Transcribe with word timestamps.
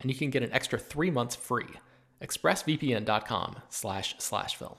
and 0.00 0.10
you 0.10 0.16
can 0.16 0.30
get 0.30 0.42
an 0.42 0.52
extra 0.52 0.78
three 0.78 1.10
months 1.10 1.36
free. 1.36 1.66
ExpressVPN.com 2.22 3.56
slash 3.68 4.14
slash 4.18 4.56
film. 4.56 4.76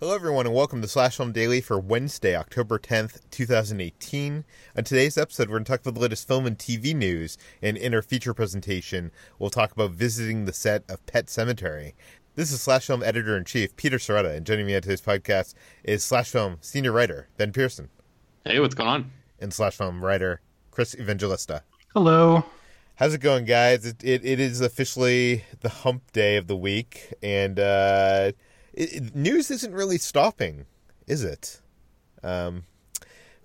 Hello, 0.00 0.16
everyone, 0.16 0.46
and 0.46 0.54
welcome 0.54 0.82
to 0.82 0.88
Slash 0.88 1.16
Film 1.16 1.30
Daily 1.30 1.60
for 1.60 1.78
Wednesday, 1.78 2.34
October 2.34 2.76
10th, 2.76 3.20
2018. 3.30 4.44
On 4.76 4.82
today's 4.82 5.16
episode, 5.16 5.48
we're 5.48 5.58
going 5.58 5.64
to 5.64 5.70
talk 5.70 5.80
about 5.80 5.94
the 5.94 6.00
latest 6.00 6.26
film 6.26 6.44
and 6.44 6.58
TV 6.58 6.92
news, 6.92 7.38
and 7.62 7.76
in 7.76 7.94
our 7.94 8.02
feature 8.02 8.34
presentation, 8.34 9.12
we'll 9.38 9.48
talk 9.48 9.70
about 9.70 9.92
visiting 9.92 10.44
the 10.44 10.52
set 10.52 10.82
of 10.90 11.06
Pet 11.06 11.26
Sematary. 11.26 11.92
This 12.34 12.50
is 12.50 12.60
Slash 12.60 12.86
Film 12.86 13.04
Editor 13.04 13.36
in 13.36 13.44
Chief, 13.44 13.76
Peter 13.76 13.98
Sciretta, 13.98 14.34
and 14.34 14.44
joining 14.44 14.66
me 14.66 14.74
on 14.74 14.82
today's 14.82 15.00
podcast 15.00 15.54
is 15.84 16.02
Slash 16.02 16.30
Film 16.30 16.56
Senior 16.60 16.90
Writer, 16.90 17.28
Ben 17.36 17.52
Pearson. 17.52 17.88
Hey, 18.44 18.58
what's 18.58 18.74
going 18.74 18.88
on? 18.88 19.12
And 19.38 19.54
Slash 19.54 19.76
Film 19.76 20.04
Writer, 20.04 20.40
Chris 20.72 20.96
Evangelista. 20.98 21.62
Hello. 21.94 22.44
How's 23.02 23.14
it 23.14 23.18
going, 23.18 23.46
guys? 23.46 23.84
It, 23.84 24.04
it, 24.04 24.24
it 24.24 24.38
is 24.38 24.60
officially 24.60 25.42
the 25.58 25.68
hump 25.68 26.12
day 26.12 26.36
of 26.36 26.46
the 26.46 26.56
week, 26.56 27.12
and 27.20 27.58
uh, 27.58 28.30
it, 28.72 29.16
news 29.16 29.50
isn't 29.50 29.74
really 29.74 29.98
stopping, 29.98 30.66
is 31.08 31.24
it? 31.24 31.60
Um, 32.22 32.62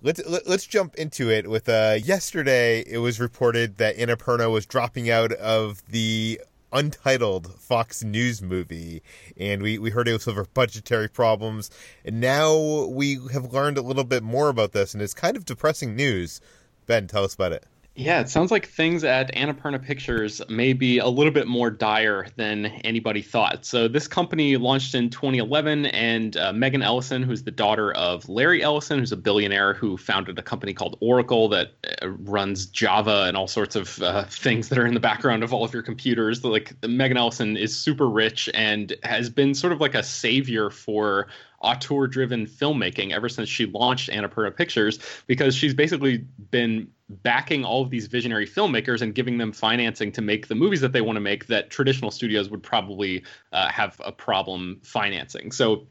let's 0.00 0.24
let, 0.26 0.42
us 0.42 0.48
let 0.48 0.54
us 0.54 0.64
jump 0.64 0.94
into 0.94 1.28
it. 1.28 1.50
With 1.50 1.68
uh, 1.68 1.96
yesterday, 2.00 2.84
it 2.86 2.98
was 2.98 3.18
reported 3.18 3.78
that 3.78 3.96
Annapurna 3.96 4.48
was 4.48 4.64
dropping 4.64 5.10
out 5.10 5.32
of 5.32 5.84
the 5.88 6.40
untitled 6.72 7.52
Fox 7.58 8.04
News 8.04 8.40
movie, 8.40 9.02
and 9.36 9.60
we, 9.60 9.76
we 9.76 9.90
heard 9.90 10.06
it 10.06 10.12
was 10.12 10.28
over 10.28 10.44
budgetary 10.54 11.08
problems. 11.08 11.68
And 12.04 12.20
now 12.20 12.84
we 12.84 13.18
have 13.32 13.52
learned 13.52 13.76
a 13.76 13.82
little 13.82 14.04
bit 14.04 14.22
more 14.22 14.50
about 14.50 14.70
this, 14.70 14.94
and 14.94 15.02
it's 15.02 15.14
kind 15.14 15.36
of 15.36 15.44
depressing 15.44 15.96
news. 15.96 16.40
Ben, 16.86 17.08
tell 17.08 17.24
us 17.24 17.34
about 17.34 17.50
it. 17.50 17.66
Yeah, 17.98 18.20
it 18.20 18.28
sounds 18.28 18.52
like 18.52 18.68
things 18.68 19.02
at 19.02 19.34
Annapurna 19.34 19.82
Pictures 19.82 20.40
may 20.48 20.72
be 20.72 20.98
a 20.98 21.08
little 21.08 21.32
bit 21.32 21.48
more 21.48 21.68
dire 21.68 22.28
than 22.36 22.66
anybody 22.84 23.22
thought. 23.22 23.64
So, 23.64 23.88
this 23.88 24.06
company 24.06 24.56
launched 24.56 24.94
in 24.94 25.10
2011, 25.10 25.86
and 25.86 26.36
uh, 26.36 26.52
Megan 26.52 26.80
Ellison, 26.80 27.24
who's 27.24 27.42
the 27.42 27.50
daughter 27.50 27.90
of 27.94 28.28
Larry 28.28 28.62
Ellison, 28.62 29.00
who's 29.00 29.10
a 29.10 29.16
billionaire 29.16 29.74
who 29.74 29.96
founded 29.96 30.38
a 30.38 30.42
company 30.42 30.72
called 30.72 30.96
Oracle 31.00 31.48
that 31.48 31.72
uh, 32.00 32.10
runs 32.10 32.66
Java 32.66 33.24
and 33.26 33.36
all 33.36 33.48
sorts 33.48 33.74
of 33.74 34.00
uh, 34.00 34.22
things 34.26 34.68
that 34.68 34.78
are 34.78 34.86
in 34.86 34.94
the 34.94 35.00
background 35.00 35.42
of 35.42 35.52
all 35.52 35.64
of 35.64 35.74
your 35.74 35.82
computers. 35.82 36.44
Like, 36.44 36.76
Megan 36.86 37.16
Ellison 37.16 37.56
is 37.56 37.76
super 37.76 38.08
rich 38.08 38.48
and 38.54 38.94
has 39.02 39.28
been 39.28 39.56
sort 39.56 39.72
of 39.72 39.80
like 39.80 39.96
a 39.96 40.04
savior 40.04 40.70
for 40.70 41.26
auteur 41.60 42.06
driven 42.06 42.46
filmmaking 42.46 43.12
ever 43.12 43.28
since 43.28 43.48
she 43.48 43.66
launched 43.66 44.10
Annapurna 44.10 44.54
Pictures 44.54 44.98
because 45.26 45.54
she's 45.54 45.74
basically 45.74 46.18
been 46.50 46.88
backing 47.08 47.64
all 47.64 47.82
of 47.82 47.90
these 47.90 48.06
visionary 48.06 48.46
filmmakers 48.46 49.00
and 49.00 49.14
giving 49.14 49.38
them 49.38 49.52
financing 49.52 50.12
to 50.12 50.22
make 50.22 50.48
the 50.48 50.54
movies 50.54 50.80
that 50.80 50.92
they 50.92 51.00
want 51.00 51.16
to 51.16 51.20
make 51.20 51.46
that 51.46 51.70
traditional 51.70 52.10
studios 52.10 52.50
would 52.50 52.62
probably 52.62 53.24
uh, 53.52 53.68
have 53.68 54.00
a 54.04 54.12
problem 54.12 54.80
financing. 54.82 55.50
So 55.50 55.86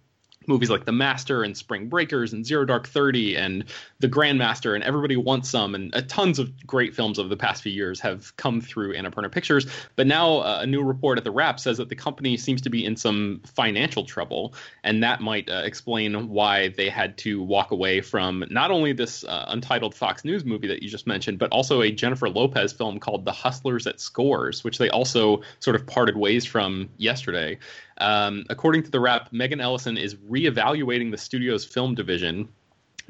movies 0.47 0.69
like 0.69 0.85
The 0.85 0.91
Master 0.91 1.43
and 1.43 1.55
Spring 1.55 1.89
Breakers 1.89 2.33
and 2.33 2.45
Zero 2.45 2.65
Dark 2.65 2.87
Thirty 2.87 3.35
and 3.35 3.65
The 3.99 4.07
Grandmaster 4.07 4.75
and 4.75 4.83
Everybody 4.83 5.17
Wants 5.17 5.49
Some 5.49 5.75
and 5.75 5.93
uh, 5.95 6.01
tons 6.07 6.39
of 6.39 6.65
great 6.65 6.95
films 6.95 7.19
over 7.19 7.29
the 7.29 7.37
past 7.37 7.63
few 7.63 7.71
years 7.71 7.99
have 7.99 8.35
come 8.37 8.61
through 8.61 8.93
Annapurna 8.93 9.31
Pictures. 9.31 9.67
But 9.95 10.07
now 10.07 10.37
uh, 10.39 10.59
a 10.61 10.65
new 10.65 10.83
report 10.83 11.17
at 11.17 11.23
the 11.23 11.31
Wrap 11.31 11.59
says 11.59 11.77
that 11.77 11.89
the 11.89 11.95
company 11.95 12.37
seems 12.37 12.61
to 12.61 12.69
be 12.69 12.85
in 12.85 12.95
some 12.95 13.41
financial 13.45 14.03
trouble, 14.05 14.53
and 14.83 15.03
that 15.03 15.21
might 15.21 15.49
uh, 15.49 15.61
explain 15.65 16.29
why 16.29 16.69
they 16.69 16.89
had 16.89 17.17
to 17.19 17.41
walk 17.43 17.71
away 17.71 18.01
from 18.01 18.45
not 18.49 18.71
only 18.71 18.93
this 18.93 19.23
uh, 19.25 19.45
untitled 19.49 19.93
Fox 19.93 20.23
News 20.23 20.45
movie 20.45 20.67
that 20.67 20.81
you 20.81 20.89
just 20.89 21.07
mentioned, 21.07 21.39
but 21.39 21.51
also 21.51 21.81
a 21.81 21.91
Jennifer 21.91 22.29
Lopez 22.29 22.71
film 22.71 22.99
called 22.99 23.25
The 23.25 23.31
Hustlers 23.31 23.85
at 23.85 23.99
Scores, 23.99 24.63
which 24.63 24.77
they 24.77 24.89
also 24.89 25.41
sort 25.59 25.75
of 25.75 25.85
parted 25.85 26.17
ways 26.17 26.45
from 26.45 26.89
yesterday. 26.97 27.57
Um, 27.99 28.45
according 28.49 28.83
to 28.83 28.91
the 28.91 28.99
Wrap, 28.99 29.31
Megan 29.31 29.59
Ellison 29.59 29.97
is 29.97 30.15
reevaluating 30.15 31.11
the 31.11 31.17
studio's 31.17 31.65
film 31.65 31.95
division 31.95 32.49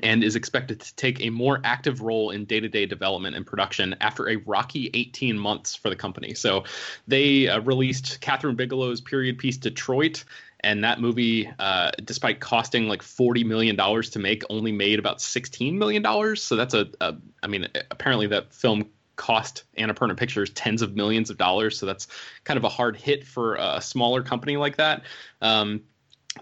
and 0.03 0.23
is 0.23 0.35
expected 0.35 0.79
to 0.79 0.95
take 0.95 1.21
a 1.21 1.29
more 1.29 1.59
active 1.63 2.01
role 2.01 2.29
in 2.29 2.45
day-to-day 2.45 2.85
development 2.85 3.35
and 3.35 3.45
production 3.45 3.95
after 3.99 4.29
a 4.29 4.35
rocky 4.37 4.91
18 4.93 5.37
months 5.37 5.75
for 5.75 5.89
the 5.89 5.95
company. 5.95 6.33
So 6.33 6.65
they 7.07 7.47
uh, 7.47 7.61
released 7.61 8.21
Kathryn 8.21 8.55
Bigelow's 8.55 9.01
period 9.01 9.37
piece 9.39 9.57
Detroit 9.57 10.23
and 10.61 10.83
that 10.83 10.99
movie, 10.99 11.49
uh, 11.59 11.91
despite 12.03 12.39
costing 12.39 12.87
like 12.87 13.03
forty 13.03 13.43
million 13.43 13.75
dollars 13.75 14.09
to 14.11 14.19
make, 14.19 14.43
only 14.49 14.71
made 14.71 14.97
about 14.97 15.21
sixteen 15.21 15.77
million 15.77 16.01
dollars. 16.01 16.41
So 16.41 16.55
that's 16.55 16.73
a, 16.73 16.87
a, 16.99 17.15
I 17.43 17.47
mean, 17.47 17.67
apparently 17.91 18.27
that 18.27 18.53
film 18.53 18.89
cost 19.17 19.63
Annapurna 19.77 20.15
Pictures 20.15 20.49
tens 20.51 20.81
of 20.81 20.95
millions 20.95 21.29
of 21.29 21.37
dollars. 21.37 21.77
So 21.77 21.85
that's 21.85 22.07
kind 22.45 22.57
of 22.57 22.63
a 22.63 22.69
hard 22.69 22.95
hit 22.95 23.25
for 23.25 23.55
a 23.55 23.81
smaller 23.81 24.23
company 24.23 24.55
like 24.55 24.77
that. 24.77 25.03
Um, 25.41 25.81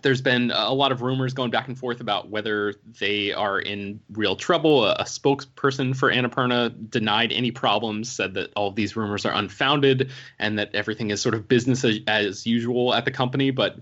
there's 0.01 0.21
been 0.21 0.51
a 0.51 0.73
lot 0.73 0.91
of 0.91 1.01
rumors 1.01 1.33
going 1.33 1.51
back 1.51 1.67
and 1.67 1.77
forth 1.77 2.01
about 2.01 2.29
whether 2.29 2.75
they 2.99 3.31
are 3.33 3.59
in 3.59 3.99
real 4.11 4.35
trouble. 4.35 4.85
A, 4.85 4.93
a 4.93 5.03
spokesperson 5.03 5.95
for 5.95 6.11
Annapurna 6.11 6.89
denied 6.89 7.31
any 7.31 7.51
problems, 7.51 8.11
said 8.11 8.33
that 8.33 8.51
all 8.55 8.67
of 8.67 8.75
these 8.75 8.95
rumors 8.95 9.25
are 9.25 9.33
unfounded 9.33 10.11
and 10.39 10.59
that 10.59 10.73
everything 10.73 11.11
is 11.11 11.21
sort 11.21 11.35
of 11.35 11.47
business 11.47 11.83
as, 11.83 11.99
as 12.07 12.45
usual 12.45 12.93
at 12.93 13.05
the 13.05 13.11
company. 13.11 13.51
But 13.51 13.77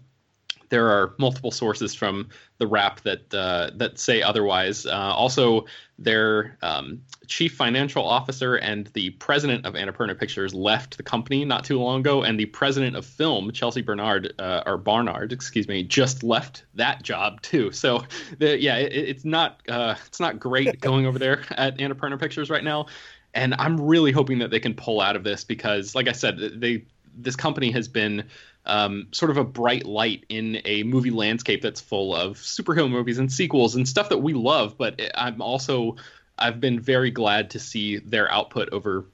there 0.74 0.90
are 0.90 1.14
multiple 1.20 1.52
sources 1.52 1.94
from 1.94 2.28
the 2.58 2.66
Wrap 2.66 3.02
that 3.02 3.32
uh, 3.32 3.70
that 3.76 4.00
say 4.00 4.24
otherwise. 4.24 4.88
Uh, 4.88 4.92
also, 4.92 5.66
their 6.00 6.58
um, 6.64 7.00
chief 7.28 7.54
financial 7.54 8.04
officer 8.04 8.56
and 8.56 8.88
the 8.96 9.12
president 9.12 9.68
of 9.68 9.76
Annapurna 9.76 10.20
Pictures 10.20 10.52
left 10.52 10.98
the 10.98 11.04
company 11.04 11.46
not 11.46 11.64
too 11.64 11.80
long 11.80 12.00
ago, 12.00 12.24
and 12.24 12.40
the 12.40 12.48
president 12.48 12.96
of 12.96 13.06
film, 13.06 13.52
Chelsea 13.52 13.84
Bernard 13.84 14.34
uh, 14.40 14.64
or 14.66 14.78
Barnard, 14.78 15.32
excuse 15.32 15.68
me, 15.68 15.84
just 15.84 16.24
left 16.24 16.64
that 16.74 17.04
job 17.04 17.40
too. 17.44 17.72
So, 17.72 18.04
the, 18.40 18.60
yeah, 18.60 18.78
it, 18.78 18.94
it's 18.94 19.26
not 19.26 19.62
uh, 19.70 19.94
it's 20.08 20.20
not 20.20 20.40
great 20.40 20.82
going 20.82 21.06
over 21.06 21.20
there 21.20 21.44
at 21.52 21.78
Annapurna 21.78 22.20
Pictures 22.20 22.50
right 22.50 22.64
now. 22.64 22.88
And 23.36 23.54
I'm 23.60 23.80
really 23.80 24.12
hoping 24.12 24.40
that 24.40 24.50
they 24.50 24.60
can 24.60 24.74
pull 24.74 25.02
out 25.02 25.16
of 25.16 25.24
this 25.24 25.44
because, 25.44 25.94
like 25.94 26.08
I 26.08 26.14
said, 26.14 26.40
they 26.56 26.84
this 27.16 27.36
company 27.36 27.70
has 27.72 27.88
been 27.88 28.24
um, 28.66 29.08
sort 29.12 29.32
of 29.32 29.38
a 29.38 29.44
bright 29.44 29.86
light 29.86 30.26
in 30.30 30.62
a 30.66 30.84
movie 30.84 31.12
landscape 31.12 31.62
that's 31.62 31.82
full 31.82 32.16
of 32.16 32.38
superhero 32.38 32.90
movies 32.90 33.18
and 33.18 33.32
sequels 33.32 33.76
and 33.76 33.88
stuff 33.88 34.10
that 34.10 34.20
we 34.20 34.34
love. 34.34 34.78
But 34.78 35.02
I'm 35.16 35.42
also 35.42 35.96
I've 36.38 36.60
been 36.60 36.80
very 36.80 37.12
glad 37.12 37.50
to 37.52 37.60
see 37.60 37.98
their 37.98 38.32
output 38.32 38.70
over 38.72 39.06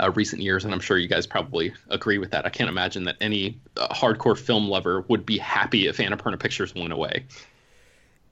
uh, 0.00 0.10
recent 0.12 0.42
years, 0.42 0.64
and 0.64 0.72
I'm 0.72 0.80
sure 0.80 0.96
you 0.96 1.08
guys 1.08 1.26
probably 1.26 1.72
agree 1.88 2.18
with 2.18 2.30
that. 2.30 2.46
I 2.46 2.50
can't 2.50 2.68
imagine 2.68 3.04
that 3.04 3.16
any 3.20 3.58
uh, 3.76 3.88
hardcore 3.88 4.38
film 4.38 4.68
lover 4.68 5.02
would 5.08 5.26
be 5.26 5.38
happy 5.38 5.86
if 5.86 5.98
Annapurna 5.98 6.38
Pictures 6.38 6.74
went 6.74 6.92
away. 6.92 7.26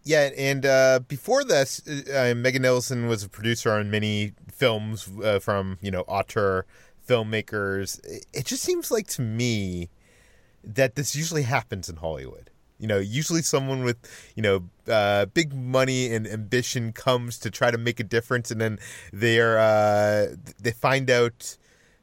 Yeah, 0.02 0.30
and 0.36 0.64
uh, 0.64 1.00
before 1.06 1.44
this, 1.44 1.86
uh, 2.08 2.32
Megan 2.34 2.64
Ellison 2.64 3.06
was 3.06 3.22
a 3.22 3.28
producer 3.28 3.72
on 3.72 3.90
many 3.90 4.32
films 4.50 5.10
uh, 5.22 5.38
from 5.38 5.78
you 5.82 5.90
know 5.90 6.02
auteur 6.02 6.64
filmmakers. 7.06 8.00
It 8.32 8.46
just 8.46 8.62
seems 8.62 8.90
like 8.90 9.06
to 9.08 9.22
me 9.22 9.90
that 10.64 10.94
this 10.94 11.16
usually 11.16 11.42
happens 11.42 11.88
in 11.88 11.96
Hollywood. 11.96 12.50
You 12.78 12.86
know, 12.86 12.98
usually 12.98 13.42
someone 13.42 13.84
with 13.84 13.98
you 14.34 14.42
know 14.42 14.64
uh, 14.88 15.26
big 15.26 15.52
money 15.54 16.12
and 16.14 16.26
ambition 16.26 16.92
comes 16.92 17.38
to 17.40 17.50
try 17.50 17.70
to 17.70 17.76
make 17.78 18.00
a 18.00 18.04
difference, 18.04 18.50
and 18.50 18.60
then 18.60 18.78
they're 19.12 19.58
uh, 19.58 20.34
they 20.58 20.72
find 20.72 21.10
out 21.10 21.58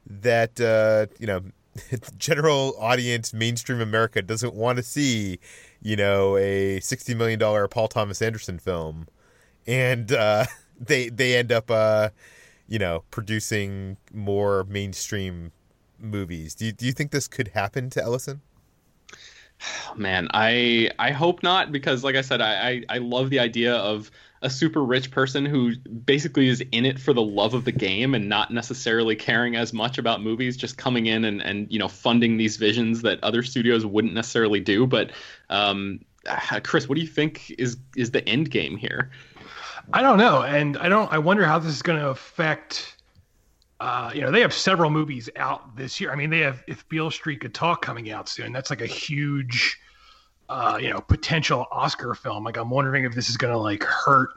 that 0.06 0.60
uh, 0.60 1.12
you 1.18 1.26
know 1.26 1.42
general 2.18 2.74
audience, 2.78 3.34
mainstream 3.34 3.80
America 3.80 4.22
doesn't 4.22 4.54
want 4.54 4.76
to 4.76 4.84
see 4.84 5.40
you 5.82 5.96
know 5.96 6.36
a 6.36 6.78
sixty 6.78 7.14
million 7.14 7.40
dollar 7.40 7.66
Paul 7.66 7.88
Thomas 7.88 8.22
Anderson 8.22 8.60
film, 8.60 9.08
and 9.66 10.12
uh, 10.12 10.44
they 10.80 11.08
they 11.08 11.36
end 11.36 11.50
up 11.50 11.72
uh, 11.72 12.10
you 12.68 12.78
know 12.78 13.02
producing 13.10 13.96
more 14.12 14.64
mainstream 14.64 15.50
movies. 15.98 16.54
Do 16.54 16.66
you, 16.66 16.72
do 16.72 16.86
you 16.86 16.92
think 16.92 17.10
this 17.10 17.26
could 17.26 17.48
happen 17.48 17.90
to 17.90 18.02
Ellison? 18.02 18.42
Man, 19.96 20.28
I 20.32 20.90
I 20.98 21.10
hope 21.10 21.42
not 21.42 21.72
because, 21.72 22.04
like 22.04 22.16
I 22.16 22.20
said, 22.20 22.40
I, 22.40 22.68
I, 22.68 22.82
I 22.88 22.98
love 22.98 23.30
the 23.30 23.40
idea 23.40 23.74
of 23.74 24.10
a 24.42 24.48
super 24.48 24.84
rich 24.84 25.10
person 25.10 25.44
who 25.44 25.76
basically 25.76 26.48
is 26.48 26.62
in 26.70 26.84
it 26.84 26.98
for 26.98 27.12
the 27.12 27.22
love 27.22 27.54
of 27.54 27.64
the 27.64 27.72
game 27.72 28.14
and 28.14 28.28
not 28.28 28.52
necessarily 28.52 29.16
caring 29.16 29.56
as 29.56 29.72
much 29.72 29.98
about 29.98 30.22
movies, 30.22 30.56
just 30.56 30.78
coming 30.78 31.06
in 31.06 31.24
and, 31.24 31.42
and 31.42 31.70
you 31.72 31.78
know 31.78 31.88
funding 31.88 32.36
these 32.36 32.56
visions 32.56 33.02
that 33.02 33.22
other 33.24 33.42
studios 33.42 33.84
wouldn't 33.84 34.14
necessarily 34.14 34.60
do. 34.60 34.86
But 34.86 35.10
um, 35.50 36.00
Chris, 36.62 36.88
what 36.88 36.94
do 36.94 37.00
you 37.00 37.08
think 37.08 37.52
is 37.58 37.76
is 37.96 38.10
the 38.12 38.26
end 38.28 38.50
game 38.50 38.76
here? 38.76 39.10
I 39.92 40.02
don't 40.02 40.18
know, 40.18 40.42
and 40.42 40.76
I 40.76 40.88
don't. 40.88 41.12
I 41.12 41.18
wonder 41.18 41.44
how 41.44 41.58
this 41.58 41.72
is 41.72 41.82
going 41.82 41.98
to 41.98 42.08
affect 42.08 42.97
uh, 43.80 44.10
you 44.14 44.20
know, 44.20 44.30
they 44.30 44.40
have 44.40 44.52
several 44.52 44.90
movies 44.90 45.30
out 45.36 45.76
this 45.76 46.00
year. 46.00 46.10
I 46.10 46.16
mean, 46.16 46.30
they 46.30 46.40
have 46.40 46.64
If 46.66 46.88
Beale 46.88 47.10
Street 47.10 47.40
Could 47.40 47.54
Talk 47.54 47.80
coming 47.82 48.10
out 48.10 48.28
soon. 48.28 48.52
That's 48.52 48.70
like 48.70 48.80
a 48.80 48.86
huge, 48.86 49.78
uh, 50.48 50.78
you 50.80 50.90
know, 50.90 51.00
potential 51.00 51.66
Oscar 51.70 52.14
film. 52.14 52.42
Like, 52.42 52.56
I'm 52.56 52.70
wondering 52.70 53.04
if 53.04 53.14
this 53.14 53.30
is 53.30 53.36
going 53.36 53.52
to 53.52 53.58
like 53.58 53.84
hurt 53.84 54.30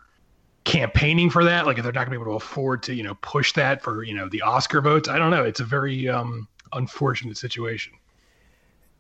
campaigning 0.63 1.29
for 1.29 1.43
that. 1.43 1.65
Like, 1.65 1.77
if 1.77 1.83
they're 1.83 1.91
not 1.91 2.05
going 2.05 2.17
to 2.17 2.19
be 2.19 2.21
able 2.29 2.39
to 2.39 2.45
afford 2.45 2.83
to, 2.83 2.93
you 2.93 3.01
know, 3.01 3.15
push 3.21 3.53
that 3.53 3.81
for, 3.81 4.03
you 4.03 4.13
know, 4.13 4.29
the 4.29 4.41
Oscar 4.43 4.79
votes. 4.79 5.09
I 5.09 5.17
don't 5.17 5.31
know. 5.31 5.43
It's 5.43 5.59
a 5.59 5.65
very 5.65 6.07
um, 6.07 6.47
unfortunate 6.73 7.37
situation. 7.37 7.93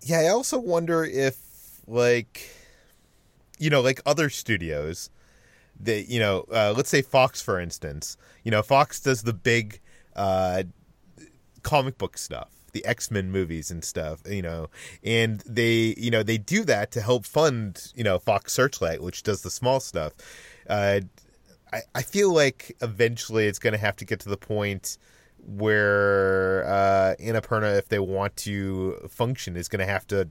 Yeah, 0.01 0.21
I 0.21 0.27
also 0.29 0.57
wonder 0.57 1.03
if, 1.05 1.37
like, 1.87 2.49
you 3.59 3.69
know, 3.69 3.81
like 3.81 4.01
other 4.07 4.31
studios, 4.31 5.11
that 5.79 6.09
you 6.09 6.19
know, 6.19 6.45
uh, 6.51 6.73
let's 6.75 6.89
say 6.89 7.03
Fox, 7.03 7.41
for 7.41 7.59
instance. 7.59 8.17
You 8.43 8.49
know, 8.49 8.63
Fox 8.63 8.99
does 8.99 9.21
the 9.21 9.33
big 9.33 9.79
uh, 10.15 10.63
comic 11.63 11.97
book 11.97 12.17
stuff 12.17 12.49
the 12.73 12.85
x-men 12.85 13.29
movies 13.29 13.69
and 13.69 13.83
stuff 13.83 14.21
you 14.29 14.41
know 14.41 14.69
and 15.03 15.41
they 15.41 15.93
you 15.97 16.09
know 16.09 16.23
they 16.23 16.37
do 16.37 16.63
that 16.63 16.89
to 16.89 17.01
help 17.01 17.25
fund 17.25 17.91
you 17.95 18.03
know 18.03 18.17
fox 18.17 18.53
searchlight 18.53 19.01
which 19.01 19.23
does 19.23 19.41
the 19.41 19.49
small 19.49 19.79
stuff 19.79 20.13
uh, 20.69 21.01
I, 21.73 21.81
I 21.95 22.01
feel 22.01 22.33
like 22.33 22.75
eventually 22.81 23.47
it's 23.47 23.59
going 23.59 23.73
to 23.73 23.79
have 23.79 23.95
to 23.97 24.05
get 24.05 24.19
to 24.21 24.29
the 24.29 24.37
point 24.37 24.97
where 25.45 26.65
uh, 26.65 27.15
Annapurna, 27.19 27.77
if 27.77 27.87
they 27.89 27.99
want 27.99 28.35
to 28.37 29.07
function, 29.09 29.55
is 29.55 29.67
going 29.67 29.79
to 29.79 29.91
have 29.91 30.05
to 30.07 30.29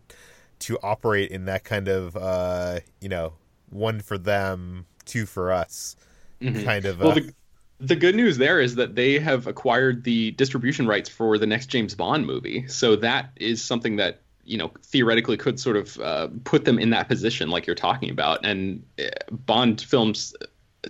to 0.60 0.78
operate 0.82 1.30
in 1.30 1.46
that 1.46 1.64
kind 1.64 1.88
of 1.88 2.16
uh, 2.16 2.80
you 3.00 3.08
know 3.08 3.34
one 3.70 4.00
for 4.00 4.18
them, 4.18 4.86
two 5.04 5.26
for 5.26 5.50
us 5.52 5.96
mm-hmm. 6.40 6.62
kind 6.64 6.84
of. 6.84 7.00
Well, 7.00 7.12
uh, 7.12 7.14
the, 7.14 7.34
the 7.80 7.96
good 7.96 8.14
news 8.14 8.36
there 8.36 8.60
is 8.60 8.74
that 8.74 8.94
they 8.94 9.18
have 9.18 9.46
acquired 9.46 10.04
the 10.04 10.32
distribution 10.32 10.86
rights 10.86 11.08
for 11.08 11.38
the 11.38 11.46
next 11.46 11.66
James 11.66 11.94
Bond 11.94 12.26
movie. 12.26 12.66
So 12.68 12.94
that 12.96 13.30
is 13.36 13.64
something 13.64 13.96
that 13.96 14.20
you 14.44 14.58
know 14.58 14.70
theoretically 14.82 15.36
could 15.36 15.58
sort 15.58 15.76
of 15.76 15.98
uh, 15.98 16.28
put 16.44 16.64
them 16.64 16.78
in 16.78 16.90
that 16.90 17.08
position, 17.08 17.48
like 17.48 17.66
you're 17.66 17.76
talking 17.76 18.10
about. 18.10 18.44
And 18.44 18.84
uh, 18.98 19.08
Bond 19.30 19.80
films 19.80 20.34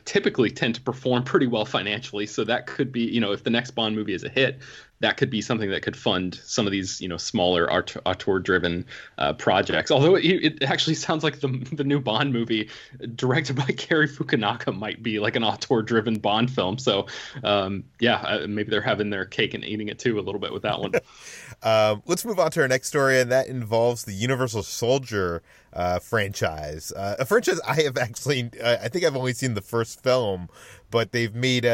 typically 0.05 0.51
tend 0.51 0.75
to 0.77 0.81
perform 0.81 1.25
pretty 1.25 1.47
well 1.47 1.65
financially, 1.65 2.27
so 2.27 2.45
that 2.45 2.67
could 2.67 2.91
be 2.91 3.03
you 3.03 3.21
know 3.21 3.33
if 3.33 3.45
the 3.45 3.51
next 3.51 3.73
Bond 3.73 3.95
movie 3.95 4.15
is 4.15 4.25
a 4.25 4.29
hit, 4.29 4.59
that 5.00 5.17
could 5.17 5.31
be 5.31 5.41
something 5.41 5.70
that 5.70 5.82
could 5.82 5.97
fund 5.97 6.41
some 6.44 6.67
of 6.67 6.73
these 6.73 7.00
you 7.00 7.08
know 7.08 7.17
smaller 7.17 7.70
auteur 7.73 8.38
driven 8.38 8.85
uh, 9.19 9.32
projects. 9.32 9.91
Although 9.91 10.14
it, 10.14 10.25
it, 10.25 10.62
actually 10.62 10.94
sounds 10.94 11.25
like 11.25 11.41
the, 11.41 11.49
the 11.73 11.85
new 11.85 12.00
bond 12.00 12.32
movie 12.32 12.69
directed 13.14 13.56
by 13.56 13.64
Cary 13.76 14.06
Fukunaga 14.06 14.76
might 14.76 15.02
be 15.02 15.19
like 15.19 15.37
an 15.37 15.44
auteur 15.44 15.82
driven 15.82 16.19
bond 16.19 16.50
film. 16.50 16.79
So 16.79 17.06
um, 17.43 17.85
yeah 17.99 18.17
uh, 18.17 18.47
maybe 18.47 18.70
they're 18.70 18.81
having 18.81 19.11
their 19.11 19.25
cake 19.25 19.55
and 19.55 19.64
eating 19.64 19.88
it 19.88 19.99
too 19.99 20.19
a 20.19 20.23
little 20.23 20.41
bit 20.41 20.52
with 20.52 20.62
that 20.62 20.79
one. 20.79 20.93
Um, 21.62 22.03
let's 22.06 22.25
move 22.25 22.38
on 22.38 22.50
to 22.53 22.62
our 22.62 22.69
next 22.69 22.88
story 22.88 23.20
and 23.20 23.31
that 23.32 23.46
involves 23.46 24.05
the 24.05 24.14
universal 24.14 24.62
soldier 24.62 25.43
uh, 25.75 25.99
franchise. 25.99 26.91
Uh, 26.91 27.17
a 27.19 27.26
franchise 27.26 27.61
i 27.69 27.82
have 27.82 27.99
actually 27.99 28.49
uh, 28.62 28.79
i 28.81 28.88
think 28.88 29.05
i've 29.05 29.17
only 29.17 29.35
seen 29.35 29.53
the 29.53 29.61
first 29.61 30.03
film 30.03 30.49
but 30.91 31.12
they've 31.12 31.35
made 31.35 31.64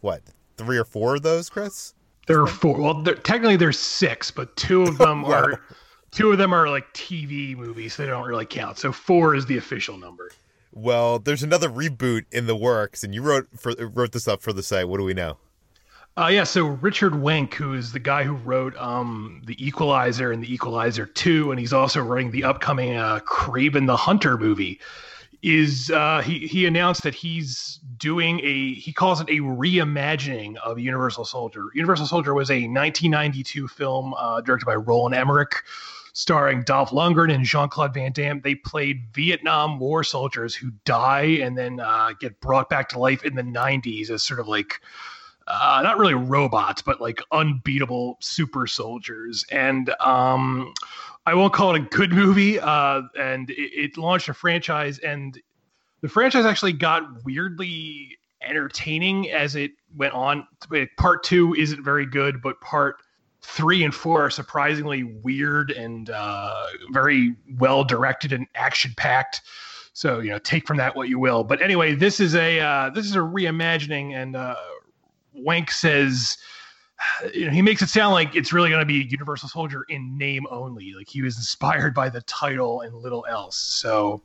what 0.00 0.22
three 0.56 0.76
or 0.76 0.84
four 0.84 1.14
of 1.14 1.22
those 1.22 1.48
chris 1.48 1.94
there 2.26 2.40
are 2.40 2.46
four. 2.46 2.80
Well, 2.80 3.02
technically 3.02 3.56
there's 3.56 3.78
six, 3.78 4.30
but 4.30 4.54
two 4.56 4.82
of 4.82 4.98
them 4.98 5.22
wow. 5.22 5.32
are 5.32 5.62
two 6.10 6.32
of 6.32 6.38
them 6.38 6.52
are 6.52 6.68
like 6.68 6.92
TV 6.92 7.56
movies. 7.56 7.94
So 7.94 8.02
they 8.02 8.08
don't 8.08 8.26
really 8.26 8.46
count. 8.46 8.78
So 8.78 8.92
four 8.92 9.34
is 9.34 9.46
the 9.46 9.56
official 9.56 9.96
number. 9.96 10.30
Well, 10.72 11.18
there's 11.18 11.42
another 11.42 11.70
reboot 11.70 12.26
in 12.30 12.46
the 12.46 12.56
works, 12.56 13.02
and 13.02 13.14
you 13.14 13.22
wrote 13.22 13.48
for 13.56 13.72
wrote 13.78 14.12
this 14.12 14.28
up 14.28 14.42
for 14.42 14.52
the 14.52 14.62
site. 14.62 14.88
What 14.88 14.98
do 14.98 15.04
we 15.04 15.14
know? 15.14 15.38
Uh, 16.18 16.28
yeah, 16.28 16.44
so 16.44 16.64
Richard 16.66 17.12
Wenk, 17.12 17.52
who 17.52 17.74
is 17.74 17.92
the 17.92 17.98
guy 17.98 18.22
who 18.22 18.32
wrote 18.32 18.74
um, 18.78 19.42
The 19.44 19.66
Equalizer 19.66 20.32
and 20.32 20.42
The 20.42 20.50
Equalizer 20.50 21.04
2, 21.04 21.50
and 21.50 21.60
he's 21.60 21.74
also 21.74 22.00
writing 22.00 22.30
the 22.30 22.42
upcoming 22.42 22.96
uh, 22.96 23.18
Kraven 23.26 23.86
the 23.86 23.98
Hunter 23.98 24.38
movie 24.38 24.80
is 25.46 25.92
uh, 25.92 26.20
he 26.22 26.40
he 26.40 26.66
announced 26.66 27.04
that 27.04 27.14
he's 27.14 27.78
doing 27.98 28.40
a 28.42 28.74
he 28.74 28.92
calls 28.92 29.20
it 29.20 29.28
a 29.28 29.38
reimagining 29.38 30.56
of 30.56 30.80
Universal 30.80 31.24
Soldier. 31.24 31.66
Universal 31.72 32.06
Soldier 32.06 32.34
was 32.34 32.50
a 32.50 32.66
1992 32.66 33.68
film 33.68 34.12
uh, 34.14 34.40
directed 34.40 34.66
by 34.66 34.74
Roland 34.74 35.14
Emmerich, 35.14 35.62
starring 36.14 36.64
Dolph 36.64 36.90
Lundgren 36.90 37.32
and 37.32 37.44
Jean 37.44 37.68
Claude 37.68 37.94
Van 37.94 38.10
Damme. 38.10 38.40
They 38.40 38.56
played 38.56 39.04
Vietnam 39.14 39.78
War 39.78 40.02
soldiers 40.02 40.52
who 40.52 40.72
die 40.84 41.38
and 41.40 41.56
then 41.56 41.78
uh, 41.78 42.10
get 42.18 42.40
brought 42.40 42.68
back 42.68 42.88
to 42.88 42.98
life 42.98 43.24
in 43.24 43.36
the 43.36 43.42
90s 43.42 44.10
as 44.10 44.24
sort 44.24 44.40
of 44.40 44.48
like. 44.48 44.80
Uh, 45.48 45.80
not 45.84 45.96
really 45.96 46.12
robots, 46.12 46.82
but 46.82 47.00
like 47.00 47.22
unbeatable 47.30 48.16
super 48.18 48.66
soldiers. 48.66 49.44
And 49.52 49.90
um, 50.00 50.74
I 51.26 51.34
won't 51.34 51.52
call 51.52 51.74
it 51.74 51.82
a 51.82 51.84
good 51.84 52.12
movie. 52.12 52.58
Uh, 52.58 53.02
and 53.18 53.50
it, 53.50 53.54
it, 53.56 53.96
launched 53.98 54.28
a 54.28 54.34
franchise, 54.34 54.98
and 55.00 55.38
the 56.00 56.08
franchise 56.08 56.46
actually 56.46 56.72
got 56.72 57.24
weirdly 57.24 58.16
entertaining 58.40 59.30
as 59.30 59.56
it 59.56 59.72
went 59.96 60.14
on. 60.14 60.46
Part 60.96 61.24
two 61.24 61.54
isn't 61.54 61.82
very 61.82 62.06
good, 62.06 62.40
but 62.40 62.60
part 62.60 62.96
three 63.42 63.84
and 63.84 63.94
four 63.94 64.22
are 64.26 64.30
surprisingly 64.30 65.02
weird 65.02 65.70
and 65.70 66.10
uh, 66.10 66.66
very 66.90 67.34
well 67.58 67.84
directed 67.84 68.32
and 68.32 68.46
action 68.54 68.92
packed. 68.96 69.42
So 69.92 70.20
you 70.20 70.30
know, 70.30 70.38
take 70.38 70.66
from 70.66 70.76
that 70.76 70.94
what 70.94 71.08
you 71.08 71.18
will. 71.18 71.42
But 71.42 71.62
anyway, 71.62 71.94
this 71.94 72.20
is 72.20 72.34
a 72.34 72.60
uh, 72.60 72.90
this 72.90 73.06
is 73.06 73.16
a 73.16 73.20
reimagining, 73.20 74.14
and 74.14 74.36
uh, 74.36 74.56
Wenk 75.34 75.70
says 75.70 76.36
you 77.34 77.46
know, 77.46 77.52
he 77.52 77.62
makes 77.62 77.82
it 77.82 77.88
sound 77.88 78.12
like 78.12 78.34
it's 78.34 78.52
really 78.52 78.70
going 78.70 78.80
to 78.80 78.86
be 78.86 79.06
Universal 79.10 79.48
Soldier 79.48 79.84
in 79.88 80.16
name 80.16 80.46
only. 80.50 80.94
Like 80.94 81.08
he 81.08 81.22
was 81.22 81.36
inspired 81.36 81.94
by 81.94 82.08
the 82.08 82.22
title 82.22 82.80
and 82.80 82.94
little 82.94 83.26
else. 83.28 83.56
So, 83.56 84.22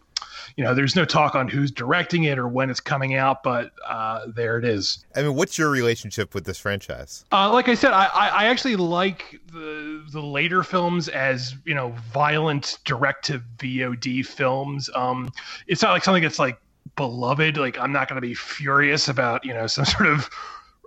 you 0.56 0.64
know, 0.64 0.74
there's 0.74 0.96
no 0.96 1.04
talk 1.04 1.36
on 1.36 1.48
who's 1.48 1.72
directing 1.72 2.26
it 2.26 2.38
or 2.38 2.48
when 2.48 2.70
it's 2.70 2.80
coming 2.80 3.16
out, 3.16 3.44
but 3.44 3.72
uh, 3.88 4.28
there 4.36 4.58
it 4.58 4.66
is. 4.66 5.04
I 5.16 5.24
mean, 5.24 5.36
what's 5.36 5.58
your 5.58 5.70
relationship 5.70 6.34
with 6.34 6.46
this 6.46 6.58
franchise? 6.58 7.26
Uh, 7.32 7.52
like 7.52 7.68
I 7.68 7.74
said, 7.74 7.92
I, 7.92 8.06
I 8.06 8.46
actually 8.46 8.76
like 8.76 9.40
the 9.52 10.04
the 10.12 10.22
later 10.22 10.64
films 10.64 11.10
as 11.10 11.56
you 11.66 11.74
know, 11.74 11.94
violent 12.14 12.80
direct 12.86 13.26
to 13.26 13.42
VOD 13.58 14.26
films. 14.26 14.90
Um, 14.96 15.32
it's 15.68 15.82
not 15.82 15.92
like 15.92 16.04
something 16.04 16.24
that's 16.24 16.40
like 16.40 16.60
beloved. 16.96 17.58
Like 17.58 17.78
I'm 17.80 17.92
not 17.92 18.08
going 18.08 18.22
to 18.22 18.26
be 18.26 18.34
furious 18.34 19.10
about 19.10 19.44
you 19.46 19.54
know 19.54 19.68
some 19.68 19.86
sort 19.98 20.08
of 20.08 20.30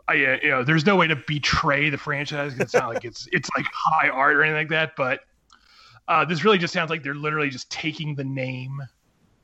I, 0.06 0.14
you 0.14 0.50
know, 0.50 0.64
there's 0.64 0.84
no 0.84 0.96
way 0.96 1.06
to 1.06 1.16
betray 1.16 1.88
the 1.88 1.99
franchise. 1.99 2.58
It's 2.58 2.75
not 2.75 2.92
like 2.92 3.04
it's 3.04 3.26
it's 3.32 3.49
like 3.56 3.66
high 3.73 4.08
art 4.08 4.37
or 4.37 4.42
anything 4.42 4.58
like 4.58 4.68
that. 4.68 4.96
But 4.96 5.20
uh, 6.08 6.25
this 6.25 6.44
really 6.44 6.58
just 6.58 6.75
sounds 6.75 6.90
like 6.90 7.02
they're 7.02 7.14
literally 7.14 7.49
just 7.49 7.70
taking 7.70 8.14
the 8.14 8.25
name 8.25 8.80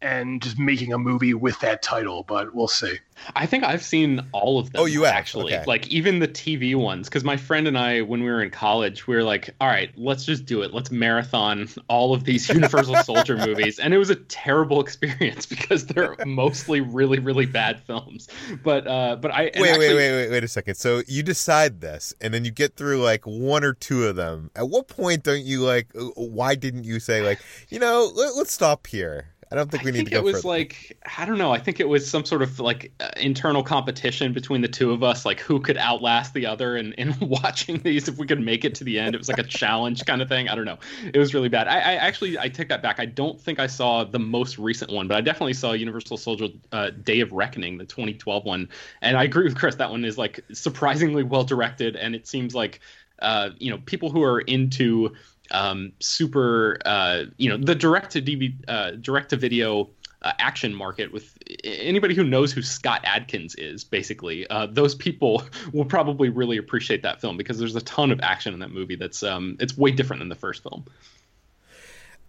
and 0.02 0.40
just 0.42 0.58
making 0.58 0.92
a 0.92 0.98
movie 0.98 1.34
with 1.34 1.58
that 1.60 1.82
title, 1.82 2.24
but 2.26 2.54
we'll 2.54 2.68
see. 2.68 2.98
I 3.36 3.44
think 3.44 3.64
I've 3.64 3.82
seen 3.82 4.20
all 4.32 4.58
of 4.58 4.72
them. 4.72 4.80
Oh, 4.82 4.84
you 4.86 5.02
have? 5.02 5.14
actually, 5.14 5.54
Okay. 5.54 5.64
like 5.66 5.86
even 5.88 6.20
the 6.20 6.28
TV 6.28 6.74
ones. 6.74 7.06
Because 7.08 7.22
my 7.22 7.36
friend 7.36 7.68
and 7.68 7.76
I, 7.76 8.00
when 8.00 8.22
we 8.22 8.30
were 8.30 8.42
in 8.42 8.50
college, 8.50 9.06
we 9.06 9.14
were 9.14 9.22
like, 9.22 9.50
"All 9.60 9.68
right, 9.68 9.90
let's 9.96 10.24
just 10.24 10.46
do 10.46 10.62
it. 10.62 10.72
Let's 10.72 10.90
marathon 10.90 11.68
all 11.88 12.14
of 12.14 12.24
these 12.24 12.48
Universal 12.52 12.96
Soldier 12.96 13.36
movies." 13.36 13.78
And 13.78 13.92
it 13.92 13.98
was 13.98 14.08
a 14.08 14.16
terrible 14.16 14.80
experience 14.84 15.44
because 15.44 15.84
they're 15.86 16.16
mostly 16.24 16.80
really, 16.80 17.18
really 17.18 17.44
bad 17.46 17.80
films. 17.82 18.28
But, 18.64 18.86
uh, 18.86 19.16
but 19.16 19.32
I 19.32 19.44
and 19.48 19.60
Wait, 19.60 19.68
actually, 19.70 19.88
wait, 19.88 19.96
wait, 19.96 20.12
wait, 20.12 20.30
wait 20.30 20.44
a 20.44 20.48
second. 20.48 20.76
So 20.76 21.02
you 21.06 21.22
decide 21.22 21.82
this, 21.82 22.14
and 22.22 22.32
then 22.32 22.46
you 22.46 22.50
get 22.50 22.74
through 22.76 23.02
like 23.02 23.24
one 23.26 23.64
or 23.64 23.74
two 23.74 24.06
of 24.06 24.16
them. 24.16 24.50
At 24.56 24.70
what 24.70 24.88
point 24.88 25.24
don't 25.24 25.44
you 25.44 25.60
like? 25.60 25.88
uh, 25.94 26.04
Why 26.16 26.54
didn't 26.54 26.84
you 26.84 27.00
say 27.00 27.20
like, 27.22 27.40
you 27.68 27.78
know, 27.78 28.10
let, 28.14 28.34
let's 28.34 28.52
stop 28.52 28.86
here? 28.86 29.26
I 29.52 29.56
don't 29.56 29.68
think 29.68 29.82
we 29.82 29.90
I 29.90 29.92
need 29.92 29.98
think 29.98 30.08
to 30.10 30.14
go 30.14 30.18
it 30.20 30.24
was 30.24 30.36
further. 30.36 30.48
like 30.48 30.96
I 31.18 31.24
don't 31.24 31.38
know. 31.38 31.50
I 31.50 31.58
think 31.58 31.80
it 31.80 31.88
was 31.88 32.08
some 32.08 32.24
sort 32.24 32.40
of 32.40 32.60
like 32.60 32.92
uh, 33.00 33.10
internal 33.16 33.64
competition 33.64 34.32
between 34.32 34.60
the 34.60 34.68
two 34.68 34.92
of 34.92 35.02
us, 35.02 35.24
like 35.24 35.40
who 35.40 35.58
could 35.58 35.76
outlast 35.76 36.34
the 36.34 36.46
other. 36.46 36.76
And 36.76 36.94
in 36.94 37.16
watching 37.20 37.78
these, 37.78 38.06
if 38.06 38.16
we 38.16 38.28
could 38.28 38.40
make 38.40 38.64
it 38.64 38.76
to 38.76 38.84
the 38.84 39.00
end, 39.00 39.16
it 39.16 39.18
was 39.18 39.28
like 39.28 39.38
a 39.38 39.44
challenge 39.44 40.04
kind 40.04 40.22
of 40.22 40.28
thing. 40.28 40.48
I 40.48 40.54
don't 40.54 40.66
know. 40.66 40.78
It 41.12 41.18
was 41.18 41.34
really 41.34 41.48
bad. 41.48 41.66
I, 41.66 41.78
I 41.78 41.94
actually 41.96 42.38
I 42.38 42.48
take 42.48 42.68
that 42.68 42.80
back. 42.80 43.00
I 43.00 43.06
don't 43.06 43.40
think 43.40 43.58
I 43.58 43.66
saw 43.66 44.04
the 44.04 44.20
most 44.20 44.56
recent 44.56 44.92
one, 44.92 45.08
but 45.08 45.16
I 45.16 45.20
definitely 45.20 45.54
saw 45.54 45.72
Universal 45.72 46.18
Soldier 46.18 46.46
uh, 46.70 46.90
Day 46.90 47.18
of 47.18 47.32
Reckoning, 47.32 47.76
the 47.76 47.84
2012 47.84 48.44
one. 48.44 48.68
And 49.02 49.16
I 49.16 49.24
agree 49.24 49.44
with 49.44 49.56
Chris. 49.56 49.74
That 49.74 49.90
one 49.90 50.04
is 50.04 50.16
like 50.16 50.44
surprisingly 50.52 51.24
well 51.24 51.42
directed, 51.42 51.96
and 51.96 52.14
it 52.14 52.28
seems 52.28 52.54
like 52.54 52.78
uh, 53.18 53.50
you 53.58 53.72
know 53.72 53.78
people 53.84 54.10
who 54.10 54.22
are 54.22 54.42
into 54.42 55.12
um, 55.50 55.92
super, 56.00 56.78
uh, 56.84 57.24
you 57.36 57.48
know, 57.48 57.56
the 57.56 57.74
direct 57.74 58.12
to 58.12 58.22
DV, 58.22 58.54
uh, 58.68 58.90
direct 58.92 59.30
to 59.30 59.36
video 59.36 59.90
uh, 60.22 60.32
action 60.38 60.74
market 60.74 61.12
with 61.12 61.36
anybody 61.64 62.14
who 62.14 62.24
knows 62.24 62.52
who 62.52 62.62
Scott 62.62 63.00
Adkins 63.04 63.54
is, 63.56 63.84
basically, 63.84 64.46
uh, 64.48 64.66
those 64.66 64.94
people 64.94 65.42
will 65.72 65.84
probably 65.84 66.28
really 66.28 66.58
appreciate 66.58 67.02
that 67.02 67.20
film 67.20 67.36
because 67.36 67.58
there's 67.58 67.76
a 67.76 67.80
ton 67.80 68.10
of 68.10 68.20
action 68.20 68.52
in 68.52 68.60
that 68.60 68.70
movie. 68.70 68.96
That's 68.96 69.22
um, 69.22 69.56
it's 69.60 69.76
way 69.76 69.90
different 69.90 70.20
than 70.20 70.28
the 70.28 70.34
first 70.34 70.62
film. 70.62 70.84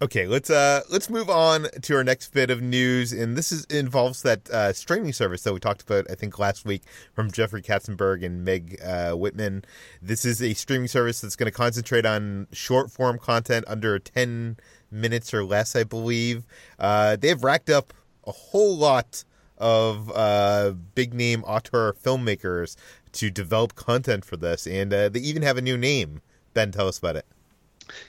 Okay, 0.02 0.26
let's 0.26 0.50
uh 0.50 0.80
let's 0.90 1.08
move 1.08 1.30
on 1.30 1.68
to 1.82 1.94
our 1.94 2.02
next 2.02 2.32
bit 2.32 2.50
of 2.50 2.60
news, 2.60 3.12
and 3.12 3.38
this 3.38 3.52
is 3.52 3.64
involves 3.66 4.22
that 4.22 4.50
uh, 4.50 4.72
streaming 4.72 5.12
service 5.12 5.44
that 5.44 5.52
we 5.52 5.60
talked 5.60 5.80
about 5.82 6.10
I 6.10 6.16
think 6.16 6.40
last 6.40 6.64
week 6.64 6.82
from 7.14 7.30
Jeffrey 7.30 7.62
Katzenberg 7.62 8.24
and 8.24 8.44
Meg 8.44 8.80
uh, 8.84 9.12
Whitman. 9.12 9.64
This 10.02 10.24
is 10.24 10.42
a 10.42 10.54
streaming 10.54 10.88
service 10.88 11.20
that's 11.20 11.36
going 11.36 11.46
to 11.46 11.56
concentrate 11.56 12.04
on 12.04 12.48
short 12.50 12.90
form 12.90 13.16
content 13.16 13.64
under 13.68 14.00
ten 14.00 14.56
minutes 14.90 15.32
or 15.32 15.44
less, 15.44 15.76
I 15.76 15.84
believe. 15.84 16.46
Uh, 16.80 17.14
they 17.14 17.28
have 17.28 17.44
racked 17.44 17.70
up 17.70 17.94
a 18.26 18.32
whole 18.32 18.76
lot 18.76 19.22
of 19.56 20.10
uh, 20.16 20.72
big 20.96 21.14
name 21.14 21.44
auteur 21.44 21.92
filmmakers 21.92 22.74
to 23.12 23.30
develop 23.30 23.76
content 23.76 24.24
for 24.24 24.36
this, 24.36 24.66
and 24.66 24.92
uh, 24.92 25.08
they 25.10 25.20
even 25.20 25.42
have 25.42 25.58
a 25.58 25.62
new 25.62 25.78
name. 25.78 26.22
Ben, 26.54 26.72
tell 26.72 26.88
us 26.88 26.98
about 26.98 27.14
it. 27.14 27.26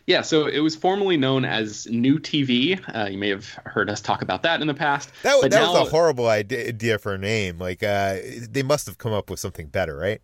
Yeah, 0.08 0.22
so 0.22 0.48
it 0.48 0.60
was 0.60 0.76
formerly 0.76 1.18
known 1.18 1.46
as 1.46 1.88
New 1.88 2.20
TV. 2.20 2.80
Uh, 2.94 3.10
you 3.10 3.18
may 3.18 3.30
have 3.30 3.48
heard 3.66 3.90
us 3.90 4.02
talk 4.02 4.22
about 4.22 4.44
that 4.44 4.62
in 4.62 4.68
the 4.68 4.74
past. 4.74 5.12
That, 5.24 5.42
that 5.42 5.52
now, 5.52 5.74
was 5.74 5.88
a 5.88 5.92
horrible 5.92 6.28
idea, 6.28 6.98
for 6.98 7.14
a 7.14 7.18
name. 7.18 7.60
Like, 7.60 7.84
uh, 7.84 8.18
they 8.50 8.64
must 8.64 8.86
have 8.88 8.98
come 8.98 9.14
up 9.14 9.30
with 9.30 9.40
something 9.40 9.68
better, 9.68 9.98
right? 9.98 10.22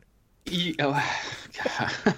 Oh, 0.79 1.03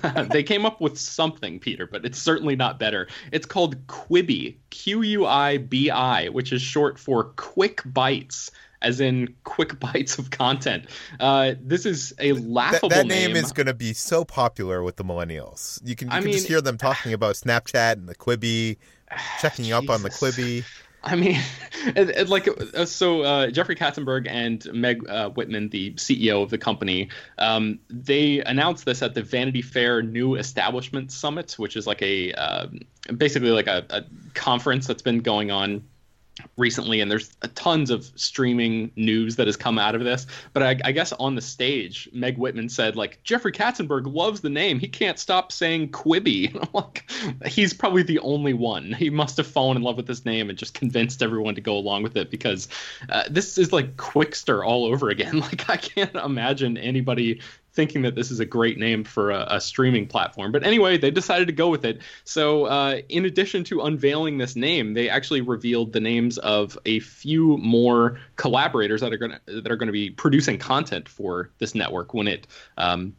they 0.32 0.44
came 0.44 0.66
up 0.66 0.80
with 0.80 0.98
something, 0.98 1.60
Peter, 1.60 1.86
but 1.86 2.06
it's 2.06 2.20
certainly 2.20 2.56
not 2.56 2.80
better. 2.80 3.08
It's 3.32 3.46
called 3.46 3.88
Quibi, 3.88 4.56
Q 4.70 5.02
U 5.02 5.26
I 5.26 5.58
B 5.58 5.90
I, 5.90 6.30
which 6.30 6.54
is 6.54 6.62
short 6.62 6.98
for 6.98 7.26
Quick 7.36 7.82
Bites, 7.86 8.52
as 8.82 9.00
in 9.00 9.36
quick 9.44 9.80
bites 9.80 10.18
of 10.18 10.32
content. 10.32 10.86
Uh, 11.20 11.54
this 11.62 11.86
is 11.86 12.14
a 12.20 12.34
laughable 12.34 12.90
that 12.90 13.08
name, 13.08 13.36
is 13.36 13.52
going 13.52 13.68
to 13.68 13.74
be 13.74 13.94
so 13.94 14.26
popular 14.26 14.84
with 14.84 14.96
the 14.98 15.04
millennials. 15.04 15.80
You 15.84 15.96
can, 15.96 16.10
you 16.10 16.14
I 16.14 16.22
can 16.22 16.32
just 16.32 16.48
hear 16.48 16.62
them 16.62 16.78
talking 16.78 17.14
about 17.14 17.36
Snapchat 17.36 17.94
and 17.94 18.08
the 18.08 18.16
Quibi, 18.16 18.78
checking 19.42 19.72
up 19.72 19.90
on 19.90 20.04
the 20.04 20.10
Jesus. 20.10 20.38
Quibi. 20.38 20.66
I 21.04 21.16
mean, 21.16 21.40
like 22.28 22.48
uh, 22.48 22.86
so. 22.86 23.22
Uh, 23.22 23.48
Jeffrey 23.48 23.76
Katzenberg 23.76 24.28
and 24.30 24.66
Meg 24.72 25.08
uh, 25.10 25.30
Whitman, 25.30 25.70
the 25.70 25.94
CEO 25.94 26.44
of 26.44 26.50
the 26.50 26.58
company, 26.58 27.10
um, 27.40 27.80
they 27.90 28.42
announced 28.42 28.86
this 28.86 29.02
at 29.02 29.16
the 29.16 29.24
Vanity 29.24 29.62
Fair 29.62 30.04
New 30.04 30.36
Establishment 30.36 31.12
Summit, 31.12 31.54
which 31.54 31.76
is 31.76 31.88
like 31.88 32.02
a 32.04 32.32
uh, 32.34 32.68
basically 33.18 33.50
like 33.50 33.68
a, 33.68 33.86
a 33.90 34.04
conference 34.36 34.86
that's 34.86 35.02
been 35.02 35.22
going 35.22 35.50
on 35.50 35.84
recently 36.58 37.02
and 37.02 37.12
there's 37.12 37.36
tons 37.56 37.90
of 37.90 38.06
streaming 38.16 38.92
news 38.96 39.36
that 39.36 39.48
has 39.48 39.58
come 39.58 39.78
out 39.78 39.96
of 39.96 40.04
this 40.04 40.26
but 40.54 40.64
I, 40.64 40.80
I 40.86 40.92
guess 40.92 41.12
on 41.14 41.36
the 41.36 41.42
stage 41.42 42.10
meg 42.14 42.38
whitman 42.38 42.70
said 42.70 42.96
like 42.96 43.22
jeffrey 43.24 43.52
katzenberg 43.52 44.12
loves 44.14 44.42
the 44.42 44.50
name. 44.50 44.80
He 44.80 44.88
can't 44.88 45.20
stop 45.20 45.52
saying 45.52 45.90
Quibi. 45.90 46.56
i'm 46.62 46.70
like 46.74 47.10
he's 47.48 47.74
probably 47.74 48.04
the 48.04 48.20
only 48.20 48.54
one. 48.54 48.94
He 48.94 49.10
must 49.10 49.38
have 49.38 49.48
fallen 49.48 49.78
in 49.78 49.84
love 49.84 49.98
with 49.98 50.08
this 50.08 50.26
name 50.26 50.50
and 50.50 50.58
just 50.58 50.74
convinced 50.74 51.22
everyone 51.22 51.56
to 51.56 51.62
go 51.62 51.76
along 51.76 52.04
with 52.04 52.16
it 52.18 52.30
because 52.30 52.68
uh, 53.10 53.24
this 53.30 53.58
is 53.58 53.72
like 53.72 53.96
Qwikster 53.98 54.66
all 54.66 54.86
over 54.86 55.10
again. 55.10 55.42
Like 55.52 55.70
i 55.70 55.76
can't 55.76 56.16
imagine 56.16 56.78
anybody 56.78 57.42
thinking 57.74 58.02
that 58.02 58.16
this 58.16 58.32
is 58.32 58.40
a 58.40 58.46
great 58.46 58.78
name 58.78 59.04
for 59.04 59.32
a, 59.32 59.46
a 59.52 59.62
streaming 59.62 60.08
platform. 60.08 60.52
But 60.52 60.64
anyway, 60.64 60.98
they 60.98 61.12
decided 61.12 61.48
to 61.48 61.54
go 61.54 61.70
with 61.70 61.86
it. 61.86 62.02
So, 62.24 62.66
uh, 62.66 63.02
in 63.10 63.26
addition 63.26 63.64
to 63.66 63.82
unveiling 63.82 64.38
this 64.38 64.56
name, 64.56 64.94
they 64.94 65.10
actually 65.10 65.42
revealed 65.42 65.94
the 65.94 66.00
names 66.00 66.38
of 66.38 66.78
a 66.86 67.00
few 67.00 67.58
more 67.58 68.20
collaborators 68.36 69.02
that 69.02 69.14
are 69.14 69.18
going 69.18 69.32
to 69.48 69.62
that 69.62 69.72
are 69.72 69.78
going 69.78 69.88
to 69.88 69.94
be 69.94 70.10
producing 70.10 70.58
content 70.58 71.08
for 71.08 71.52
this 71.60 71.76
network 71.76 72.14
when 72.14 72.28
it. 72.28 72.48
Um, 72.78 73.16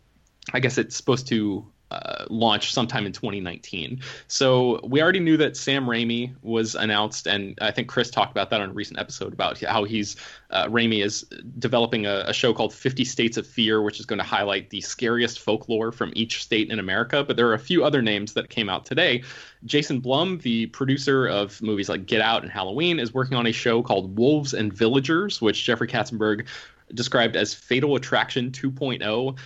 I 0.53 0.61
guess 0.61 0.77
it's 0.77 0.97
supposed 0.97 1.29
to 1.29 1.67
uh, 1.93 2.25
launch 2.31 2.73
sometime 2.73 3.05
in 3.07 3.13
2019. 3.13 4.01
So 4.29 4.81
we 4.83 5.03
already 5.03 5.21
knew 5.21 5.37
that 5.37 5.57
Sam 5.57 5.85
Raimi 5.85 6.35
was 6.43 6.75
announced, 6.75 7.27
and 7.27 7.59
I 7.61 7.71
think 7.71 7.89
Chris 7.89 8.11
talked 8.11 8.31
about 8.31 8.51
that 8.51 8.61
on 8.61 8.71
a 8.71 8.73
recent 8.73 8.99
episode 8.99 9.33
about 9.33 9.61
how 9.61 9.85
he's 9.85 10.17
uh, 10.51 10.67
Raimi 10.69 11.05
is 11.05 11.23
developing 11.59 12.07
a, 12.07 12.25
a 12.27 12.33
show 12.33 12.55
called 12.55 12.73
50 12.73 13.05
States 13.05 13.37
of 13.37 13.47
Fear, 13.47 13.83
which 13.83 14.01
is 14.01 14.07
going 14.07 14.19
to 14.19 14.25
highlight 14.25 14.71
the 14.71 14.81
scariest 14.81 15.41
folklore 15.41 15.93
from 15.93 16.13
each 16.15 16.43
state 16.43 16.71
in 16.71 16.79
America. 16.79 17.25
But 17.25 17.37
there 17.37 17.49
are 17.49 17.55
a 17.55 17.59
few 17.59 17.85
other 17.85 18.01
names 18.01 18.33
that 18.33 18.49
came 18.49 18.69
out 18.69 18.87
today. 18.87 19.23
Jason 19.65 20.01
Blum, 20.01 20.39
the 20.39 20.67
producer 20.67 21.27
of 21.27 21.61
movies 21.61 21.89
like 21.89 22.07
Get 22.07 22.21
Out 22.21 22.43
and 22.43 22.51
Halloween, 22.51 22.99
is 22.99 23.13
working 23.13 23.37
on 23.37 23.47
a 23.47 23.53
show 23.53 23.83
called 23.83 24.17
Wolves 24.19 24.55
and 24.55 24.73
Villagers, 24.73 25.41
which 25.41 25.65
Jeffrey 25.65 25.89
Katzenberg 25.89 26.47
described 26.95 27.37
as 27.37 27.55
Fatal 27.55 27.97
Attraction 27.97 28.51
2.0. 28.51 29.39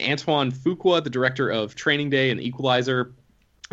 Antoine 0.00 0.52
Fuqua, 0.52 1.02
the 1.02 1.10
director 1.10 1.50
of 1.50 1.74
Training 1.74 2.10
Day 2.10 2.30
and 2.30 2.40
Equalizer, 2.40 3.12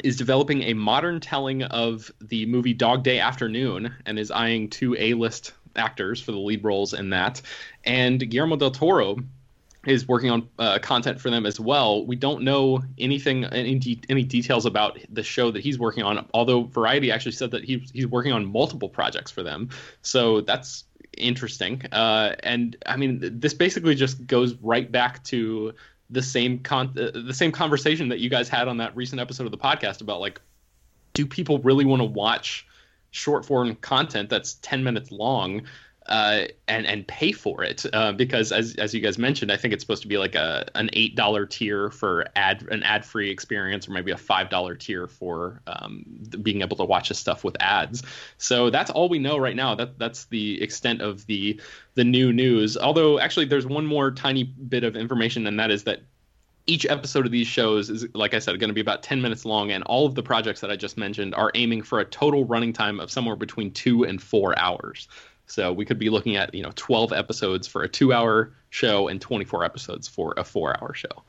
is 0.04 0.16
developing 0.16 0.64
a 0.64 0.74
modern 0.74 1.20
telling 1.20 1.64
of 1.64 2.12
the 2.22 2.46
movie 2.46 2.74
Dog 2.74 3.04
Day 3.04 3.20
Afternoon 3.20 3.94
and 4.06 4.20
is 4.20 4.30
eyeing 4.30 4.70
two 4.70 4.96
A-list 5.00 5.54
actors 5.76 6.22
for 6.22 6.32
the 6.32 6.38
lead 6.38 6.64
roles 6.64 6.94
in 6.94 7.10
that. 7.12 7.42
And 7.84 8.20
Guillermo 8.30 8.56
del 8.58 8.72
Toro 8.72 9.18
is 9.86 10.08
working 10.08 10.30
on 10.30 10.50
uh, 10.60 10.80
content 10.80 11.20
for 11.20 11.30
them 11.30 11.46
as 11.46 11.60
well. 11.60 12.06
We 12.06 12.16
don't 12.16 12.44
know 12.44 12.84
anything, 12.98 13.46
any, 13.46 13.76
de- 13.80 14.02
any 14.10 14.24
details 14.24 14.66
about 14.66 15.00
the 15.10 15.24
show 15.24 15.50
that 15.52 15.62
he's 15.62 15.80
working 15.80 16.04
on. 16.04 16.28
Although 16.34 16.64
Variety 16.64 17.12
actually 17.12 17.32
said 17.32 17.52
that 17.52 17.64
he's 17.64 17.90
he's 17.92 18.08
working 18.08 18.34
on 18.34 18.46
multiple 18.46 18.90
projects 18.90 19.32
for 19.32 19.44
them, 19.44 19.70
so 20.02 20.42
that's 20.42 20.84
interesting. 21.18 21.84
Uh, 21.92 22.36
and 22.44 22.76
I 22.86 22.98
mean, 22.98 23.40
this 23.40 23.54
basically 23.54 23.96
just 23.96 24.28
goes 24.28 24.56
right 24.56 24.92
back 24.92 25.24
to 25.26 25.74
the 26.10 26.22
same 26.22 26.60
con- 26.60 26.96
uh, 26.98 27.12
the 27.14 27.34
same 27.34 27.52
conversation 27.52 28.10
that 28.10 28.20
you 28.20 28.30
guys 28.30 28.48
had 28.48 28.68
on 28.68 28.78
that 28.78 28.96
recent 28.96 29.20
episode 29.20 29.46
of 29.46 29.52
the 29.52 29.58
podcast 29.58 30.02
about 30.02 30.20
like, 30.20 30.42
do 31.14 31.26
people 31.26 31.60
really 31.60 31.86
want 31.86 32.02
to 32.02 32.06
watch 32.06 32.66
short 33.12 33.46
form 33.46 33.76
content 33.76 34.30
that's 34.30 34.56
10 34.56 34.84
minutes 34.84 35.12
long 35.12 35.62
uh, 36.08 36.46
and 36.68 36.86
and 36.86 37.08
pay 37.08 37.32
for 37.32 37.64
it 37.64 37.86
uh, 37.94 38.12
because 38.12 38.52
as 38.52 38.76
as 38.76 38.94
you 38.94 39.02
guys 39.02 39.18
mentioned, 39.18 39.52
I 39.52 39.58
think 39.58 39.74
it's 39.74 39.84
supposed 39.84 40.02
to 40.04 40.08
be 40.08 40.18
like 40.18 40.36
a 40.36 40.70
an 40.76 40.90
eight 40.94 41.16
dollar 41.16 41.46
tier 41.46 41.90
for 41.90 42.26
ad 42.36 42.66
an 42.72 42.84
ad 42.84 43.06
free 43.06 43.30
experience, 43.30 43.88
or 43.88 43.92
maybe 43.92 44.12
a 44.12 44.18
five 44.18 44.50
dollar 44.50 44.76
tier 44.76 45.08
for 45.08 45.62
um, 45.68 46.06
being 46.42 46.62
able 46.62 46.78
to 46.78 46.86
watch 46.86 47.10
this 47.10 47.20
stuff 47.20 47.44
with 47.44 47.58
ads. 47.60 48.04
So 48.38 48.70
that's 48.70 48.90
all 48.90 49.10
we 49.10 49.20
know 49.20 49.38
right 49.38 49.56
now. 49.56 49.76
That 49.76 50.00
that's 50.00 50.26
the 50.26 50.62
extent 50.62 51.02
of 51.02 51.26
the 51.26 51.60
the 51.96 52.04
new 52.04 52.32
news. 52.32 52.78
Although 52.78 53.20
actually, 53.20 53.46
there's 53.46 53.66
one 53.66 53.86
more 53.86 54.12
tiny 54.12 54.44
bit 54.44 54.84
of 54.84 54.96
information, 54.96 55.46
and 55.46 55.60
that 55.60 55.72
is 55.72 55.84
that 55.84 56.02
each 56.68 56.86
episode 56.86 57.26
of 57.26 57.32
these 57.32 57.48
shows 57.48 57.90
is, 57.90 58.06
like 58.14 58.34
I 58.34 58.40
said, 58.40 58.60
going 58.60 58.70
to 58.70 58.74
be 58.74 58.82
about 58.82 59.02
10 59.02 59.22
minutes 59.22 59.46
long, 59.46 59.72
and 59.72 59.84
all 59.86 60.06
of 60.06 60.16
the 60.16 60.24
projects 60.24 60.60
that 60.62 60.70
I 60.70 60.76
just 60.76 60.98
mentioned 60.98 61.34
are 61.34 61.50
aiming 61.56 61.82
for 61.82 62.00
a 62.00 62.06
total 62.06 62.46
running 62.46 62.74
time 62.74 63.00
of 63.00 63.10
somewhere 63.10 63.38
between 63.38 63.72
two 63.72 64.04
and 64.04 64.22
four 64.22 64.58
hours. 64.60 65.08
So 65.48 65.72
we 65.74 65.86
could 65.86 65.98
be 65.98 66.10
looking 66.10 66.36
at 66.36 66.54
you 66.54 66.62
know 66.62 66.72
12 66.76 67.14
episodes 67.14 67.68
for 67.68 67.84
a 67.84 67.90
two-hour 67.90 68.54
show 68.70 69.08
and 69.08 69.20
24 69.20 69.64
episodes 69.64 70.08
for 70.08 70.34
a 70.38 70.44
four-hour 70.44 70.94
show. 70.94 71.24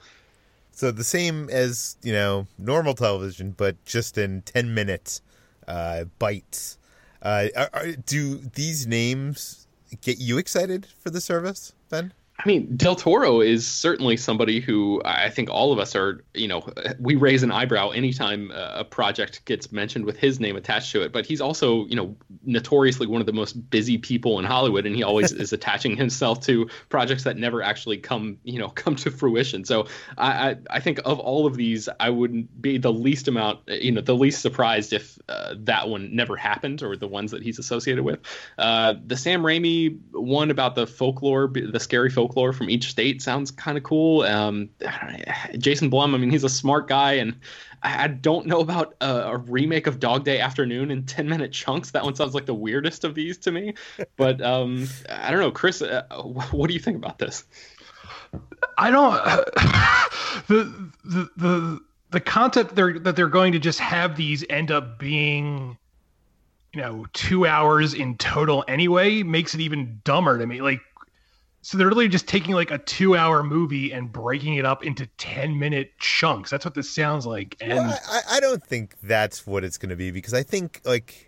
So 0.72 0.90
the 0.90 1.04
same 1.04 1.48
as 1.50 1.96
you 2.02 2.12
know 2.12 2.46
normal 2.58 2.94
television, 2.94 3.52
but 3.56 3.82
just 3.84 4.18
in 4.18 4.42
ten 4.42 4.75
minute 4.75 5.20
uh, 5.66 6.04
bites. 6.18 6.78
Uh, 7.20 7.48
are, 7.56 7.70
are, 7.72 7.92
do 7.92 8.37
these 8.37 8.87
names 8.87 9.66
get 10.02 10.18
you 10.18 10.38
excited 10.38 10.87
for 10.87 11.10
the 11.10 11.20
service, 11.20 11.72
Ben? 11.88 12.12
I 12.40 12.47
mean, 12.47 12.76
Del 12.76 12.95
Toro 12.95 13.40
is 13.40 13.66
certainly 13.66 14.16
somebody 14.16 14.61
who 14.61 15.02
I 15.04 15.28
think 15.28 15.50
all 15.50 15.73
of 15.73 15.80
us 15.80 15.97
are, 15.97 16.25
you 16.35 16.47
know, 16.47 16.64
we 17.00 17.16
raise 17.16 17.42
an 17.42 17.50
eyebrow 17.50 17.90
anytime 17.90 18.52
a 18.54 18.85
project 18.85 19.45
gets 19.45 19.73
mentioned 19.73 20.04
with 20.04 20.16
his 20.16 20.38
name 20.38 20.54
attached 20.54 20.92
to 20.92 21.02
it. 21.02 21.12
But 21.12 21.26
he's 21.26 21.40
also, 21.40 21.87
you 21.87 21.97
know, 21.97 22.16
notoriously 22.45 23.09
one 23.09 23.21
of 23.21 23.26
the 23.26 23.33
most 23.33 23.54
busy 23.71 23.99
people 23.99 24.38
in 24.38 24.45
Hollywood, 24.45 24.87
and 24.87 24.95
he 24.95 25.02
always 25.02 25.33
is 25.33 25.52
attaching 25.59 25.97
himself 25.97 26.40
to 26.42 26.68
projects 26.90 27.25
that 27.25 27.37
never 27.37 27.61
actually 27.61 27.97
come, 27.97 28.38
you 28.45 28.61
know, 28.61 28.68
come 28.68 28.95
to 28.97 29.11
fruition. 29.11 29.64
So 29.64 29.88
I, 30.16 30.50
I, 30.50 30.57
I 30.71 30.80
think 30.80 31.00
of 31.04 31.18
all 31.18 31.45
of 31.45 31.57
these, 31.57 31.88
I 31.99 32.09
wouldn't 32.09 32.62
be 32.62 32.78
the 32.78 32.92
least 32.92 33.26
amount, 33.26 33.59
you 33.66 33.90
know, 33.90 34.00
the 34.00 34.14
least 34.14 34.42
surprised 34.42 34.92
if 34.92 35.18
uh, 35.28 35.57
that 35.59 35.88
one 35.88 36.14
never 36.14 36.37
happened 36.37 36.85
or 36.85 36.97
the 36.97 37.09
ones 37.09 37.33
that 37.33 37.42
he's 37.42 37.59
associated 37.59 38.04
with. 38.04 38.21
Uh, 38.59 38.95
the 39.04 39.16
Sam 39.16 39.42
Raimi 39.42 39.99
one 40.12 40.52
about 40.52 40.76
the 40.76 40.87
folklore, 40.87 41.49
the 41.49 41.80
scary 41.80 42.11
folklore 42.11 42.27
folklore 42.28 42.52
from 42.52 42.68
each 42.68 42.90
state 42.90 43.23
sounds 43.23 43.50
kind 43.50 43.78
of 43.78 43.85
cool. 43.85 44.23
Um, 44.23 44.68
Jason 45.58 45.88
Blum, 45.88 46.14
I 46.14 46.18
mean, 46.18 46.30
he's 46.30 46.44
a 46.44 46.49
smart 46.49 46.88
guy, 46.88 47.14
and 47.14 47.35
I 47.82 48.08
don't 48.08 48.47
know 48.47 48.61
about 48.61 48.94
a, 49.00 49.32
a, 49.32 49.37
remake 49.38 49.87
of 49.87 49.99
Dog 49.99 50.25
Day 50.25 50.40
Afternoon 50.40 50.90
in 50.90 51.04
10 51.04 51.28
minute 51.28 51.52
chunks. 51.52 51.92
That 51.92 52.04
one 52.04 52.14
sounds 52.14 52.35
like 52.35 52.47
the 52.47 52.54
weirdest 52.54 53.04
of 53.04 53.14
these 53.14 53.38
to 53.38 53.52
me. 53.52 53.75
But 54.16 54.42
um, 54.42 54.88
I 55.08 55.30
don't 55.30 55.40
know, 55.40 55.50
Chris, 55.50 55.80
uh, 55.80 56.02
what 56.50 56.68
do 56.68 56.75
you 56.75 56.80
think 56.80 56.97
about 56.97 57.18
this? 57.18 57.44
I 58.76 58.90
don't. 58.90 59.14
Uh, 59.14 59.44
the, 60.49 60.92
the, 61.04 61.30
the, 61.37 61.80
the 62.11 62.20
concept 62.20 62.75
they're, 62.75 62.99
that 62.99 63.16
they're 63.16 63.28
going 63.28 63.52
to 63.52 63.58
just 63.58 63.80
have 63.80 64.16
these 64.16 64.44
end 64.50 64.70
up 64.70 64.99
being 64.99 65.78
you 66.75 66.82
know 66.82 67.06
two 67.12 67.47
hours 67.47 67.94
in 67.94 68.16
total 68.18 68.62
anyway 68.68 69.23
makes 69.23 69.54
it 69.54 69.61
even 69.61 70.00
dumber 70.04 70.38
to 70.38 70.47
me 70.47 70.61
like 70.61 70.80
so 71.62 71.76
they're 71.76 71.88
literally 71.88 72.08
just 72.08 72.28
taking 72.28 72.54
like 72.54 72.70
a 72.70 72.78
two 72.78 73.16
hour 73.16 73.42
movie 73.42 73.92
and 73.92 74.12
breaking 74.12 74.54
it 74.54 74.64
up 74.64 74.84
into 74.84 75.06
10 75.18 75.58
minute 75.58 75.92
chunks. 75.98 76.50
That's 76.50 76.64
what 76.64 76.74
this 76.74 76.88
sounds 76.88 77.26
like. 77.26 77.56
And 77.60 77.78
well, 77.78 77.98
I, 78.08 78.20
I 78.32 78.40
don't 78.40 78.62
think 78.62 78.96
that's 79.02 79.46
what 79.46 79.64
it's 79.64 79.76
going 79.76 79.90
to 79.90 79.96
be 79.96 80.10
because 80.10 80.34
I 80.34 80.42
think 80.42 80.80
like. 80.84 81.24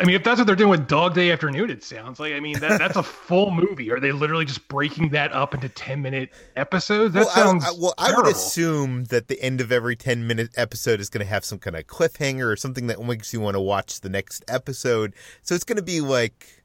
I 0.00 0.04
mean, 0.04 0.14
if 0.14 0.22
that's 0.22 0.38
what 0.38 0.46
they're 0.46 0.54
doing 0.54 0.70
with 0.70 0.86
Dog 0.86 1.14
Day 1.14 1.32
Afternoon, 1.32 1.70
it 1.70 1.82
sounds 1.82 2.20
like. 2.20 2.32
I 2.32 2.38
mean, 2.38 2.60
that, 2.60 2.78
that's 2.78 2.94
a 2.94 3.02
full 3.02 3.50
movie. 3.50 3.90
Are 3.90 3.98
they 3.98 4.12
literally 4.12 4.44
just 4.44 4.68
breaking 4.68 5.08
that 5.08 5.32
up 5.32 5.54
into 5.54 5.68
10 5.68 6.00
minute 6.00 6.30
episodes? 6.54 7.14
That 7.14 7.24
well, 7.24 7.34
sounds. 7.34 7.64
I, 7.64 7.70
I, 7.70 7.72
well, 7.72 7.94
terrible. 7.98 8.20
I 8.20 8.22
would 8.22 8.32
assume 8.32 9.06
that 9.06 9.26
the 9.26 9.42
end 9.42 9.60
of 9.60 9.72
every 9.72 9.96
10 9.96 10.24
minute 10.24 10.50
episode 10.54 11.00
is 11.00 11.10
going 11.10 11.26
to 11.26 11.28
have 11.28 11.44
some 11.44 11.58
kind 11.58 11.74
of 11.74 11.88
cliffhanger 11.88 12.44
or 12.44 12.54
something 12.54 12.86
that 12.86 13.02
makes 13.02 13.32
you 13.32 13.40
want 13.40 13.56
to 13.56 13.60
watch 13.60 14.00
the 14.00 14.08
next 14.08 14.44
episode. 14.46 15.14
So 15.42 15.56
it's 15.56 15.64
going 15.64 15.78
to 15.78 15.82
be 15.82 16.00
like 16.00 16.57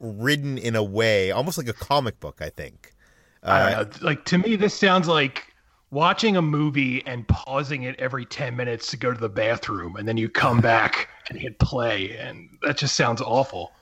written 0.00 0.58
in 0.58 0.74
a 0.74 0.82
way 0.82 1.30
almost 1.30 1.58
like 1.58 1.68
a 1.68 1.72
comic 1.72 2.18
book. 2.20 2.40
I 2.40 2.50
think. 2.50 2.94
Uh, 3.42 3.86
like 4.02 4.24
to 4.26 4.38
me, 4.38 4.56
this 4.56 4.74
sounds 4.74 5.08
like 5.08 5.50
watching 5.90 6.36
a 6.36 6.42
movie 6.42 7.04
and 7.06 7.26
pausing 7.26 7.82
it 7.82 7.98
every 7.98 8.24
10 8.24 8.56
minutes 8.56 8.88
to 8.88 8.96
go 8.96 9.12
to 9.12 9.18
the 9.18 9.28
bathroom 9.28 9.96
and 9.96 10.06
then 10.06 10.16
you 10.16 10.28
come 10.28 10.60
back 10.60 11.08
and 11.28 11.38
hit 11.38 11.58
play 11.58 12.16
and 12.16 12.48
that 12.62 12.76
just 12.76 12.96
sounds 12.96 13.20
awful 13.20 13.72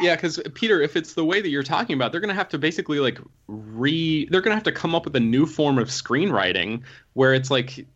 yeah 0.00 0.16
because 0.16 0.40
peter 0.54 0.80
if 0.80 0.96
it's 0.96 1.14
the 1.14 1.24
way 1.24 1.40
that 1.40 1.50
you're 1.50 1.62
talking 1.62 1.94
about 1.94 2.10
they're 2.10 2.20
going 2.20 2.28
to 2.28 2.34
have 2.34 2.48
to 2.48 2.58
basically 2.58 2.98
like 2.98 3.18
re 3.46 4.26
they're 4.30 4.40
going 4.40 4.50
to 4.50 4.56
have 4.56 4.64
to 4.64 4.72
come 4.72 4.94
up 4.94 5.04
with 5.04 5.14
a 5.14 5.20
new 5.20 5.46
form 5.46 5.78
of 5.78 5.88
screenwriting 5.88 6.82
where 7.12 7.32
it's 7.32 7.50
like 7.50 7.86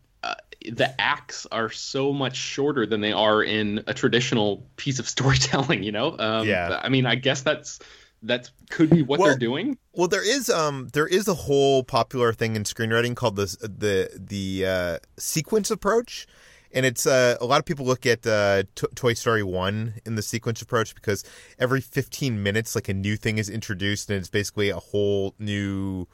the 0.71 0.93
acts 0.99 1.45
are 1.51 1.69
so 1.69 2.13
much 2.13 2.35
shorter 2.35 2.85
than 2.85 3.01
they 3.01 3.11
are 3.11 3.43
in 3.43 3.83
a 3.87 3.93
traditional 3.93 4.65
piece 4.77 4.99
of 4.99 5.07
storytelling. 5.15 5.83
You 5.83 5.91
know, 5.91 6.17
um, 6.17 6.47
yeah. 6.47 6.79
I 6.81 6.89
mean, 6.89 7.05
I 7.05 7.15
guess 7.15 7.41
that's 7.41 7.79
that 8.23 8.49
could 8.69 8.89
be 8.89 9.01
what 9.01 9.19
well, 9.19 9.29
they're 9.29 9.37
doing. 9.37 9.77
Well, 9.93 10.07
there 10.07 10.27
is 10.27 10.49
um 10.49 10.89
there 10.93 11.07
is 11.07 11.27
a 11.27 11.33
whole 11.33 11.83
popular 11.83 12.33
thing 12.33 12.55
in 12.55 12.63
screenwriting 12.63 13.15
called 13.15 13.35
the 13.35 13.45
the 13.61 14.09
the 14.15 14.65
uh, 14.65 14.97
sequence 15.17 15.69
approach. 15.69 16.27
And 16.75 16.87
it's 16.87 17.05
uh, 17.05 17.37
a 17.39 17.45
lot 17.45 17.59
of 17.59 17.65
people 17.65 17.85
look 17.85 18.07
at 18.07 18.25
uh, 18.25 18.63
T- 18.73 18.87
Toy 18.95 19.13
Story 19.13 19.43
1 19.43 20.01
in 20.07 20.15
the 20.15 20.23
sequence 20.23 20.59
approach 20.59 20.95
because 20.95 21.23
every 21.59 21.81
15 21.81 22.41
minutes, 22.41 22.73
like 22.73 22.89
a 22.89 22.95
new 22.95 23.15
thing 23.15 23.37
is 23.37 23.47
introduced, 23.47 24.09
and 24.09 24.17
it's 24.17 24.27
basically 24.27 24.71
a 24.71 24.77
whole 24.77 25.35
new 25.37 26.07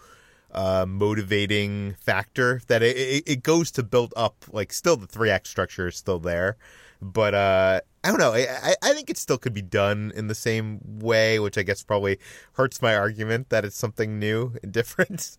uh, 0.52 0.86
motivating 0.88 1.96
factor 2.02 2.62
that 2.68 2.82
it, 2.82 2.98
it, 2.98 3.24
it, 3.28 3.44
goes 3.44 3.70
to 3.72 3.84
build 3.84 4.14
up 4.18 4.46
like 4.52 4.74
still 4.74 4.98
the 4.98 5.06
three 5.06 5.30
act 5.30 5.48
structure 5.48 5.88
is 5.88 5.96
still 5.96 6.20
there 6.20 6.58
but 7.02 7.34
uh, 7.34 7.80
i 8.04 8.10
don't 8.10 8.20
know. 8.20 8.34
I, 8.34 8.76
I 8.82 8.94
think 8.94 9.10
it 9.10 9.18
still 9.18 9.38
could 9.38 9.54
be 9.54 9.62
done 9.62 10.12
in 10.16 10.28
the 10.28 10.36
same 10.36 10.80
way 10.84 11.40
which 11.40 11.58
i 11.58 11.62
guess 11.62 11.84
probably 11.84 12.18
hurts 12.54 12.82
my 12.82 12.96
argument 12.96 13.50
that 13.50 13.64
it's 13.64 13.78
something 13.78 14.18
new 14.18 14.56
and 14.64 14.72
different 14.80 15.38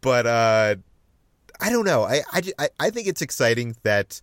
but 0.00 0.26
uh, 0.26 0.74
i 1.60 1.70
don't 1.70 1.84
know. 1.86 2.02
I, 2.04 2.22
I, 2.32 2.68
I 2.78 2.90
think 2.90 3.08
it's 3.08 3.22
exciting 3.22 3.76
that 3.84 4.20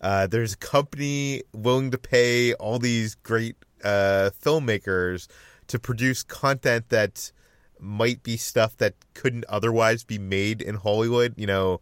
uh, 0.00 0.26
there's 0.26 0.54
a 0.54 0.58
company 0.58 1.42
willing 1.52 1.90
to 1.92 1.98
pay 1.98 2.54
all 2.54 2.78
these 2.78 3.14
great 3.14 3.56
uh, 3.84 4.30
filmmakers 4.42 5.28
to 5.68 5.78
produce 5.78 6.22
content 6.22 6.88
that 6.90 7.32
might 7.82 8.22
be 8.22 8.36
stuff 8.36 8.76
that 8.78 8.94
couldn't 9.14 9.44
otherwise 9.48 10.04
be 10.04 10.18
made 10.18 10.62
in 10.62 10.76
Hollywood. 10.76 11.34
You 11.36 11.46
know, 11.46 11.80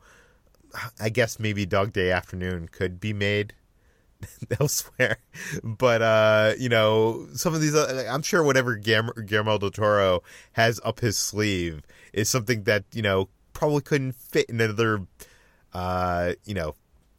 I 0.99 1.11
guess 1.11 1.39
maybe 1.39 1.67
Dog 1.67 1.93
Day 1.93 2.11
Afternoon 2.11 2.69
could 2.69 2.99
be 3.01 3.13
made 3.13 3.55
elsewhere, 4.61 5.19
but 5.63 6.03
uh, 6.03 6.55
you 6.59 6.69
know, 6.69 7.29
some 7.35 7.55
of 7.55 7.61
these, 7.61 7.75
uh, 7.75 8.09
I'm 8.11 8.23
sure 8.23 8.43
whatever 8.43 8.77
Guillermo 8.77 9.59
del 9.59 9.71
Toro 9.71 10.23
has 10.53 10.81
up 10.85 11.01
his 11.01 11.19
sleeve 11.19 11.83
is 12.13 12.29
something 12.29 12.65
that 12.65 12.85
you 12.93 13.03
know 13.03 13.29
probably 13.53 13.83
couldn't 13.83 14.15
fit 14.15 14.49
in 14.49 14.61
another, 14.61 15.07
uh, 15.75 16.33
you 16.45 16.55
know, 16.55 16.75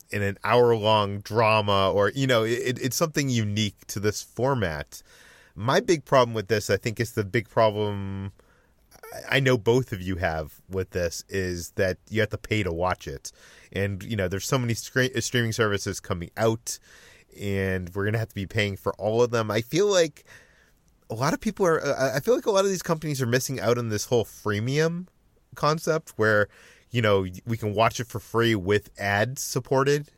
in 0.10 0.22
an 0.24 0.38
hour 0.44 0.76
long 0.76 1.20
drama 1.20 1.92
or 1.92 2.10
you 2.10 2.28
know, 2.28 2.44
it, 2.44 2.80
it's 2.82 2.98
something 2.98 3.30
unique 3.30 3.86
to 3.88 4.00
this 4.00 4.22
format. 4.22 5.04
My 5.54 5.82
big 5.82 6.06
problem 6.06 6.34
with 6.34 6.48
this, 6.48 6.70
I 6.70 6.78
think, 6.78 7.00
is 7.00 7.12
the 7.12 7.24
big 7.24 7.50
problem 7.50 8.32
I 9.30 9.40
know 9.40 9.58
both 9.58 9.92
of 9.92 10.02
you 10.02 10.18
have 10.18 10.62
with 10.70 10.92
this 10.92 11.24
is 11.28 11.72
that 11.72 11.98
you 12.10 12.22
have 12.22 12.30
to 12.30 12.38
pay 12.38 12.64
to 12.64 12.72
watch 12.72 13.08
it, 13.08 13.32
and 13.72 14.04
you 14.04 14.16
know 14.16 14.28
there's 14.28 14.46
so 14.48 14.58
many 14.58 14.74
uh, 14.74 15.20
streaming 15.20 15.52
services 15.52 16.00
coming 16.00 16.32
out, 16.38 16.80
and 17.40 17.94
we're 17.94 18.06
gonna 18.06 18.20
have 18.20 18.30
to 18.30 18.36
be 18.36 18.46
paying 18.46 18.78
for 18.78 18.94
all 18.94 19.22
of 19.22 19.32
them. 19.32 19.52
I 19.52 19.62
feel 19.62 19.88
like 19.88 20.26
a 21.10 21.16
lot 21.16 21.34
of 21.34 21.42
people 21.42 21.66
are. 21.66 21.84
Uh, 21.84 22.16
I 22.16 22.20
feel 22.20 22.36
like 22.36 22.46
a 22.46 22.52
lot 22.52 22.64
of 22.64 22.72
these 22.72 22.84
companies 22.84 23.22
are 23.22 23.28
missing 23.28 23.60
out 23.60 23.78
on 23.78 23.90
this 23.90 24.06
whole 24.06 24.26
freemium 24.26 25.08
concept 25.56 26.14
where 26.16 26.48
you 26.90 27.02
know 27.02 27.26
we 27.46 27.58
can 27.58 27.74
watch 27.74 28.00
it 28.00 28.08
for 28.08 28.20
free 28.20 28.56
with 28.56 28.90
ads 28.98 29.44
supported, 29.44 30.10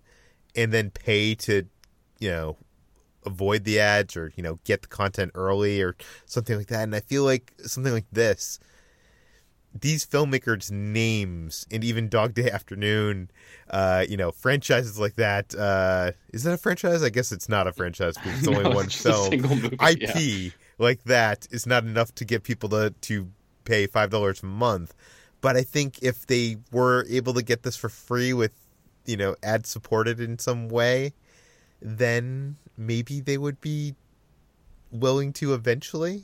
and 0.55 0.71
then 0.71 0.91
pay 0.91 1.33
to 1.35 1.63
you 2.19 2.29
know 2.29 2.57
avoid 3.25 3.63
the 3.63 3.79
ads 3.79 4.15
or 4.15 4.31
you 4.35 4.43
know 4.43 4.59
get 4.65 4.83
the 4.83 4.87
content 4.87 5.31
early 5.33 5.81
or 5.81 5.95
something 6.25 6.57
like 6.57 6.67
that. 6.67 6.83
And 6.83 6.95
I 6.95 6.99
feel 6.99 7.23
like 7.23 7.53
something 7.65 7.93
like 7.93 8.07
this 8.11 8.59
these 9.79 10.05
filmmakers' 10.05 10.69
names 10.71 11.65
and 11.71 11.83
even 11.83 12.07
Dog 12.07 12.33
Day 12.33 12.49
Afternoon, 12.49 13.31
uh, 13.69 14.05
you 14.07 14.17
know, 14.17 14.31
franchises 14.31 14.99
like 14.99 15.15
that. 15.15 15.55
Uh, 15.55 16.11
is 16.31 16.43
that 16.43 16.53
a 16.53 16.57
franchise? 16.57 17.03
I 17.03 17.09
guess 17.09 17.31
it's 17.31 17.49
not 17.49 17.67
a 17.67 17.73
franchise 17.73 18.15
because 18.15 18.39
it's 18.39 18.47
only 18.47 18.63
no, 18.63 18.71
one 18.71 18.89
film. 18.89 19.33
IP 19.33 20.15
yeah. 20.15 20.49
like 20.77 21.03
that 21.03 21.47
is 21.51 21.65
not 21.65 21.83
enough 21.83 22.13
to 22.15 22.25
get 22.25 22.43
people 22.43 22.69
to 22.69 22.93
to 23.01 23.29
pay 23.65 23.87
five 23.87 24.09
dollars 24.09 24.43
a 24.43 24.45
month. 24.45 24.93
But 25.41 25.57
I 25.57 25.63
think 25.63 25.99
if 26.01 26.27
they 26.27 26.57
were 26.71 27.05
able 27.09 27.33
to 27.33 27.43
get 27.43 27.63
this 27.63 27.75
for 27.75 27.89
free 27.89 28.31
with, 28.31 28.53
you 29.05 29.17
know, 29.17 29.35
ad 29.43 29.65
supported 29.65 30.21
in 30.21 30.39
some 30.39 30.69
way, 30.69 31.13
then 31.81 32.55
maybe 32.77 33.19
they 33.19 33.37
would 33.37 33.59
be 33.59 33.95
willing 34.91 35.33
to 35.33 35.53
eventually. 35.53 36.23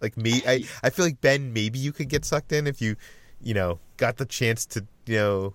Like 0.00 0.16
me, 0.16 0.42
I 0.46 0.64
I 0.82 0.90
feel 0.90 1.04
like 1.04 1.20
Ben, 1.20 1.52
maybe 1.52 1.78
you 1.78 1.92
could 1.92 2.08
get 2.08 2.24
sucked 2.24 2.52
in 2.52 2.66
if 2.66 2.82
you, 2.82 2.96
you 3.40 3.54
know, 3.54 3.78
got 3.96 4.16
the 4.18 4.26
chance 4.26 4.66
to, 4.66 4.86
you 5.06 5.16
know, 5.16 5.54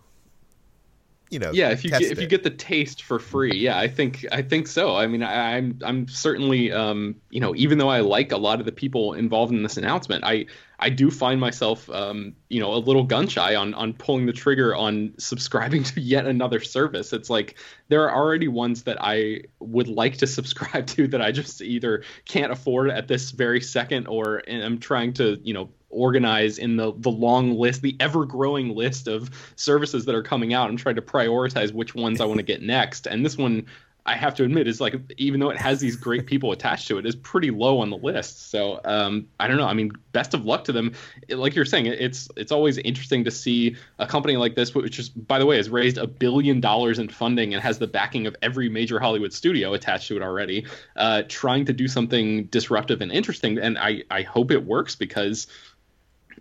you 1.31 1.39
know. 1.39 1.51
Yeah, 1.53 1.69
if 1.69 1.83
you 1.83 1.89
get, 1.89 2.01
if 2.01 2.19
you 2.19 2.27
get 2.27 2.43
the 2.43 2.49
taste 2.49 3.03
for 3.03 3.17
free, 3.17 3.55
yeah, 3.55 3.79
I 3.79 3.87
think 3.87 4.25
I 4.31 4.41
think 4.41 4.67
so. 4.67 4.97
I 4.97 5.07
mean, 5.07 5.23
I, 5.23 5.57
am 5.57 5.79
I'm, 5.81 5.87
I'm 5.87 6.07
certainly, 6.07 6.71
um, 6.73 7.15
you 7.29 7.39
know, 7.39 7.55
even 7.55 7.77
though 7.77 7.89
I 7.89 8.01
like 8.01 8.33
a 8.33 8.37
lot 8.37 8.59
of 8.59 8.65
the 8.65 8.71
people 8.71 9.13
involved 9.13 9.53
in 9.53 9.63
this 9.63 9.77
announcement, 9.77 10.25
I 10.25 10.45
I 10.77 10.89
do 10.89 11.09
find 11.09 11.39
myself, 11.39 11.89
um, 11.89 12.35
you 12.49 12.59
know, 12.59 12.73
a 12.73 12.75
little 12.75 13.03
gun 13.03 13.29
shy 13.29 13.55
on 13.55 13.73
on 13.73 13.93
pulling 13.93 14.25
the 14.25 14.33
trigger 14.33 14.75
on 14.75 15.13
subscribing 15.17 15.83
to 15.95 16.01
yet 16.01 16.27
another 16.27 16.59
service. 16.59 17.13
It's 17.13 17.29
like 17.29 17.57
there 17.87 18.09
are 18.09 18.13
already 18.13 18.49
ones 18.49 18.83
that 18.83 18.97
I 18.99 19.43
would 19.59 19.87
like 19.87 20.17
to 20.17 20.27
subscribe 20.27 20.85
to 20.97 21.07
that 21.07 21.21
I 21.21 21.31
just 21.31 21.61
either 21.61 22.03
can't 22.25 22.51
afford 22.51 22.91
at 22.91 23.07
this 23.07 23.31
very 23.31 23.61
second, 23.61 24.07
or 24.07 24.43
am 24.47 24.79
trying 24.79 25.13
to, 25.13 25.39
you 25.43 25.53
know, 25.53 25.69
organize 25.91 26.57
in 26.57 26.77
the 26.77 26.93
the 26.97 27.11
long 27.11 27.55
list, 27.57 27.81
the 27.81 27.95
ever 27.99 28.25
growing 28.25 28.75
list 28.75 29.07
of 29.07 29.29
services 29.55 30.05
that 30.05 30.15
are 30.15 30.23
coming 30.23 30.53
out. 30.53 30.69
I'm 30.69 30.77
trying 30.77 30.95
to 30.95 31.01
prioritize 31.01 31.73
which 31.73 31.95
ones 31.95 32.21
I 32.21 32.25
want 32.25 32.37
to 32.37 32.43
get 32.45 32.61
next, 32.71 33.07
and 33.07 33.25
this 33.25 33.37
one 33.37 33.65
I 34.03 34.15
have 34.15 34.33
to 34.35 34.43
admit 34.43 34.67
is 34.67 34.81
like 34.81 34.95
even 35.17 35.39
though 35.39 35.51
it 35.51 35.57
has 35.57 35.79
these 35.79 35.95
great 35.95 36.25
people 36.25 36.51
attached 36.51 36.87
to 36.87 36.97
it, 36.97 37.05
is 37.05 37.15
pretty 37.15 37.51
low 37.51 37.79
on 37.79 37.91
the 37.91 37.97
list. 37.97 38.49
So 38.49 38.81
um, 38.83 39.27
I 39.39 39.47
don't 39.47 39.57
know. 39.57 39.67
I 39.67 39.73
mean, 39.73 39.91
best 40.11 40.33
of 40.33 40.43
luck 40.43 40.63
to 40.65 40.71
them. 40.71 40.93
It, 41.27 41.35
like 41.35 41.53
you're 41.53 41.65
saying, 41.65 41.85
it's 41.85 42.27
it's 42.35 42.51
always 42.51 42.79
interesting 42.79 43.23
to 43.25 43.31
see 43.31 43.75
a 43.99 44.07
company 44.07 44.37
like 44.37 44.55
this, 44.55 44.73
which 44.73 44.97
is 44.97 45.09
by 45.09 45.37
the 45.37 45.45
way 45.45 45.57
has 45.57 45.69
raised 45.69 45.99
a 45.99 46.07
billion 46.07 46.59
dollars 46.59 46.97
in 46.97 47.09
funding 47.09 47.53
and 47.53 47.61
has 47.61 47.77
the 47.77 47.85
backing 47.85 48.25
of 48.25 48.35
every 48.41 48.69
major 48.69 48.99
Hollywood 48.99 49.33
studio 49.33 49.73
attached 49.73 50.07
to 50.07 50.15
it 50.15 50.23
already, 50.23 50.65
uh, 50.95 51.21
trying 51.27 51.65
to 51.65 51.73
do 51.73 51.87
something 51.87 52.45
disruptive 52.45 53.01
and 53.01 53.11
interesting. 53.11 53.59
And 53.59 53.77
I 53.77 54.01
I 54.09 54.23
hope 54.23 54.49
it 54.49 54.65
works 54.65 54.95
because 54.95 55.45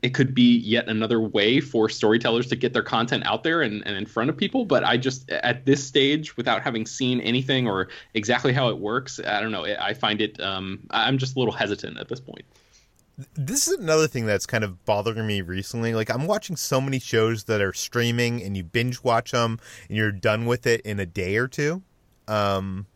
it 0.03 0.15
could 0.15 0.35
be 0.35 0.59
yet 0.59 0.89
another 0.89 1.21
way 1.21 1.61
for 1.61 1.89
storytellers 1.89 2.47
to 2.49 2.57
get 2.57 2.73
their 2.73 2.83
content 2.83 3.25
out 3.27 3.45
there 3.45 3.63
and, 3.63 3.87
and 3.87 3.97
in 3.97 4.07
front 4.07 4.31
of 4.31 4.37
people. 4.37 4.65
But 4.65 4.85
I 4.85 4.97
just, 4.97 5.31
at 5.31 5.67
this 5.67 5.87
stage, 5.87 6.37
without 6.37 6.63
having 6.63 6.87
seen 6.87 7.21
anything 7.21 7.67
or 7.67 7.89
exactly 8.15 8.53
how 8.53 8.71
it 8.71 8.79
works, 8.79 9.21
I 9.25 9.41
don't 9.41 9.53
know. 9.53 9.65
I 9.65 9.95
find 9.95 10.21
it, 10.21 10.41
um, 10.41 10.81
I'm 10.91 11.19
just 11.19 11.37
a 11.37 11.39
little 11.39 11.53
hesitant 11.53 11.99
at 11.99 12.09
this 12.09 12.21
point. 12.21 12.45
This 13.35 13.69
is 13.69 13.79
another 13.79 14.07
thing 14.07 14.25
that's 14.25 14.47
kind 14.47 14.65
of 14.65 14.83
bothering 14.87 15.27
me 15.27 15.43
recently. 15.43 15.95
Like, 15.95 16.11
I'm 16.11 16.27
watching 16.27 16.57
so 16.57 16.81
many 16.81 16.99
shows 16.99 17.45
that 17.45 17.61
are 17.61 17.75
streaming 17.75 18.43
and 18.43 18.57
you 18.57 18.65
binge 18.65 19.03
watch 19.03 19.33
them 19.33 19.59
and 19.89 19.99
you're 19.99 20.13
done 20.13 20.47
with 20.47 20.67
it 20.67 20.81
in 20.83 20.99
a 20.99 21.07
day 21.07 21.37
or 21.37 21.47
two. 21.47 21.83
Um, 22.27 22.87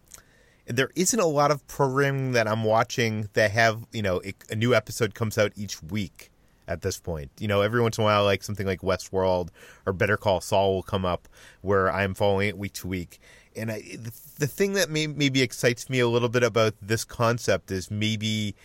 there 0.66 0.88
isn't 0.96 1.20
a 1.20 1.26
lot 1.26 1.50
of 1.50 1.66
programming 1.66 2.32
that 2.32 2.48
I'm 2.48 2.64
watching 2.64 3.28
that 3.34 3.50
have, 3.50 3.86
you 3.92 4.00
know, 4.00 4.22
a 4.48 4.54
new 4.56 4.74
episode 4.74 5.14
comes 5.14 5.36
out 5.36 5.52
each 5.56 5.82
week 5.82 6.30
at 6.68 6.82
this 6.82 6.98
point. 6.98 7.30
You 7.38 7.48
know, 7.48 7.60
every 7.60 7.80
once 7.80 7.98
in 7.98 8.02
a 8.02 8.04
while, 8.04 8.24
like 8.24 8.42
something 8.42 8.66
like 8.66 8.80
Westworld 8.80 9.48
or 9.86 9.92
Better 9.92 10.16
Call 10.16 10.40
Saul 10.40 10.74
will 10.74 10.82
come 10.82 11.04
up 11.04 11.28
where 11.62 11.90
I'm 11.90 12.14
following 12.14 12.48
it 12.48 12.58
week 12.58 12.74
to 12.74 12.88
week. 12.88 13.20
And 13.56 13.70
I, 13.70 13.80
the, 13.80 14.12
the 14.38 14.46
thing 14.46 14.72
that 14.74 14.90
may, 14.90 15.06
maybe 15.06 15.42
excites 15.42 15.88
me 15.88 16.00
a 16.00 16.08
little 16.08 16.28
bit 16.28 16.42
about 16.42 16.74
this 16.82 17.04
concept 17.04 17.70
is 17.70 17.90
maybe, 17.90 18.56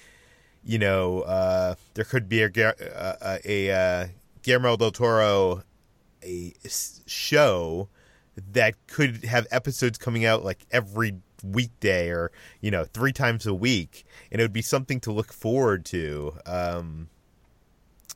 you 0.64 0.80
know, 0.80 1.22
uh, 1.22 1.76
there 1.94 2.06
could 2.06 2.28
be 2.28 2.42
a, 2.42 2.52
a, 2.58 3.40
a, 3.46 3.70
a 3.70 4.10
Guillermo 4.42 4.78
del 4.78 4.92
Toro 4.92 5.64
a 6.24 6.54
show 7.06 7.90
that 8.54 8.76
could 8.88 9.26
have 9.26 9.48
episodes 9.52 9.98
coming 9.98 10.26
out 10.26 10.44
like 10.44 10.66
every 10.72 11.16
weekday 11.44 12.10
or 12.10 12.32
you 12.60 12.70
know 12.70 12.84
three 12.84 13.14
times 13.14 13.46
a 13.46 13.54
week 13.54 14.06
and 14.32 14.42
it 14.42 14.44
would 14.44 14.54
be 14.54 14.62
something 14.62 15.00
to 15.00 15.12
look 15.12 15.32
forward 15.32 15.86
to 15.86 16.34
um 16.46 17.08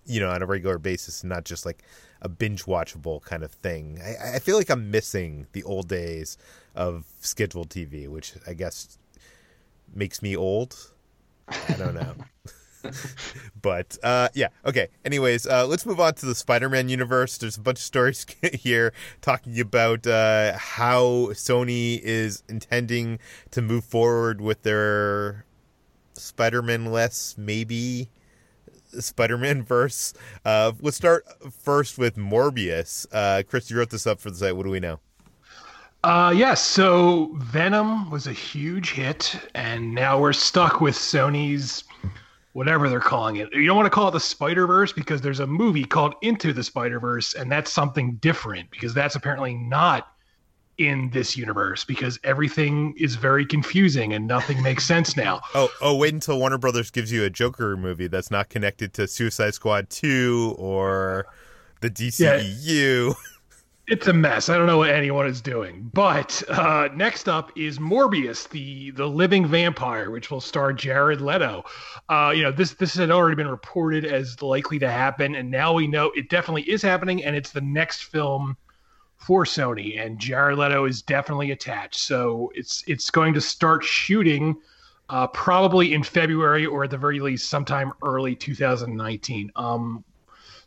you 0.06 0.20
know, 0.20 0.30
on 0.30 0.42
a 0.42 0.46
regular 0.46 0.78
basis 0.78 1.22
and 1.22 1.30
not 1.30 1.46
just 1.46 1.66
like 1.66 1.84
a 2.22 2.30
binge 2.30 2.66
watchable 2.66 3.22
kind 3.22 3.44
of 3.44 3.52
thing. 3.52 4.00
I, 4.04 4.36
I 4.36 4.40
feel 4.40 4.58
like 4.58 4.70
I'm 4.70 4.92
missing 4.92 5.48
the 5.52 5.64
old 5.64 5.88
days 5.88 6.38
of 6.76 7.06
scheduled 7.20 7.70
TV, 7.70 8.08
which 8.08 8.34
I 8.48 8.54
guess 8.54 8.98
makes 9.94 10.22
me 10.22 10.36
old. 10.36 10.76
I 11.48 11.74
don't 11.74 11.96
know. 11.96 12.16
but 13.62 13.98
uh, 14.04 14.30
yeah, 14.34 14.48
okay. 14.66 14.88
Anyways, 15.06 15.48
uh, 15.48 15.66
let's 15.68 15.86
move 15.86 16.00
on 16.00 16.14
to 16.16 16.26
the 16.26 16.36
Spider-Man 16.36 16.90
universe. 16.90 17.38
There's 17.38 17.58
a 17.58 17.62
bunch 17.62 17.80
of 17.80 17.84
stories 17.84 18.26
here 18.54 18.94
talking 19.22 19.60
about 19.60 20.08
uh, 20.08 20.58
how 20.58 21.30
Sony 21.32 22.00
is 22.02 22.44
intending 22.50 23.20
to 23.52 23.62
move 23.62 23.86
forward 23.86 24.42
with 24.42 24.64
their 24.64 25.46
Spider-Man 26.14 26.86
less 26.86 27.36
maybe 27.38 28.10
Spider-Man 29.00 29.64
verse. 29.64 30.14
Uh, 30.46 30.74
let's 30.82 30.98
start 30.98 31.26
first 31.52 31.98
with 31.98 32.16
Morbius. 32.16 33.06
Uh, 33.12 33.44
Chris, 33.48 33.70
you 33.70 33.78
wrote 33.78 33.90
this 33.90 34.08
up 34.08 34.20
for 34.20 34.30
the 34.30 34.38
site. 34.38 34.56
What 34.56 34.64
do 34.64 34.70
we 34.70 34.80
know? 34.80 35.00
Uh, 36.04 36.34
yes. 36.36 36.62
So 36.62 37.32
Venom 37.38 38.10
was 38.12 38.28
a 38.28 38.34
huge 38.34 38.92
hit, 38.92 39.36
and 39.56 39.96
now 39.96 40.20
we're 40.20 40.34
stuck 40.34 40.82
with 40.82 40.96
Sony's 40.96 41.86
whatever 42.54 42.88
they're 42.88 43.00
calling 43.00 43.38
it. 43.38 43.52
You 43.54 43.66
don't 43.66 43.76
want 43.76 43.88
to 43.88 43.90
call 43.90 44.08
it 44.08 44.12
the 44.12 44.20
Spider 44.20 44.68
Verse 44.68 44.94
because 44.94 45.22
there's 45.22 45.40
a 45.40 45.48
movie 45.48 45.86
called 45.86 46.14
Into 46.22 46.54
the 46.54 46.64
Spider 46.64 47.00
Verse, 47.00 47.34
and 47.34 47.52
that's 47.52 47.72
something 47.72 48.16
different 48.16 48.70
because 48.70 48.94
that's 48.94 49.16
apparently 49.16 49.56
not 49.56 50.13
in 50.78 51.10
this 51.12 51.38
universe 51.38 51.84
because 51.84 52.20
everything 52.24 52.94
is 52.98 53.16
very 53.16 53.46
confusing 53.46 54.14
and 54.14 54.28
nothing 54.28 54.62
makes 54.64 54.86
sense 54.86 55.16
now. 55.16 55.42
Oh, 55.56 55.70
oh, 55.82 55.96
wait 55.96 56.14
until 56.14 56.40
Warner 56.40 56.58
Brothers 56.58 56.90
gives 56.90 57.12
you 57.12 57.24
a 57.24 57.30
Joker 57.30 57.78
movie 57.78 58.08
that's 58.08 58.32
not 58.32 58.50
connected 58.50 58.94
to 58.96 59.08
Suicide 59.08 59.54
Squad 59.54 59.90
2 59.92 60.56
or 60.58 61.28
the 61.82 61.92
DCEU. 61.92 63.08
Yeah, 63.10 63.14
it's 63.88 64.08
a 64.08 64.14
mess. 64.14 64.50
I 64.50 64.58
don't 64.58 64.66
know 64.66 64.78
what 64.80 64.90
anyone 64.90 65.28
is 65.28 65.42
doing. 65.42 65.90
But 65.94 66.42
uh, 66.50 66.90
next 66.96 67.28
up 67.28 67.52
is 67.56 67.80
Morbius, 67.80 68.48
the 68.50 68.92
the 68.92 69.08
living 69.08 69.46
vampire, 69.46 70.10
which 70.10 70.32
will 70.32 70.42
star 70.42 70.74
Jared 70.74 71.22
Leto. 71.22 71.64
Uh, 72.10 72.34
you 72.36 72.44
know, 72.44 72.52
this 72.52 72.74
this 72.74 72.96
had 72.96 73.12
already 73.12 73.36
been 73.36 73.48
reported 73.48 74.06
as 74.06 74.42
likely 74.42 74.80
to 74.80 74.90
happen, 74.90 75.36
and 75.36 75.52
now 75.52 75.74
we 75.74 75.88
know 75.88 76.12
it 76.16 76.30
definitely 76.30 76.64
is 76.64 76.82
happening, 76.82 77.24
and 77.24 77.36
it's 77.36 77.52
the 77.52 77.62
next 77.62 78.04
film 78.04 78.58
for 79.26 79.46
Sony, 79.46 80.04
and 80.04 80.20
Jared 80.20 80.58
Leto 80.58 80.86
is 80.86 81.02
definitely 81.02 81.52
attached. 81.52 82.00
So 82.00 82.52
it's 82.56 82.84
it's 82.88 83.10
going 83.10 83.34
to 83.34 83.42
start 83.42 83.84
shooting 83.84 84.56
uh, 85.10 85.28
probably 85.28 85.94
in 85.94 86.04
February 86.04 86.66
or 86.66 86.84
at 86.84 86.90
the 86.90 86.98
very 86.98 87.20
least 87.20 87.50
sometime 87.50 87.94
early 88.04 88.36
2019. 88.36 89.52
Um, 89.56 90.04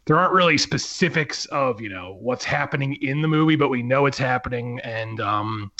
there 0.06 0.16
aren't 0.16 0.32
really 0.32 0.56
specifics 0.56 1.46
of 1.46 1.80
you 1.80 1.88
know 1.90 2.16
what's 2.20 2.44
happening 2.44 2.94
in 3.02 3.20
the 3.20 3.28
movie, 3.28 3.56
but 3.56 3.68
we 3.68 3.82
know 3.82 4.06
it's 4.06 4.18
happening, 4.18 4.80
and 4.80 5.20
um, 5.20 5.70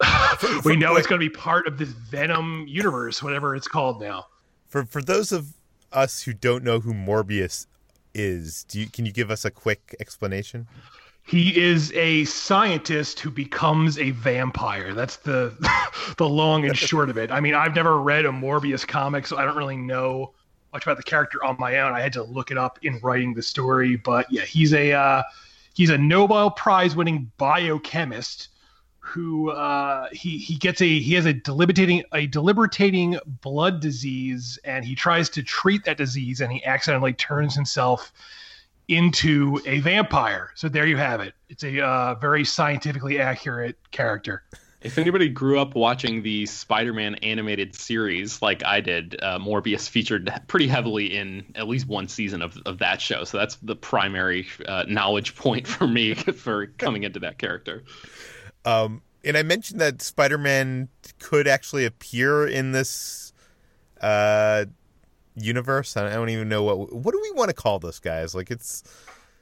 we 0.64 0.76
know 0.76 0.96
it's 0.96 1.06
going 1.06 1.20
to 1.20 1.26
be 1.26 1.34
part 1.34 1.66
of 1.66 1.76
this 1.76 1.90
Venom 1.90 2.64
universe, 2.66 3.22
whatever 3.22 3.54
it's 3.54 3.68
called 3.68 4.00
now. 4.00 4.26
For 4.68 4.86
for 4.86 5.02
those 5.02 5.30
of 5.30 5.54
us 5.92 6.22
who 6.22 6.32
don't 6.32 6.64
know 6.64 6.80
who 6.80 6.94
Morbius 6.94 7.66
is, 8.14 8.64
you, 8.72 8.88
can 8.88 9.04
you 9.04 9.12
give 9.12 9.30
us 9.30 9.44
a 9.44 9.50
quick 9.50 9.94
explanation? 10.00 10.66
He 11.26 11.60
is 11.60 11.92
a 11.92 12.24
scientist 12.24 13.18
who 13.18 13.30
becomes 13.30 13.98
a 13.98 14.12
vampire. 14.12 14.94
That's 14.94 15.16
the 15.16 15.52
the 16.18 16.28
long 16.28 16.64
and 16.64 16.78
short 16.78 17.10
of 17.10 17.18
it. 17.18 17.32
I 17.32 17.40
mean, 17.40 17.54
I've 17.54 17.74
never 17.74 18.00
read 18.00 18.24
a 18.24 18.30
Morbius 18.30 18.86
comic, 18.86 19.26
so 19.26 19.36
I 19.36 19.44
don't 19.44 19.56
really 19.56 19.76
know 19.76 20.32
much 20.72 20.84
about 20.84 20.96
the 20.96 21.02
character 21.02 21.44
on 21.44 21.56
my 21.58 21.78
own. 21.78 21.92
I 21.92 22.00
had 22.00 22.12
to 22.12 22.22
look 22.22 22.52
it 22.52 22.58
up 22.58 22.78
in 22.82 23.00
writing 23.02 23.34
the 23.34 23.42
story, 23.42 23.96
but 23.96 24.30
yeah, 24.30 24.42
he's 24.42 24.72
a 24.72 24.92
uh, 24.92 25.22
he's 25.74 25.90
a 25.90 25.98
Nobel 25.98 26.50
Prize 26.52 26.94
winning 26.94 27.30
biochemist 27.38 28.48
who 29.00 29.50
uh, 29.50 30.08
he 30.12 30.38
he 30.38 30.54
gets 30.54 30.80
a 30.80 31.00
he 31.00 31.14
has 31.14 31.26
a 31.26 31.32
debilitating 31.32 32.04
a 32.12 32.28
debilitating 32.28 33.18
blood 33.40 33.80
disease, 33.80 34.60
and 34.64 34.84
he 34.84 34.94
tries 34.94 35.28
to 35.30 35.42
treat 35.42 35.84
that 35.86 35.96
disease, 35.96 36.40
and 36.40 36.52
he 36.52 36.64
accidentally 36.64 37.14
turns 37.14 37.56
himself 37.56 38.12
into 38.88 39.60
a 39.66 39.80
vampire. 39.80 40.50
So 40.54 40.68
there 40.68 40.86
you 40.86 40.96
have 40.96 41.20
it. 41.20 41.34
It's 41.48 41.64
a 41.64 41.84
uh, 41.84 42.14
very 42.16 42.44
scientifically 42.44 43.18
accurate 43.20 43.76
character. 43.90 44.44
If 44.82 44.98
anybody 44.98 45.28
grew 45.28 45.58
up 45.58 45.74
watching 45.74 46.22
the 46.22 46.46
Spider-Man 46.46 47.16
animated 47.16 47.74
series 47.74 48.40
like 48.40 48.64
I 48.64 48.80
did, 48.80 49.16
uh, 49.20 49.38
Morbius 49.38 49.88
featured 49.88 50.30
pretty 50.46 50.68
heavily 50.68 51.16
in 51.16 51.44
at 51.56 51.66
least 51.66 51.88
one 51.88 52.06
season 52.06 52.42
of, 52.42 52.56
of 52.66 52.78
that 52.78 53.00
show. 53.00 53.24
So 53.24 53.38
that's 53.38 53.56
the 53.56 53.74
primary 53.74 54.46
uh, 54.68 54.84
knowledge 54.86 55.34
point 55.34 55.66
for 55.66 55.88
me 55.88 56.14
for 56.14 56.66
coming 56.66 57.02
into 57.02 57.18
that 57.20 57.38
character. 57.38 57.82
Um, 58.64 59.02
and 59.24 59.36
I 59.36 59.42
mentioned 59.42 59.80
that 59.80 60.02
Spider-Man 60.02 60.88
could 61.18 61.48
actually 61.48 61.84
appear 61.84 62.46
in 62.46 62.70
this 62.70 63.32
uh, 64.00 64.66
universe. 65.36 65.96
I 65.96 66.12
don't 66.12 66.30
even 66.30 66.48
know 66.48 66.62
what 66.62 66.92
what 66.92 67.12
do 67.12 67.20
we 67.22 67.30
want 67.32 67.48
to 67.48 67.54
call 67.54 67.78
this, 67.78 67.98
guys. 67.98 68.34
Like 68.34 68.50
it's. 68.50 68.82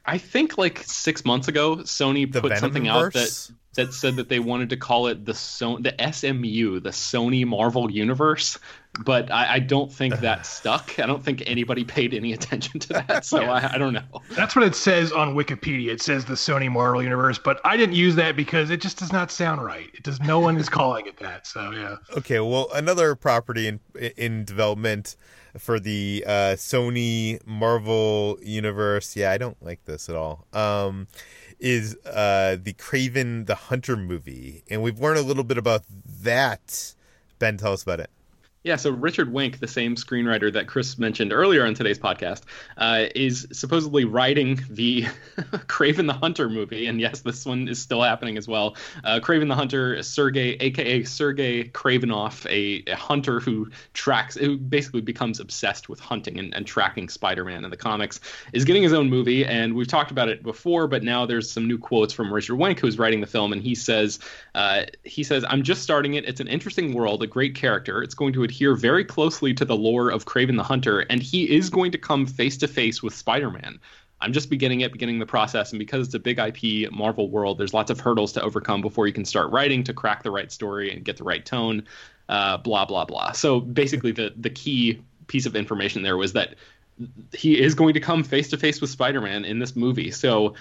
I 0.07 0.19
think 0.19 0.57
like 0.57 0.83
six 0.83 1.25
months 1.25 1.47
ago, 1.47 1.77
Sony 1.77 2.31
the 2.31 2.41
put 2.41 2.57
something 2.59 2.87
out 2.87 3.13
that 3.13 3.51
that 3.73 3.93
said 3.93 4.17
that 4.17 4.29
they 4.29 4.39
wanted 4.39 4.69
to 4.69 4.77
call 4.77 5.07
it 5.07 5.25
the 5.25 5.33
so 5.33 5.77
the 5.77 5.95
SMU, 6.11 6.79
the 6.79 6.91
Sony 6.91 7.45
Marvel 7.45 7.91
Universe, 7.91 8.59
but 9.03 9.31
I, 9.31 9.55
I 9.55 9.59
don't 9.59 9.91
think 9.91 10.19
that 10.19 10.45
stuck. 10.45 10.99
I 10.99 11.05
don't 11.05 11.23
think 11.23 11.43
anybody 11.45 11.83
paid 11.83 12.13
any 12.13 12.33
attention 12.33 12.79
to 12.81 12.93
that, 12.93 13.25
so 13.25 13.43
I, 13.43 13.73
I, 13.73 13.77
don't 13.77 13.93
know. 13.93 14.21
That's 14.31 14.55
what 14.55 14.65
it 14.65 14.75
says 14.75 15.11
on 15.11 15.35
Wikipedia. 15.35 15.89
It 15.89 16.01
says 16.01 16.25
the 16.25 16.35
Sony 16.35 16.71
Marvel 16.71 17.03
Universe, 17.03 17.37
but 17.37 17.59
I 17.65 17.77
didn't 17.77 17.95
use 17.95 18.15
that 18.15 18.35
because 18.35 18.69
it 18.69 18.81
just 18.81 18.97
does 18.97 19.11
not 19.11 19.31
sound 19.31 19.63
right. 19.63 19.89
It 19.93 20.03
does. 20.03 20.19
No 20.21 20.39
one 20.39 20.57
is 20.57 20.69
calling 20.69 21.07
it 21.07 21.17
that. 21.17 21.47
So 21.47 21.71
yeah. 21.71 21.97
Okay. 22.17 22.39
Well, 22.39 22.69
another 22.73 23.15
property 23.15 23.67
in 23.67 23.79
in 24.17 24.45
development 24.45 25.15
for 25.57 25.79
the 25.79 26.23
uh, 26.25 26.55
Sony 26.55 27.45
Marvel 27.45 28.37
universe. 28.41 29.15
Yeah, 29.15 29.31
I 29.31 29.37
don't 29.37 29.61
like 29.63 29.83
this 29.85 30.09
at 30.09 30.15
all. 30.15 30.47
Um, 30.53 31.07
is 31.59 31.97
uh, 32.05 32.57
the 32.61 32.73
Kraven 32.73 33.45
the 33.45 33.55
Hunter 33.55 33.95
movie, 33.95 34.63
and 34.69 34.81
we've 34.81 34.99
learned 34.99 35.19
a 35.19 35.23
little 35.23 35.43
bit 35.43 35.57
about 35.57 35.83
that. 36.21 36.93
Ben, 37.39 37.57
tell 37.57 37.73
us 37.73 37.83
about 37.83 37.99
it. 37.99 38.09
Yeah, 38.65 38.77
so 38.77 38.89
Richard 38.89 39.31
Wenk, 39.31 39.59
the 39.59 39.67
same 39.67 39.95
screenwriter 39.95 40.51
that 40.51 40.65
Chris 40.65 40.97
mentioned 40.97 41.31
earlier 41.31 41.67
on 41.67 41.75
today's 41.75 41.99
podcast, 41.99 42.41
uh, 42.77 43.05
is 43.13 43.47
supposedly 43.51 44.05
writing 44.05 44.59
the 44.71 45.03
Kraven 45.67 46.07
the 46.07 46.13
Hunter 46.13 46.49
movie, 46.49 46.87
and 46.87 46.99
yes, 46.99 47.19
this 47.19 47.45
one 47.45 47.67
is 47.67 47.79
still 47.79 48.01
happening 48.01 48.37
as 48.39 48.47
well. 48.47 48.75
Uh, 49.03 49.19
Kraven 49.21 49.49
the 49.49 49.55
Hunter, 49.55 50.01
Sergey, 50.01 50.57
aka 50.61 51.03
Sergey 51.03 51.65
Kravinoff, 51.65 52.47
a, 52.49 52.83
a, 52.91 52.95
hunter 52.95 53.39
who 53.39 53.69
tracks, 53.93 54.33
who 54.33 54.57
basically 54.57 55.01
becomes 55.01 55.39
obsessed 55.39 55.87
with 55.87 55.99
hunting 55.99 56.39
and, 56.39 56.51
and 56.55 56.65
tracking 56.65 57.07
Spider-Man 57.07 57.65
in 57.65 57.69
the 57.69 57.77
comics, 57.77 58.19
is 58.51 58.65
getting 58.65 58.81
his 58.81 58.93
own 58.93 59.11
movie, 59.11 59.45
and 59.45 59.75
we've 59.75 59.87
talked 59.87 60.09
about 60.09 60.27
it 60.27 60.41
before, 60.41 60.87
but 60.87 61.03
now 61.03 61.23
there's 61.23 61.51
some 61.51 61.67
new 61.67 61.77
quotes 61.77 62.15
from 62.15 62.33
Richard 62.33 62.55
Wenk, 62.55 62.79
who's 62.79 62.97
writing 62.97 63.21
the 63.21 63.27
film, 63.27 63.53
and 63.53 63.61
he 63.61 63.75
says, 63.75 64.17
uh, 64.55 64.85
he 65.03 65.21
says, 65.23 65.45
"I'm 65.47 65.61
just 65.61 65.83
starting 65.83 66.15
it. 66.15 66.27
It's 66.27 66.39
an 66.39 66.47
interesting 66.47 66.95
world, 66.95 67.21
a 67.21 67.27
great 67.27 67.53
character. 67.53 68.01
It's 68.01 68.15
going 68.15 68.33
to 68.33 68.54
adhere 68.55 68.75
very 68.75 69.03
closely 69.03 69.53
to 69.53 69.65
the 69.65 69.75
lore 69.75 70.09
of 70.09 70.25
Kraven 70.25 70.55
the 70.55 70.63
Hunter, 70.63 71.01
and 71.01 71.21
he 71.21 71.43
is 71.55 71.69
going 71.69 71.91
to 71.91 71.97
come 71.97 72.25
face 72.25 72.57
to 72.57 72.67
face 72.67 73.03
with 73.03 73.13
Spider 73.13 73.51
Man. 73.51 73.79
I'm 74.21 74.31
just 74.31 74.49
beginning 74.49 74.81
it, 74.81 74.93
beginning 74.93 75.19
the 75.19 75.25
process, 75.25 75.71
and 75.71 75.79
because 75.79 76.07
it's 76.07 76.15
a 76.15 76.19
big 76.19 76.39
IP 76.39 76.89
Marvel 76.91 77.29
world, 77.29 77.57
there's 77.57 77.73
lots 77.73 77.91
of 77.91 77.99
hurdles 77.99 78.31
to 78.33 78.41
overcome 78.41 78.81
before 78.81 79.07
you 79.07 79.13
can 79.13 79.25
start 79.25 79.51
writing 79.51 79.83
to 79.83 79.93
crack 79.93 80.23
the 80.23 80.31
right 80.31 80.49
story 80.49 80.89
and 80.91 81.03
get 81.03 81.17
the 81.17 81.25
right 81.25 81.45
tone. 81.45 81.83
Uh, 82.29 82.57
blah 82.57 82.85
blah 82.85 83.03
blah. 83.03 83.33
So 83.33 83.59
basically, 83.59 84.13
the 84.13 84.33
the 84.37 84.49
key 84.49 85.01
piece 85.27 85.45
of 85.45 85.55
information 85.55 86.01
there 86.01 86.15
was 86.15 86.33
that 86.33 86.55
he 87.33 87.59
is 87.59 87.75
going 87.75 87.93
to 87.95 87.99
come 87.99 88.23
face 88.23 88.49
to 88.49 88.57
face 88.57 88.79
with 88.79 88.89
Spider-Man 88.89 89.43
in 89.43 89.59
this 89.59 89.75
movie. 89.75 90.11
So 90.11 90.55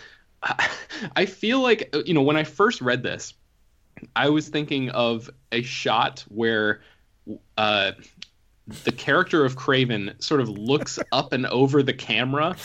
I 1.17 1.27
feel 1.27 1.61
like 1.61 1.95
you 2.05 2.13
know 2.13 2.23
when 2.23 2.37
I 2.37 2.43
first 2.43 2.81
read 2.81 3.05
this, 3.05 3.35
I 4.17 4.31
was 4.31 4.49
thinking 4.49 4.91
of 4.91 5.31
a 5.53 5.63
shot 5.63 6.25
where 6.29 6.81
uh, 7.57 7.93
the 8.85 8.93
character 8.93 9.45
of 9.45 9.57
Kraven 9.57 10.23
sort 10.23 10.41
of 10.41 10.49
looks 10.49 10.99
up 11.13 11.33
and 11.33 11.47
over 11.47 11.83
the 11.83 11.93
camera 11.93 12.57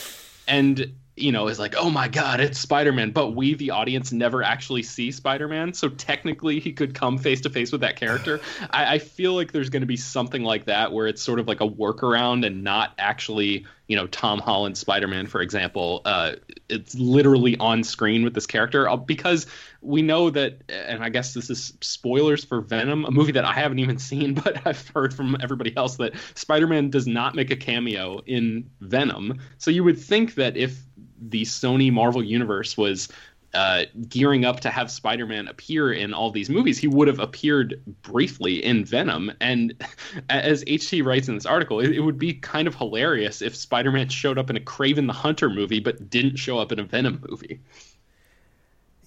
and 0.48 0.94
you 1.20 1.32
know 1.32 1.48
is 1.48 1.60
like 1.60 1.76
oh 1.78 1.90
my 1.90 2.08
god 2.08 2.40
it's 2.40 2.60
spider-man. 2.60 3.12
But 3.12 3.36
we 3.36 3.54
the 3.54 3.72
audience 3.72 4.12
never 4.12 4.44
actually 4.44 4.84
see 4.84 5.12
spider-man. 5.12 5.74
So 5.74 5.90
technically 5.90 6.60
he 6.60 6.74
could 6.74 6.94
come 6.94 7.18
face 7.18 7.42
to 7.42 7.50
face 7.50 7.72
with 7.72 7.82
that 7.82 7.96
character. 7.96 8.40
I, 8.72 8.96
I, 8.96 9.00
feel 9.00 9.34
like 9.34 9.52
there's 9.52 9.70
going 9.70 9.82
to 9.82 9.88
be 9.88 9.98
something 9.98 10.44
like 10.44 10.66
that 10.66 10.92
where 10.94 11.08
it's 11.08 11.22
sort 11.22 11.40
of 11.40 11.48
like 11.48 11.62
a 11.62 11.68
workaround 11.68 12.46
and 12.46 12.64
not 12.64 12.94
actually 12.98 13.66
you 13.88 13.96
know 13.96 14.06
tom 14.08 14.40
holland 14.40 14.78
spider-man 14.78 15.28
for 15.28 15.42
example. 15.42 16.02
Uh, 16.06 16.34
it's 16.70 16.96
literally 16.96 17.58
on 17.58 17.84
screen 17.84 18.24
with 18.24 18.34
this 18.34 18.46
character 18.46 18.88
uh, 18.88 18.96
because 18.96 19.48
we 19.82 20.02
know 20.02 20.30
that 20.30 20.62
and 20.68 21.04
i 21.04 21.10
guess 21.10 21.34
this 21.34 21.50
is 21.50 21.74
spoilers 21.80 22.44
for 22.44 22.60
venom 22.60 23.06
a 23.06 23.12
movie 23.12 23.32
that 23.32 23.46
i 23.46 23.54
haven't 23.54 23.80
even 23.80 23.98
seen 23.98 24.34
but 24.44 24.68
i've 24.68 24.88
heard 24.90 25.14
from 25.14 25.38
everybody 25.42 25.76
else 25.78 25.96
that 25.96 26.14
spider-man 26.36 26.90
does 26.90 27.08
not 27.08 27.34
make 27.34 27.50
a 27.50 27.56
cameo 27.56 28.22
in 28.26 28.70
venom. 28.82 29.40
So 29.58 29.72
you 29.72 29.84
would 29.84 30.00
think 30.00 30.36
that 30.36 30.58
if 30.58 30.82
the 31.22 31.44
Sony 31.44 31.92
Marvel 31.92 32.24
universe 32.24 32.78
was 32.78 33.10
uh, 33.54 33.86
gearing 34.08 34.46
up 34.46 34.60
to 34.60 34.70
have 34.70 34.92
Spider-Man 34.92 35.48
appear 35.48 35.92
in 35.92 36.14
all 36.14 36.30
these 36.30 36.50
movies, 36.50 36.78
he 36.78 36.88
would 36.88 37.08
have 37.08 37.20
appeared 37.20 37.82
briefly 38.04 38.64
in 38.64 38.86
Venom. 38.86 39.32
And 39.42 39.74
as 40.30 40.64
HT 40.66 41.04
writes 41.04 41.28
in 41.28 41.36
this 41.36 41.46
article, 41.46 41.80
it, 41.80 41.92
it, 41.92 42.02
would 42.02 42.20
be 42.20 42.34
kind 42.34 42.68
of 42.68 42.76
hilarious 42.76 43.42
if 43.42 43.56
Spider-Man 43.56 44.10
showed 44.10 44.38
up 44.38 44.50
in 44.50 44.58
a 44.58 44.60
Kraven 44.60 45.08
the 45.08 45.14
Hunter 45.14 45.50
movie 45.50 45.80
but 45.80 46.10
didn't 46.10 46.36
show 46.36 46.60
up 46.60 46.72
in 46.72 46.80
a 46.80 46.84
Venom 46.84 47.24
movie. 47.28 47.60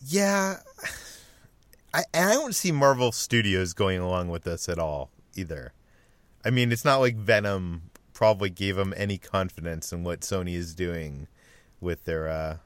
Yeah, 0.04 0.56
I 1.94 2.02
I 2.12 2.32
don't 2.32 2.54
see 2.54 2.72
Marvel 2.72 3.12
Studios 3.12 3.72
going 3.72 4.00
along 4.00 4.28
with 4.28 4.42
this 4.42 4.68
at 4.68 4.80
all 4.80 5.10
either. 5.36 5.72
I 6.44 6.50
mean, 6.50 6.72
it's 6.72 6.84
not 6.84 6.96
like 6.96 7.14
Venom 7.14 7.82
probably 8.12 8.50
gave 8.50 8.74
them 8.74 8.92
any 8.96 9.18
confidence 9.18 9.92
in 9.92 10.02
what 10.02 10.20
Sony 10.20 10.54
is 10.54 10.74
doing 10.74 11.28
with 11.82 12.04
their 12.04 12.28
uh, 12.28 12.56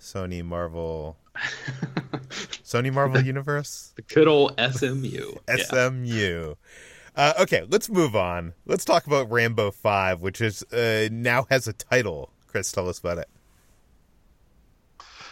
Sony 0.00 0.44
Marvel 0.44 1.16
Sony 2.62 2.92
Marvel 2.92 3.20
the, 3.20 3.26
Universe. 3.26 3.92
The 3.96 4.02
good 4.02 4.28
old 4.28 4.58
SMU. 4.58 5.34
SMU. 5.48 6.54
Uh, 7.16 7.32
okay, 7.38 7.64
let's 7.70 7.88
move 7.88 8.16
on. 8.16 8.54
Let's 8.66 8.84
talk 8.84 9.06
about 9.06 9.30
Rambo 9.30 9.70
Five, 9.70 10.20
which 10.20 10.40
is 10.40 10.64
uh, 10.72 11.08
now 11.12 11.46
has 11.48 11.68
a 11.68 11.72
title. 11.72 12.30
Chris, 12.48 12.72
tell 12.72 12.88
us 12.88 12.98
about 12.98 13.18
it. 13.18 13.28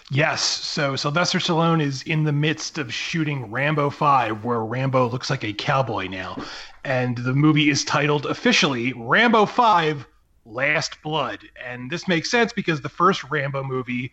Yes, 0.08 0.42
so 0.42 0.94
Sylvester 0.94 1.38
Stallone 1.38 1.82
is 1.82 2.02
in 2.02 2.22
the 2.22 2.32
midst 2.32 2.78
of 2.78 2.94
shooting 2.94 3.50
Rambo 3.50 3.90
5, 3.90 4.44
where 4.44 4.60
Rambo 4.64 5.08
looks 5.08 5.30
like 5.30 5.42
a 5.42 5.54
cowboy 5.54 6.06
now. 6.06 6.36
And 6.84 7.16
the 7.16 7.32
movie 7.32 7.70
is 7.70 7.84
titled 7.84 8.26
officially 8.26 8.92
Rambo 8.92 9.46
5 9.46 10.06
Last 10.44 11.02
Blood. 11.02 11.40
And 11.64 11.90
this 11.90 12.08
makes 12.08 12.30
sense 12.30 12.52
because 12.52 12.80
the 12.80 12.88
first 12.88 13.24
Rambo 13.24 13.62
movie 13.62 14.12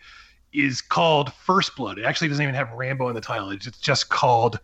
is 0.54 0.82
called 0.82 1.34
First 1.34 1.76
Blood. 1.76 2.00
It 2.00 2.06
actually 2.06 2.30
doesn't 2.30 2.44
even 2.44 2.56
have 2.56 2.72
Rambo 2.72 3.10
in 3.10 3.16
the 3.16 3.22
title, 3.22 3.52
it's 3.52 3.66
just 3.80 4.10
called 4.10 4.60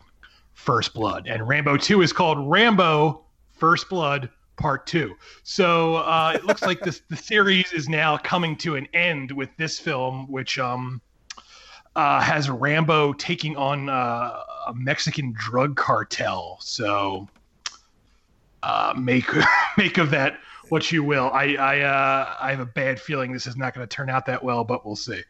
First 0.54 0.93
Blood. 0.93 1.28
And 1.28 1.47
Rambo 1.47 1.78
2 1.78 2.01
is 2.01 2.13
called 2.13 2.49
Rambo 2.49 3.23
First 3.51 3.89
Blood 3.89 4.30
Part 4.58 4.88
2. 4.88 5.13
So 5.43 5.97
uh, 5.97 6.34
it 6.36 6.45
looks 6.45 6.62
like 6.62 6.80
this 6.82 7.01
the 7.10 7.17
series 7.17 7.71
is 7.73 7.89
now 7.89 8.17
coming 8.17 8.56
to 8.58 8.75
an 8.75 8.88
end 8.93 9.32
with 9.32 9.49
this 9.58 9.80
film, 9.80 10.32
which 10.32 10.58
um, 10.58 11.01
uh, 11.95 12.21
has 12.21 12.49
Rambo 12.49 13.13
taking 13.13 13.56
on 13.58 13.89
uh, 13.89 14.43
a 14.67 14.73
Mexican 14.73 15.34
drug 15.38 15.75
cartel. 15.75 16.58
So 16.62 17.28
uh, 18.63 18.93
make 18.97 19.30
make 19.78 19.97
of 19.97 20.10
that 20.12 20.39
what 20.69 20.91
you 20.91 21.04
will. 21.04 21.30
I 21.34 21.56
I 21.56 21.80
uh, 21.82 22.36
I 22.39 22.51
have 22.51 22.60
a 22.60 22.65
bad 22.65 22.99
feeling 22.99 23.32
this 23.32 23.47
is 23.47 23.58
not 23.58 23.73
going 23.73 23.88
to 23.88 23.93
turn 23.95 24.10
out 24.10 24.25
that 24.28 24.43
well, 24.43 24.63
but 24.63 24.86
we'll 24.86 24.95
see. 24.95 25.21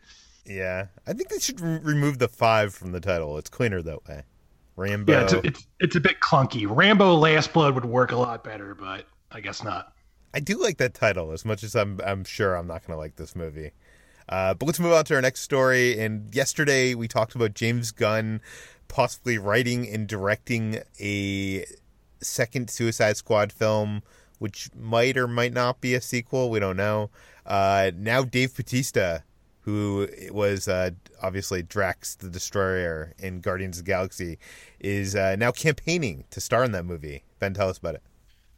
Yeah, 0.45 0.87
I 1.07 1.13
think 1.13 1.29
they 1.29 1.39
should 1.39 1.59
re- 1.59 1.79
remove 1.81 2.19
the 2.19 2.27
five 2.27 2.73
from 2.73 2.91
the 2.91 2.99
title. 2.99 3.37
It's 3.37 3.49
cleaner 3.49 3.81
that 3.81 4.07
way. 4.07 4.23
Rambo. 4.75 5.11
Yeah, 5.11 5.23
it's 5.23 5.33
a, 5.33 5.47
it's, 5.47 5.67
it's 5.79 5.95
a 5.95 5.99
bit 5.99 6.19
clunky. 6.19 6.67
Rambo 6.69 7.15
Last 7.15 7.53
Blood 7.53 7.75
would 7.75 7.85
work 7.85 8.11
a 8.11 8.17
lot 8.17 8.43
better, 8.43 8.75
but 8.75 9.07
I 9.31 9.39
guess 9.39 9.63
not. 9.63 9.93
I 10.33 10.39
do 10.41 10.61
like 10.61 10.77
that 10.77 10.93
title 10.93 11.31
as 11.31 11.45
much 11.45 11.63
as 11.63 11.75
I'm 11.75 11.99
I'm 12.05 12.23
sure 12.23 12.55
I'm 12.55 12.67
not 12.67 12.85
going 12.85 12.95
to 12.95 12.99
like 12.99 13.15
this 13.15 13.35
movie. 13.35 13.71
Uh, 14.27 14.53
but 14.53 14.65
let's 14.65 14.79
move 14.79 14.91
on 14.91 15.05
to 15.05 15.15
our 15.15 15.21
next 15.21 15.41
story. 15.41 15.99
And 15.99 16.33
yesterday 16.33 16.95
we 16.95 17.07
talked 17.07 17.35
about 17.35 17.53
James 17.53 17.91
Gunn 17.91 18.41
possibly 18.87 19.37
writing 19.37 19.87
and 19.87 20.07
directing 20.07 20.81
a 20.99 21.65
second 22.21 22.69
Suicide 22.69 23.17
Squad 23.17 23.51
film 23.51 24.01
which 24.45 24.69
might 24.79 25.17
or 25.17 25.27
might 25.27 25.53
not 25.53 25.81
be 25.81 25.95
a 25.95 26.01
sequel. 26.01 26.51
We 26.51 26.59
don't 26.59 26.77
know. 26.77 27.09
Uh, 27.47 27.89
now 27.97 28.21
Dave 28.21 28.55
Bautista, 28.55 29.23
who 29.61 30.07
was 30.29 30.67
uh, 30.67 30.91
obviously 31.19 31.63
Drax 31.63 32.13
the 32.13 32.29
Destroyer 32.29 33.15
in 33.17 33.41
Guardians 33.41 33.79
of 33.79 33.85
the 33.85 33.89
Galaxy, 33.89 34.37
is 34.79 35.15
uh, 35.15 35.35
now 35.35 35.49
campaigning 35.49 36.25
to 36.29 36.39
star 36.39 36.63
in 36.63 36.73
that 36.73 36.85
movie. 36.85 37.23
Ben, 37.39 37.55
tell 37.55 37.69
us 37.69 37.79
about 37.79 37.95
it. 37.95 38.03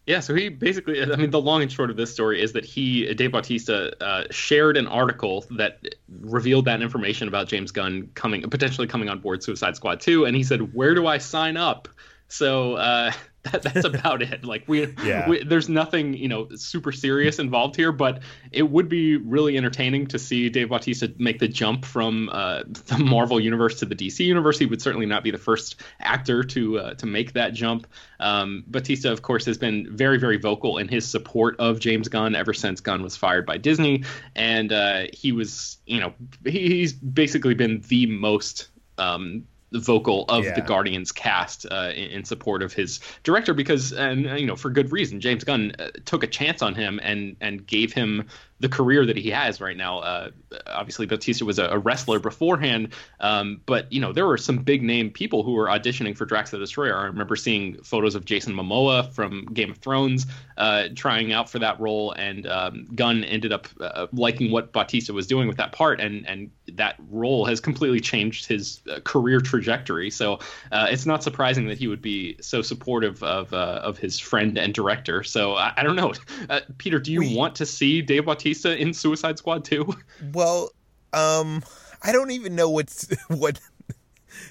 Yeah, 0.07 0.19
so 0.19 0.35
he 0.35 0.49
basically, 0.49 1.01
I 1.01 1.15
mean, 1.15 1.29
the 1.29 1.39
long 1.39 1.61
and 1.61 1.71
short 1.71 1.89
of 1.89 1.95
this 1.95 2.11
story 2.13 2.41
is 2.41 2.51
that 2.51 2.65
he, 2.65 3.13
Dave 3.13 3.31
Bautista, 3.31 3.95
uh, 4.03 4.25
shared 4.29 4.75
an 4.75 4.87
article 4.87 5.45
that 5.51 5.79
revealed 6.19 6.65
that 6.65 6.81
information 6.81 7.29
about 7.29 7.47
James 7.47 7.71
Gunn 7.71 8.09
coming, 8.13 8.41
potentially 8.41 8.87
coming 8.87 9.07
on 9.07 9.19
board 9.19 9.41
Suicide 9.41 9.77
Squad 9.77 10.01
2. 10.01 10.25
And 10.25 10.35
he 10.35 10.43
said, 10.43 10.73
Where 10.73 10.95
do 10.95 11.07
I 11.07 11.17
sign 11.17 11.55
up? 11.55 11.87
So 12.27 12.73
uh, 12.73 13.13
that, 13.51 13.63
that's 13.63 13.85
about 13.85 14.21
it. 14.21 14.43
Like 14.43 14.63
we, 14.67 14.93
yeah. 15.03 15.27
we, 15.27 15.43
there's 15.43 15.69
nothing 15.69 16.13
you 16.13 16.27
know 16.27 16.47
super 16.55 16.91
serious 16.91 17.39
involved 17.39 17.75
here, 17.75 17.91
but 17.91 18.21
it 18.51 18.63
would 18.63 18.89
be 18.89 19.17
really 19.17 19.57
entertaining 19.57 20.07
to 20.07 20.19
see 20.19 20.49
Dave 20.49 20.69
Bautista 20.69 21.11
make 21.17 21.39
the 21.39 21.47
jump 21.47 21.85
from 21.85 22.29
uh, 22.31 22.63
the 22.87 22.97
Marvel 22.97 23.39
universe 23.39 23.79
to 23.79 23.85
the 23.85 23.95
DC 23.95 24.19
universe. 24.19 24.59
He 24.59 24.65
would 24.65 24.81
certainly 24.81 25.05
not 25.05 25.23
be 25.23 25.31
the 25.31 25.37
first 25.37 25.81
actor 25.99 26.43
to 26.43 26.79
uh, 26.79 26.93
to 26.95 27.05
make 27.05 27.33
that 27.33 27.53
jump. 27.53 27.87
Um, 28.19 28.63
Bautista, 28.67 29.11
of 29.11 29.21
course, 29.21 29.45
has 29.45 29.57
been 29.57 29.95
very 29.95 30.17
very 30.17 30.37
vocal 30.37 30.77
in 30.77 30.87
his 30.87 31.07
support 31.07 31.55
of 31.59 31.79
James 31.79 32.07
Gunn 32.07 32.35
ever 32.35 32.53
since 32.53 32.81
Gunn 32.81 33.03
was 33.03 33.15
fired 33.15 33.45
by 33.45 33.57
Disney, 33.57 34.03
and 34.35 34.71
uh, 34.71 35.03
he 35.13 35.31
was 35.31 35.77
you 35.85 35.99
know 35.99 36.13
he, 36.45 36.67
he's 36.69 36.93
basically 36.93 37.53
been 37.53 37.81
the 37.87 38.05
most 38.05 38.69
um, 38.97 39.43
vocal 39.73 40.25
of 40.29 40.45
yeah. 40.45 40.53
the 40.53 40.61
Guardians 40.61 41.11
cast 41.11 41.65
uh, 41.69 41.91
in, 41.93 42.11
in, 42.11 42.23
support 42.23 42.63
of 42.63 42.71
his 42.73 42.99
director 43.23 43.53
because 43.53 43.91
and 43.91 44.39
you 44.39 44.45
know 44.45 44.55
for 44.55 44.69
good 44.69 44.91
reason 44.91 45.19
James 45.19 45.43
Gunn 45.43 45.73
uh, 45.77 45.89
took 46.05 46.23
a 46.23 46.27
chance 46.27 46.61
on 46.61 46.73
him 46.73 46.99
and 47.03 47.35
and 47.41 47.65
gave 47.67 47.91
him 47.91 48.27
the 48.59 48.69
career 48.69 49.05
that 49.05 49.17
he 49.17 49.29
has 49.29 49.61
right 49.61 49.77
now. 49.77 49.99
Uh, 49.99 50.31
obviously, 50.67 51.05
Bautista 51.05 51.45
was 51.45 51.59
a, 51.59 51.65
a 51.65 51.77
wrestler 51.77 52.19
beforehand, 52.19 52.93
um, 53.19 53.61
but 53.65 53.91
you 53.91 54.01
know 54.01 54.13
there 54.13 54.25
were 54.25 54.37
some 54.37 54.57
big 54.57 54.81
name 54.81 55.11
people 55.11 55.43
who 55.43 55.53
were 55.53 55.67
auditioning 55.67 56.17
for 56.17 56.25
Drax 56.25 56.51
the 56.51 56.57
Destroyer. 56.57 56.97
I 56.97 57.03
remember 57.03 57.35
seeing 57.35 57.81
photos 57.83 58.15
of 58.15 58.25
Jason 58.25 58.53
Momoa 58.53 59.11
from 59.13 59.45
Game 59.53 59.71
of 59.71 59.77
Thrones 59.77 60.25
uh, 60.57 60.85
trying 60.95 61.33
out 61.33 61.49
for 61.49 61.59
that 61.59 61.79
role, 61.79 62.13
and 62.13 62.47
um, 62.47 62.87
Gunn 62.95 63.23
ended 63.23 63.53
up 63.53 63.67
uh, 63.79 64.07
liking 64.11 64.51
what 64.51 64.71
Bautista 64.71 65.13
was 65.13 65.27
doing 65.27 65.47
with 65.47 65.57
that 65.57 65.71
part, 65.71 66.01
and 66.01 66.27
and 66.27 66.49
that 66.73 66.95
role 67.09 67.45
has 67.45 67.59
completely 67.59 67.99
changed 67.99 68.47
his 68.47 68.81
uh, 68.91 68.99
career 69.01 69.39
trajectory. 69.39 70.09
So 70.09 70.39
uh, 70.71 70.87
it's 70.89 71.05
not 71.05 71.23
surprising 71.23 71.67
that 71.67 71.77
he 71.77 71.87
would 71.87 72.01
be 72.01 72.37
so 72.41 72.63
supportive 72.63 73.21
of 73.21 73.53
uh, 73.53 73.81
of 73.83 73.99
his 73.99 74.19
friend 74.19 74.57
and 74.57 74.73
director. 74.73 75.23
So 75.23 75.53
I, 75.53 75.73
I 75.77 75.83
don't 75.83 75.95
know, 75.95 76.13
Peter. 76.79 76.99
Do 76.99 77.11
you 77.11 77.19
we, 77.19 77.35
want 77.35 77.55
to 77.57 77.65
see 77.67 78.01
Dave 78.01 78.25
Bautista 78.25 78.46
in 78.51 78.93
Suicide 78.93 79.37
Squad 79.37 79.65
too? 79.65 79.93
Well, 80.33 80.71
um, 81.13 81.63
I 82.01 82.11
don't 82.11 82.31
even 82.31 82.55
know 82.55 82.69
what's 82.69 83.07
what 83.27 83.59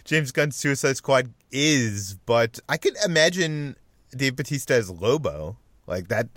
James 0.05 0.33
Gunn's 0.33 0.57
Suicide 0.57 0.97
Squad 0.97 1.33
is, 1.51 2.17
but 2.27 2.59
I 2.69 2.77
could 2.77 2.97
imagine 3.05 3.77
Dave 4.17 4.37
Bautista 4.37 4.75
as 4.75 4.91
Lobo. 4.91 5.57
Like 5.87 6.09
that 6.09 6.29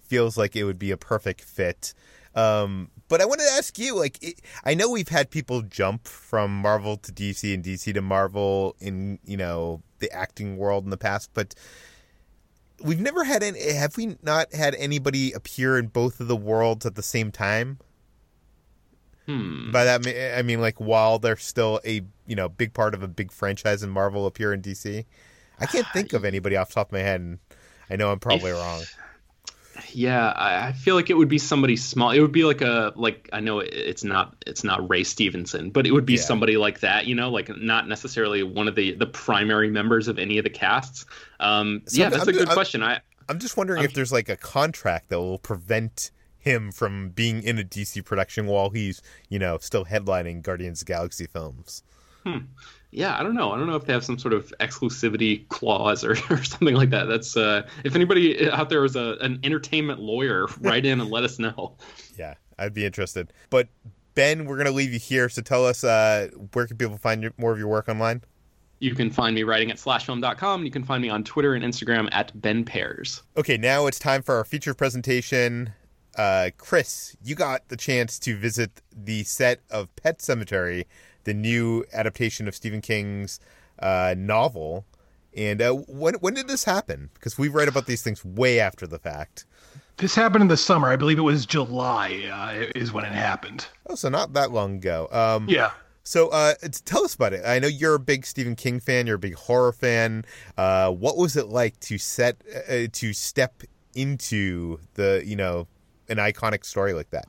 feels 0.00 0.36
like 0.36 0.56
it 0.56 0.64
would 0.64 0.78
be 0.78 0.90
a 0.90 0.96
perfect 0.96 1.42
fit. 1.42 1.94
Um, 2.34 2.90
but 3.08 3.20
I 3.20 3.26
wanted 3.26 3.44
to 3.44 3.52
ask 3.52 3.78
you, 3.78 3.96
like, 3.96 4.22
it, 4.22 4.40
I 4.64 4.74
know 4.74 4.90
we've 4.90 5.08
had 5.08 5.30
people 5.30 5.62
jump 5.62 6.08
from 6.08 6.56
Marvel 6.56 6.96
to 6.96 7.12
DC 7.12 7.54
and 7.54 7.64
DC 7.64 7.94
to 7.94 8.02
Marvel 8.02 8.74
in 8.80 9.18
you 9.24 9.36
know 9.36 9.82
the 10.00 10.10
acting 10.12 10.56
world 10.56 10.84
in 10.84 10.90
the 10.90 10.96
past, 10.96 11.30
but 11.34 11.54
we've 12.84 13.00
never 13.00 13.24
had 13.24 13.42
any. 13.42 13.72
Have 13.72 13.96
we 13.96 14.16
not 14.22 14.52
had 14.54 14.74
anybody 14.76 15.32
appear 15.32 15.78
in 15.78 15.88
both 15.88 16.20
of 16.20 16.28
the 16.28 16.36
worlds 16.36 16.86
at 16.86 16.94
the 16.94 17.02
same 17.02 17.32
time? 17.32 17.78
Hmm. 19.26 19.72
By 19.72 19.84
that 19.84 20.06
I 20.36 20.42
mean 20.42 20.60
like 20.60 20.78
while 20.78 21.18
they're 21.18 21.36
still 21.36 21.80
a 21.84 22.02
you 22.26 22.36
know 22.36 22.48
big 22.48 22.74
part 22.74 22.94
of 22.94 23.02
a 23.02 23.08
big 23.08 23.32
franchise 23.32 23.82
in 23.82 23.90
Marvel 23.90 24.26
appear 24.26 24.52
in 24.52 24.60
DC. 24.60 25.04
I 25.58 25.66
can't 25.66 25.86
think 25.92 26.12
of 26.12 26.24
anybody 26.24 26.56
off 26.56 26.68
the 26.68 26.74
top 26.74 26.88
of 26.88 26.92
my 26.92 26.98
head, 26.98 27.20
and 27.20 27.38
I 27.88 27.96
know 27.96 28.12
I'm 28.12 28.18
probably 28.18 28.50
if, 28.50 28.56
wrong. 28.56 28.82
Yeah, 29.92 30.32
I 30.36 30.72
feel 30.72 30.94
like 30.94 31.10
it 31.10 31.14
would 31.14 31.28
be 31.28 31.38
somebody 31.38 31.76
small. 31.76 32.10
It 32.10 32.20
would 32.20 32.32
be 32.32 32.44
like 32.44 32.60
a 32.60 32.92
like 32.96 33.28
I 33.32 33.40
know 33.40 33.58
it's 33.58 34.04
not 34.04 34.36
it's 34.46 34.64
not 34.64 34.88
Ray 34.88 35.04
Stevenson, 35.04 35.70
but 35.70 35.86
it 35.86 35.92
would 35.92 36.06
be 36.06 36.14
yeah. 36.14 36.20
somebody 36.20 36.56
like 36.56 36.80
that. 36.80 37.06
You 37.06 37.14
know, 37.14 37.30
like 37.30 37.50
not 37.56 37.88
necessarily 37.88 38.42
one 38.42 38.68
of 38.68 38.74
the 38.74 38.94
the 38.94 39.06
primary 39.06 39.70
members 39.70 40.08
of 40.08 40.18
any 40.18 40.38
of 40.38 40.44
the 40.44 40.50
casts. 40.50 41.06
Um, 41.40 41.82
so 41.86 41.98
yeah, 41.98 42.06
I'm, 42.06 42.10
that's 42.12 42.22
I'm, 42.22 42.28
a 42.28 42.32
good 42.32 42.48
I'm, 42.48 42.54
question. 42.54 42.82
I 42.82 43.00
I'm 43.28 43.38
just 43.38 43.56
wondering 43.56 43.82
if 43.84 43.94
there's 43.94 44.12
like 44.12 44.28
a 44.28 44.36
contract 44.36 45.08
that 45.08 45.18
will 45.18 45.38
prevent 45.38 46.10
him 46.38 46.70
from 46.70 47.08
being 47.08 47.42
in 47.42 47.58
a 47.58 47.64
DC 47.64 48.04
production 48.04 48.46
while 48.46 48.70
he's 48.70 49.02
you 49.28 49.38
know 49.38 49.58
still 49.58 49.86
headlining 49.86 50.42
Guardians 50.42 50.82
of 50.82 50.86
Galaxy 50.88 51.26
films. 51.26 51.82
Hmm 52.24 52.38
yeah, 52.94 53.18
I 53.18 53.24
don't 53.24 53.34
know. 53.34 53.50
I 53.50 53.58
don't 53.58 53.66
know 53.66 53.74
if 53.74 53.86
they 53.86 53.92
have 53.92 54.04
some 54.04 54.18
sort 54.18 54.32
of 54.32 54.54
exclusivity 54.60 55.48
clause 55.48 56.04
or, 56.04 56.12
or 56.30 56.44
something 56.44 56.74
like 56.74 56.90
that. 56.90 57.06
That's 57.06 57.36
uh, 57.36 57.66
if 57.84 57.96
anybody 57.96 58.48
out 58.50 58.70
there 58.70 58.84
is 58.84 58.96
a 58.96 59.16
an 59.20 59.40
entertainment 59.42 60.00
lawyer, 60.00 60.46
write 60.60 60.86
in 60.86 61.00
and 61.00 61.10
let 61.10 61.24
us 61.24 61.38
know. 61.38 61.76
Yeah, 62.16 62.34
I'd 62.58 62.72
be 62.72 62.86
interested. 62.86 63.32
But 63.50 63.68
Ben, 64.14 64.44
we're 64.44 64.56
gonna 64.56 64.70
leave 64.70 64.92
you 64.92 65.00
here. 65.00 65.28
So 65.28 65.42
tell 65.42 65.66
us 65.66 65.82
uh, 65.82 66.28
where 66.52 66.66
can 66.66 66.76
people 66.76 66.96
find 66.96 67.30
more 67.36 67.52
of 67.52 67.58
your 67.58 67.68
work 67.68 67.88
online? 67.88 68.22
You 68.78 68.94
can 68.94 69.10
find 69.10 69.34
me 69.34 69.44
writing 69.44 69.70
at 69.70 69.78
slashfilm.com. 69.78 70.64
You 70.64 70.70
can 70.70 70.84
find 70.84 71.02
me 71.02 71.08
on 71.08 71.24
Twitter 71.24 71.54
and 71.54 71.64
Instagram 71.64 72.08
at 72.12 72.38
Ben 72.40 72.64
Pears. 72.64 73.22
Okay, 73.36 73.56
now 73.56 73.86
it's 73.86 73.98
time 73.98 74.22
for 74.22 74.36
our 74.36 74.44
feature 74.44 74.74
presentation. 74.74 75.72
Uh, 76.16 76.50
Chris, 76.58 77.16
you 77.24 77.34
got 77.34 77.68
the 77.68 77.76
chance 77.76 78.18
to 78.20 78.36
visit 78.36 78.82
the 78.92 79.24
set 79.24 79.60
of 79.70 79.94
Pet 79.96 80.18
Sematary 80.18 80.84
the 81.24 81.34
new 81.34 81.84
adaptation 81.92 82.48
of 82.48 82.54
Stephen 82.54 82.80
King's 82.80 83.40
uh, 83.78 84.14
novel. 84.16 84.86
And 85.36 85.60
uh, 85.60 85.72
when 85.72 86.14
when 86.14 86.34
did 86.34 86.48
this 86.48 86.64
happen? 86.64 87.10
Because 87.14 87.36
we 87.36 87.48
write 87.48 87.68
about 87.68 87.86
these 87.86 88.02
things 88.02 88.24
way 88.24 88.60
after 88.60 88.86
the 88.86 88.98
fact. 88.98 89.46
This 89.96 90.14
happened 90.14 90.42
in 90.42 90.48
the 90.48 90.56
summer. 90.56 90.88
I 90.88 90.96
believe 90.96 91.18
it 91.18 91.22
was 91.22 91.46
July 91.46 92.24
uh, 92.32 92.70
is 92.74 92.92
when 92.92 93.04
it 93.04 93.12
happened. 93.12 93.66
Oh, 93.88 93.94
so 93.94 94.08
not 94.08 94.32
that 94.32 94.50
long 94.50 94.76
ago. 94.76 95.08
Um, 95.12 95.48
yeah. 95.48 95.70
So 96.04 96.28
uh, 96.28 96.54
tell 96.84 97.04
us 97.04 97.14
about 97.14 97.32
it. 97.32 97.42
I 97.46 97.58
know 97.58 97.68
you're 97.68 97.94
a 97.94 98.00
big 98.00 98.26
Stephen 98.26 98.56
King 98.56 98.78
fan. 98.78 99.06
You're 99.06 99.16
a 99.16 99.18
big 99.18 99.34
horror 99.34 99.72
fan. 99.72 100.24
Uh, 100.56 100.90
what 100.90 101.16
was 101.16 101.36
it 101.36 101.46
like 101.46 101.80
to 101.80 101.96
set 101.96 102.36
uh, 102.68 102.86
to 102.92 103.12
step 103.12 103.62
into 103.94 104.78
the 104.94 105.22
you 105.24 105.36
know 105.36 105.66
an 106.08 106.18
iconic 106.18 106.64
story 106.64 106.92
like 106.92 107.10
that? 107.10 107.26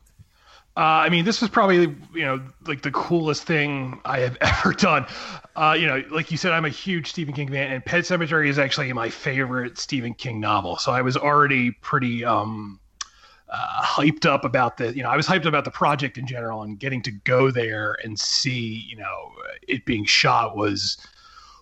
Uh, 0.78 1.06
I 1.06 1.10
mean, 1.10 1.24
this 1.24 1.40
was 1.40 1.50
probably 1.50 1.96
you 2.14 2.26
know 2.26 2.42
like 2.68 2.82
the 2.82 2.92
coolest 2.92 3.44
thing 3.44 4.02
I 4.04 4.20
have 4.20 4.38
ever 4.42 4.74
done. 4.74 5.06
Uh, 5.56 5.76
you 5.80 5.88
know, 5.88 6.04
like 6.12 6.32
you 6.32 6.38
said, 6.38 6.52
I'm 6.52 6.66
a 6.66 6.70
huge 6.70 7.10
Stephen 7.10 7.34
King 7.34 7.50
fan, 7.50 7.72
and 7.72 7.86
Pet 7.86 8.04
Sematary 8.04 8.50
is 8.50 8.60
actually 8.60 8.92
my 8.92 9.10
favorite 9.10 9.78
Stephen 9.78 10.14
King 10.14 10.40
novel. 10.42 10.78
So 10.78 10.92
I 10.92 11.02
was 11.02 11.16
already 11.16 11.72
pretty 11.72 12.26
um, 12.26 12.80
uh, 13.48 13.82
hyped 13.84 14.26
up 14.26 14.44
about 14.44 14.76
the 14.76 14.94
you 14.94 15.02
know 15.02 15.10
I 15.10 15.16
was 15.16 15.28
hyped 15.28 15.46
about 15.46 15.64
the 15.64 15.72
project 15.72 16.18
in 16.18 16.28
general, 16.28 16.64
and 16.64 16.78
getting 16.78 17.02
to 17.04 17.12
go 17.12 17.52
there 17.52 17.98
and 18.04 18.20
see 18.20 18.86
you 18.90 18.98
know 18.98 19.32
it 19.68 19.86
being 19.86 20.04
shot 20.04 20.58
was 20.58 20.98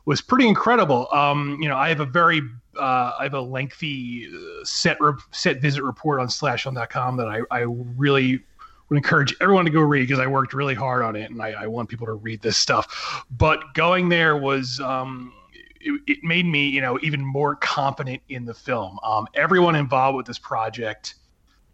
was 0.06 0.21
pretty 0.21 0.47
incredible. 0.47 1.08
Um, 1.12 1.60
you 1.62 1.69
know, 1.69 1.78
I 1.78 1.89
have 1.89 1.99
a 1.99 2.06
very 2.06 2.41
uh, 2.80 3.12
I 3.19 3.23
have 3.23 3.36
a 3.36 3.41
lengthy 3.41 4.28
uh, 4.28 4.65
set 4.65 4.99
re- 4.99 5.13
set 5.32 5.62
visit 5.62 5.84
report 5.84 6.19
on 6.19 6.28
slashfilm.com 6.28 7.17
that 7.17 7.28
I, 7.28 7.41
I 7.52 7.60
really 7.67 8.41
would 8.89 8.98
encourage 8.98 9.36
everyone 9.41 9.65
to 9.65 9.72
go 9.72 9.82
read 9.82 10.08
because 10.08 10.19
I 10.19 10.28
worked 10.28 10.54
really 10.54 10.76
hard 10.76 11.04
on 11.04 11.15
it 11.15 11.32
and 11.32 11.41
I, 11.41 11.52
I, 11.52 11.67
want 11.67 11.89
people 11.89 12.06
to 12.08 12.13
read 12.13 12.41
this 12.41 12.58
stuff. 12.58 13.26
But 13.32 13.74
going 13.74 14.10
there 14.10 14.38
was 14.38 14.80
um, 14.80 15.34
it, 15.80 16.02
it, 16.08 16.24
made 16.24 16.46
me, 16.46 16.67
you 16.67 16.82
know, 16.82 17.00
even 17.02 17.22
more 17.22 17.56
confident 17.56 18.22
in 18.30 18.46
the 18.46 18.54
film. 18.54 19.00
Um, 19.04 19.28
everyone 19.34 19.76
involved 19.76 20.17
with 20.17 20.26
this 20.26 20.39
project 20.39 21.15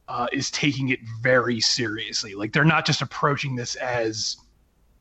uh, 0.07 0.27
is 0.31 0.49
taking 0.51 0.89
it 0.89 0.99
very 1.21 1.59
seriously. 1.59 2.33
Like 2.33 2.53
they're 2.53 2.63
not 2.63 2.85
just 2.85 3.01
approaching 3.01 3.55
this 3.55 3.75
as 3.75 4.37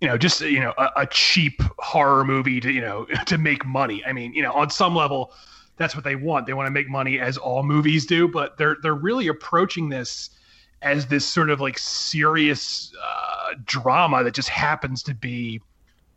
you 0.00 0.06
know 0.06 0.16
just 0.16 0.40
you 0.42 0.60
know 0.60 0.74
a, 0.78 0.90
a 0.96 1.06
cheap 1.06 1.60
horror 1.78 2.24
movie 2.24 2.60
to 2.60 2.70
you 2.70 2.80
know 2.80 3.06
to 3.26 3.38
make 3.38 3.64
money. 3.64 4.04
I 4.04 4.12
mean, 4.12 4.34
you 4.34 4.42
know, 4.42 4.52
on 4.52 4.70
some 4.70 4.94
level 4.94 5.32
that's 5.78 5.94
what 5.94 6.04
they 6.04 6.16
want. 6.16 6.46
They 6.46 6.52
want 6.52 6.66
to 6.66 6.70
make 6.70 6.88
money 6.88 7.20
as 7.20 7.38
all 7.38 7.62
movies 7.62 8.04
do, 8.04 8.28
but 8.28 8.58
they're 8.58 8.76
they're 8.82 8.94
really 8.94 9.28
approaching 9.28 9.88
this 9.88 10.30
as 10.82 11.06
this 11.06 11.26
sort 11.26 11.50
of 11.50 11.60
like 11.60 11.78
serious 11.78 12.92
uh, 13.02 13.54
drama 13.64 14.22
that 14.24 14.34
just 14.34 14.48
happens 14.48 15.02
to 15.02 15.14
be 15.14 15.60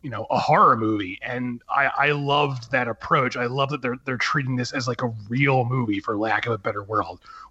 you 0.02 0.10
know 0.10 0.26
a 0.30 0.38
horror 0.38 0.76
movie. 0.76 1.18
And 1.22 1.62
I, 1.70 1.90
I 1.96 2.10
loved 2.12 2.70
that 2.72 2.88
approach. 2.88 3.36
I 3.36 3.46
love 3.46 3.70
that 3.70 3.82
they're 3.82 3.98
they're 4.04 4.18
treating 4.18 4.56
this 4.56 4.72
as 4.72 4.86
like 4.86 5.02
a 5.02 5.12
real 5.28 5.64
movie 5.64 6.00
for 6.00 6.16
lack 6.16 6.46
of 6.46 6.52
a 6.52 6.58
better 6.58 6.82
word 6.82 7.04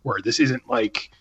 where 0.03 0.19
this 0.21 0.39
isn't 0.39 0.69
like 0.69 1.11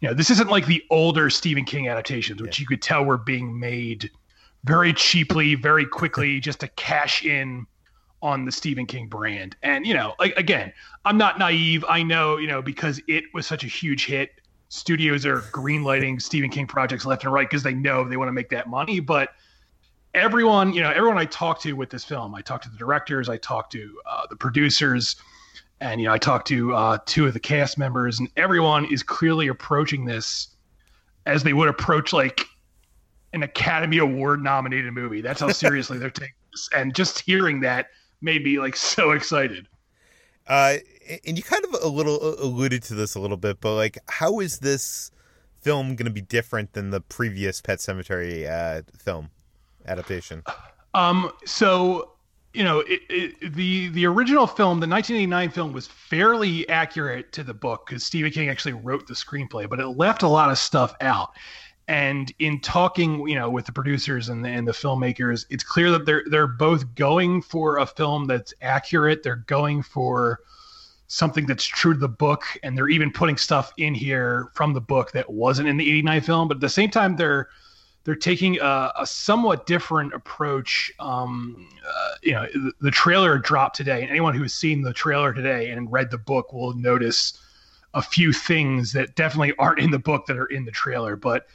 you 0.00 0.08
know 0.08 0.14
this 0.14 0.30
isn't 0.30 0.50
like 0.50 0.66
the 0.66 0.82
older 0.90 1.30
stephen 1.30 1.64
king 1.64 1.88
adaptations 1.88 2.42
which 2.42 2.58
yeah. 2.58 2.62
you 2.62 2.66
could 2.66 2.82
tell 2.82 3.04
were 3.04 3.16
being 3.16 3.58
made 3.58 4.10
very 4.64 4.92
cheaply 4.92 5.54
very 5.54 5.86
quickly 5.86 6.40
just 6.40 6.60
to 6.60 6.68
cash 6.68 7.24
in 7.24 7.66
on 8.20 8.44
the 8.44 8.52
stephen 8.52 8.86
king 8.86 9.06
brand. 9.06 9.56
And 9.62 9.86
you 9.86 9.94
know 9.94 10.14
like 10.18 10.36
again 10.36 10.72
i'm 11.04 11.16
not 11.16 11.38
naive. 11.38 11.84
I 11.88 12.02
know 12.02 12.36
you 12.36 12.48
know 12.48 12.60
because 12.60 13.00
it 13.06 13.24
was 13.32 13.46
such 13.46 13.64
a 13.64 13.68
huge 13.68 14.06
hit 14.06 14.32
studios 14.72 15.26
are 15.26 15.40
greenlighting 15.52 16.20
Stephen 16.20 16.48
King 16.48 16.66
projects 16.66 17.04
left 17.04 17.24
and 17.24 17.32
right 17.32 17.48
because 17.48 17.62
they 17.62 17.74
know 17.74 18.08
they 18.08 18.16
want 18.16 18.28
to 18.28 18.32
make 18.32 18.48
that 18.48 18.70
money. 18.70 19.00
But 19.00 19.34
everyone, 20.14 20.72
you 20.72 20.80
know, 20.80 20.90
everyone 20.90 21.18
I 21.18 21.26
talked 21.26 21.62
to 21.64 21.74
with 21.74 21.90
this 21.90 22.04
film, 22.04 22.34
I 22.34 22.40
talked 22.40 22.64
to 22.64 22.70
the 22.70 22.78
directors, 22.78 23.28
I 23.28 23.36
talked 23.36 23.72
to 23.72 24.00
uh, 24.06 24.26
the 24.30 24.36
producers, 24.36 25.16
and 25.80 26.00
you 26.00 26.06
know, 26.06 26.14
I 26.14 26.16
talked 26.16 26.48
to 26.48 26.74
uh, 26.74 26.98
two 27.04 27.26
of 27.26 27.34
the 27.34 27.40
cast 27.40 27.76
members, 27.76 28.18
and 28.18 28.30
everyone 28.38 28.86
is 28.90 29.02
clearly 29.02 29.48
approaching 29.48 30.06
this 30.06 30.48
as 31.26 31.42
they 31.42 31.52
would 31.52 31.68
approach 31.68 32.14
like 32.14 32.46
an 33.34 33.42
Academy 33.42 33.98
Award 33.98 34.42
nominated 34.42 34.94
movie. 34.94 35.20
That's 35.20 35.40
how 35.40 35.48
seriously 35.52 35.98
they're 35.98 36.08
taking 36.08 36.32
this. 36.50 36.70
And 36.74 36.94
just 36.94 37.20
hearing 37.20 37.60
that 37.60 37.88
made 38.22 38.42
me 38.42 38.58
like 38.58 38.76
so 38.76 39.10
excited. 39.10 39.68
Uh, 40.46 40.76
and 41.26 41.36
you 41.36 41.42
kind 41.42 41.64
of 41.64 41.82
a 41.82 41.88
little 41.88 42.34
alluded 42.40 42.82
to 42.84 42.94
this 42.94 43.14
a 43.14 43.20
little 43.20 43.36
bit, 43.36 43.60
but 43.60 43.74
like, 43.74 43.98
how 44.08 44.40
is 44.40 44.58
this 44.58 45.10
film 45.60 45.94
going 45.94 46.06
to 46.06 46.12
be 46.12 46.20
different 46.20 46.72
than 46.72 46.90
the 46.90 47.00
previous 47.00 47.60
Pet 47.60 47.78
Sematary 47.78 48.48
uh, 48.50 48.82
film 48.98 49.30
adaptation? 49.86 50.42
Um, 50.94 51.32
so 51.44 52.12
you 52.54 52.64
know, 52.64 52.80
it, 52.80 53.00
it, 53.08 53.54
the 53.54 53.88
the 53.88 54.06
original 54.06 54.46
film, 54.46 54.80
the 54.80 54.86
1989 54.86 55.50
film, 55.50 55.72
was 55.72 55.86
fairly 55.86 56.68
accurate 56.68 57.32
to 57.32 57.42
the 57.42 57.54
book 57.54 57.86
because 57.86 58.04
Stephen 58.04 58.30
King 58.30 58.50
actually 58.50 58.74
wrote 58.74 59.06
the 59.06 59.14
screenplay, 59.14 59.68
but 59.68 59.80
it 59.80 59.88
left 59.88 60.22
a 60.22 60.28
lot 60.28 60.50
of 60.50 60.58
stuff 60.58 60.94
out. 61.00 61.30
And 61.88 62.32
in 62.38 62.60
talking, 62.60 63.26
you 63.28 63.34
know, 63.34 63.50
with 63.50 63.66
the 63.66 63.72
producers 63.72 64.28
and 64.28 64.44
the, 64.44 64.48
and 64.48 64.66
the 64.66 64.72
filmmakers, 64.72 65.46
it's 65.50 65.64
clear 65.64 65.90
that 65.90 66.06
they're 66.06 66.24
they're 66.26 66.46
both 66.46 66.94
going 66.94 67.42
for 67.42 67.78
a 67.78 67.86
film 67.86 68.26
that's 68.26 68.54
accurate. 68.62 69.22
They're 69.22 69.44
going 69.46 69.82
for 69.82 70.40
something 71.08 71.44
that's 71.44 71.64
true 71.64 71.92
to 71.92 71.98
the 71.98 72.08
book, 72.08 72.44
and 72.62 72.78
they're 72.78 72.88
even 72.88 73.12
putting 73.12 73.36
stuff 73.36 73.72
in 73.76 73.94
here 73.94 74.50
from 74.54 74.72
the 74.72 74.80
book 74.80 75.12
that 75.12 75.28
wasn't 75.28 75.68
in 75.68 75.76
the 75.76 75.88
'89 75.88 76.20
film. 76.20 76.48
But 76.48 76.58
at 76.58 76.60
the 76.60 76.68
same 76.68 76.90
time, 76.90 77.16
they're 77.16 77.48
they're 78.04 78.14
taking 78.14 78.58
a, 78.60 78.92
a 79.00 79.06
somewhat 79.06 79.66
different 79.66 80.12
approach. 80.12 80.92
Um, 80.98 81.68
uh, 81.86 82.14
you 82.22 82.32
know, 82.32 82.46
the, 82.52 82.72
the, 82.80 82.90
trailer 82.90 83.38
dropped 83.38 83.76
today, 83.76 84.02
and 84.02 84.10
anyone 84.10 84.34
who 84.34 84.42
has 84.42 84.54
seen 84.54 84.82
the 84.82 84.92
trailer 84.92 85.32
today 85.32 85.70
and 85.70 85.90
read 85.92 86.10
the 86.10 86.18
book 86.18 86.52
will 86.52 86.74
notice 86.74 87.38
a 87.94 88.02
few 88.02 88.32
things 88.32 88.92
that 88.92 89.14
definitely 89.14 89.54
aren't 89.58 89.78
in 89.78 89.90
the 89.90 89.98
book 89.98 90.26
that 90.26 90.36
are 90.36 90.46
in 90.46 90.64
the 90.64 90.70
trailer. 90.70 91.14
But 91.14 91.46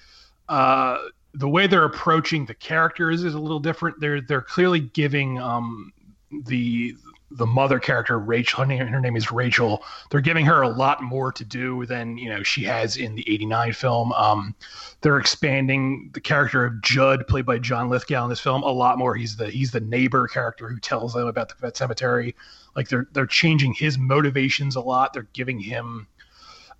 uh, 0.49 0.97
the 1.33 1.47
way 1.47 1.67
they're 1.67 1.85
approaching 1.85 2.45
the 2.45 2.53
characters 2.53 3.23
is 3.23 3.33
a 3.33 3.39
little 3.39 3.59
different. 3.59 3.99
They're 3.99 4.21
they're 4.21 4.41
clearly 4.41 4.79
giving 4.79 5.39
um, 5.39 5.93
the 6.31 6.95
the 7.31 7.45
mother 7.45 7.79
character 7.79 8.17
Rachel 8.17 8.61
her 8.61 8.65
name, 8.65 8.87
her 8.87 9.01
name 9.01 9.17
is 9.17 9.31
Rachel. 9.31 9.83
They're 10.09 10.21
giving 10.21 10.45
her 10.45 10.61
a 10.61 10.69
lot 10.69 11.03
more 11.03 11.31
to 11.33 11.43
do 11.43 11.85
than 11.85 12.17
you 12.17 12.29
know 12.29 12.41
she 12.43 12.63
has 12.63 12.97
in 12.97 13.15
the 13.15 13.29
89 13.29 13.73
film. 13.73 14.13
Um, 14.13 14.55
they're 15.01 15.19
expanding 15.19 16.09
the 16.13 16.21
character 16.21 16.65
of 16.65 16.81
Judd 16.81 17.27
played 17.27 17.45
by 17.45 17.59
John 17.59 17.89
Lithgow 17.89 18.23
in 18.23 18.29
this 18.29 18.39
film 18.39 18.63
a 18.63 18.71
lot 18.71 18.97
more. 18.97 19.15
He's 19.15 19.35
the 19.35 19.49
he's 19.49 19.71
the 19.71 19.81
neighbor 19.81 20.27
character 20.27 20.69
who 20.69 20.79
tells 20.79 21.13
them 21.13 21.27
about 21.27 21.51
the 21.59 21.71
cemetery. 21.73 22.35
Like 22.75 22.87
they're 22.89 23.07
they're 23.11 23.25
changing 23.25 23.73
his 23.73 23.97
motivations 23.97 24.75
a 24.75 24.81
lot. 24.81 25.13
They're 25.13 25.27
giving 25.33 25.59
him 25.59 26.07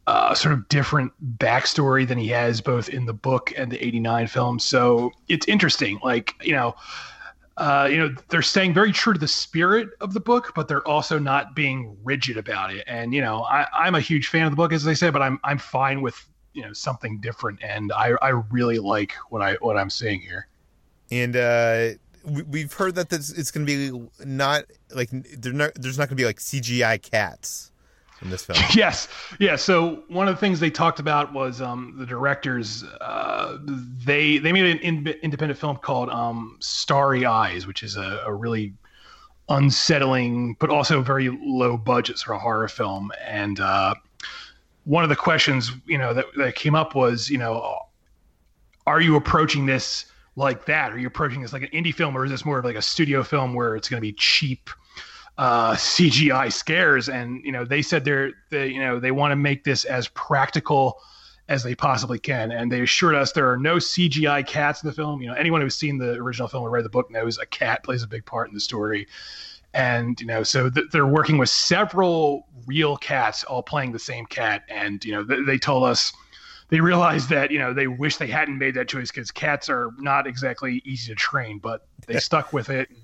uh, 0.07 0.33
sort 0.33 0.53
of 0.53 0.67
different 0.69 1.11
backstory 1.37 2.07
than 2.07 2.17
he 2.17 2.29
has 2.29 2.61
both 2.61 2.89
in 2.89 3.05
the 3.05 3.13
book 3.13 3.53
and 3.57 3.71
the 3.71 3.85
89 3.85 4.27
film 4.27 4.57
so 4.57 5.11
it's 5.27 5.47
interesting 5.47 5.99
like 6.01 6.33
you 6.41 6.53
know 6.53 6.75
uh, 7.57 7.87
you 7.89 7.97
know, 7.97 8.13
they're 8.29 8.43
staying 8.43 8.71
very 8.71 8.91
true 8.91 9.13
to 9.13 9.19
the 9.19 9.27
spirit 9.27 9.89
of 9.99 10.13
the 10.13 10.19
book, 10.19 10.51
but 10.55 10.67
they're 10.67 10.87
also 10.87 11.17
not 11.17 11.55
being 11.55 11.97
rigid 12.03 12.37
about 12.37 12.71
it. 12.71 12.83
And 12.85 13.13
you 13.15 13.21
know, 13.21 13.43
I, 13.43 13.87
am 13.87 13.95
a 13.95 13.99
huge 13.99 14.27
fan 14.27 14.45
of 14.45 14.51
the 14.51 14.55
book, 14.55 14.71
as 14.71 14.83
they 14.83 14.93
say, 14.93 15.09
but 15.09 15.23
I'm 15.23 15.39
I'm 15.43 15.57
fine 15.57 16.01
with 16.01 16.23
you 16.53 16.61
know 16.61 16.71
something 16.71 17.19
different, 17.19 17.63
and 17.63 17.91
I 17.91 18.11
I 18.21 18.29
really 18.51 18.77
like 18.77 19.13
what 19.29 19.41
I 19.41 19.55
what 19.55 19.75
I'm 19.75 19.89
seeing 19.89 20.21
here. 20.21 20.47
And 21.09 21.35
uh, 21.35 21.89
we, 22.23 22.61
have 22.61 22.73
heard 22.73 22.95
that 22.95 23.09
this, 23.09 23.31
it's 23.31 23.49
going 23.49 23.65
to 23.65 23.91
be 23.91 24.25
not 24.25 24.65
like 24.93 25.09
not, 25.11 25.71
there's 25.75 25.97
not 25.97 26.09
going 26.09 26.15
to 26.17 26.21
be 26.21 26.25
like 26.25 26.37
CGI 26.37 27.01
cats 27.01 27.71
in 28.21 28.29
this 28.29 28.45
film. 28.45 28.59
yes, 28.73 29.07
yeah. 29.39 29.55
So 29.55 30.03
one 30.07 30.27
of 30.27 30.35
the 30.35 30.39
things 30.39 30.59
they 30.59 30.69
talked 30.69 30.99
about 30.99 31.33
was 31.33 31.61
um, 31.61 31.95
the 31.97 32.05
directors. 32.05 32.83
Uh, 32.83 33.57
they 33.61 34.37
they 34.37 34.51
made 34.51 34.65
an 34.65 34.79
in- 34.79 35.07
independent 35.21 35.59
film 35.59 35.77
called 35.77 36.09
um, 36.09 36.57
Starry 36.59 37.25
Eyes, 37.25 37.67
which 37.67 37.83
is 37.83 37.95
a, 37.95 38.23
a, 38.25 38.33
really 38.33 38.73
unsettling 39.49 40.55
but 40.59 40.69
also 40.69 41.01
very 41.01 41.29
low 41.29 41.77
budget 41.77 42.17
sort 42.17 42.35
of 42.35 42.41
horror 42.41 42.67
film. 42.67 43.11
And 43.25 43.59
uh, 43.59 43.95
one 44.83 45.03
of 45.03 45.09
the 45.09 45.15
questions 45.15 45.71
you 45.85 45.97
know 45.97 46.13
that, 46.13 46.25
that 46.37 46.55
came 46.55 46.75
up 46.75 46.95
was 46.95 47.29
you 47.29 47.37
know, 47.37 47.79
are 48.85 49.01
you 49.01 49.15
approaching 49.15 49.65
this 49.65 50.05
like 50.35 50.65
that? 50.65 50.91
Are 50.91 50.97
you 50.97 51.07
approaching 51.07 51.41
this 51.41 51.53
like 51.53 51.63
an 51.63 51.69
indie 51.69 51.93
film, 51.93 52.17
or 52.17 52.25
is 52.25 52.31
this 52.31 52.45
more 52.45 52.59
of 52.59 52.65
like 52.65 52.75
a 52.75 52.81
studio 52.81 53.23
film 53.23 53.53
where 53.53 53.75
it's 53.75 53.89
going 53.89 53.97
to 53.97 54.01
be 54.01 54.13
cheap? 54.13 54.69
Uh, 55.37 55.73
CGI 55.73 56.51
scares, 56.51 57.09
and 57.09 57.43
you 57.43 57.51
know 57.51 57.63
they 57.63 57.81
said 57.81 58.05
they're 58.05 58.31
they 58.49 58.67
you 58.67 58.79
know 58.79 58.99
they 58.99 59.11
want 59.11 59.31
to 59.31 59.35
make 59.35 59.63
this 59.63 59.85
as 59.85 60.07
practical 60.09 60.99
as 61.49 61.63
they 61.63 61.75
possibly 61.75 62.19
can, 62.19 62.51
and 62.51 62.71
they 62.71 62.81
assured 62.81 63.15
us 63.15 63.31
there 63.31 63.49
are 63.51 63.57
no 63.57 63.75
CGI 63.75 64.45
cats 64.45 64.83
in 64.83 64.87
the 64.87 64.93
film. 64.93 65.21
You 65.21 65.27
know, 65.27 65.35
anyone 65.35 65.61
who's 65.61 65.75
seen 65.75 65.97
the 65.97 66.13
original 66.13 66.47
film 66.47 66.63
or 66.63 66.69
read 66.69 66.85
the 66.85 66.89
book 66.89 67.09
knows 67.11 67.37
a 67.37 67.45
cat 67.45 67.83
plays 67.83 68.03
a 68.03 68.07
big 68.07 68.25
part 68.25 68.49
in 68.49 68.53
the 68.53 68.59
story, 68.59 69.07
and 69.73 70.19
you 70.19 70.27
know 70.27 70.43
so 70.43 70.69
th- 70.69 70.87
they're 70.91 71.05
working 71.07 71.37
with 71.37 71.49
several 71.49 72.47
real 72.65 72.97
cats 72.97 73.43
all 73.43 73.61
playing 73.61 73.91
the 73.91 73.99
same 73.99 74.25
cat, 74.25 74.63
and 74.69 75.05
you 75.05 75.11
know 75.11 75.23
th- 75.23 75.45
they 75.45 75.59
told 75.59 75.83
us 75.83 76.13
they 76.69 76.81
realized 76.81 77.29
that 77.29 77.51
you 77.51 77.59
know 77.59 77.73
they 77.73 77.87
wish 77.87 78.17
they 78.17 78.27
hadn't 78.27 78.57
made 78.57 78.73
that 78.73 78.87
choice 78.87 79.11
because 79.11 79.29
cats 79.29 79.69
are 79.69 79.91
not 79.99 80.25
exactly 80.25 80.81
easy 80.83 81.13
to 81.13 81.15
train, 81.15 81.59
but 81.59 81.87
they 82.07 82.19
stuck 82.19 82.51
with 82.53 82.69
it. 82.69 82.89
And, 82.89 82.97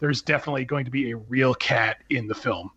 there's 0.00 0.22
definitely 0.22 0.64
going 0.64 0.84
to 0.84 0.90
be 0.90 1.12
a 1.12 1.16
real 1.16 1.54
cat 1.54 1.98
in 2.10 2.26
the 2.26 2.34
film. 2.34 2.70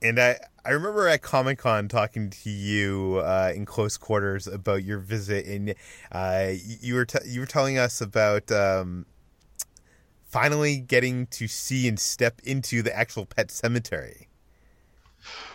And 0.00 0.20
I, 0.20 0.38
I 0.64 0.70
remember 0.70 1.08
at 1.08 1.22
Comic 1.22 1.58
Con 1.58 1.88
talking 1.88 2.30
to 2.30 2.50
you 2.50 3.22
uh, 3.24 3.52
in 3.54 3.64
close 3.64 3.96
quarters 3.96 4.46
about 4.46 4.84
your 4.84 4.98
visit, 4.98 5.46
and 5.46 5.74
uh, 6.10 6.52
you 6.80 6.94
were 6.94 7.04
t- 7.04 7.18
you 7.26 7.40
were 7.40 7.46
telling 7.46 7.78
us 7.78 8.00
about 8.00 8.50
um, 8.50 9.06
finally 10.26 10.78
getting 10.78 11.26
to 11.28 11.46
see 11.46 11.86
and 11.86 12.00
step 12.00 12.40
into 12.44 12.82
the 12.82 12.94
actual 12.96 13.26
pet 13.26 13.50
cemetery. 13.50 14.28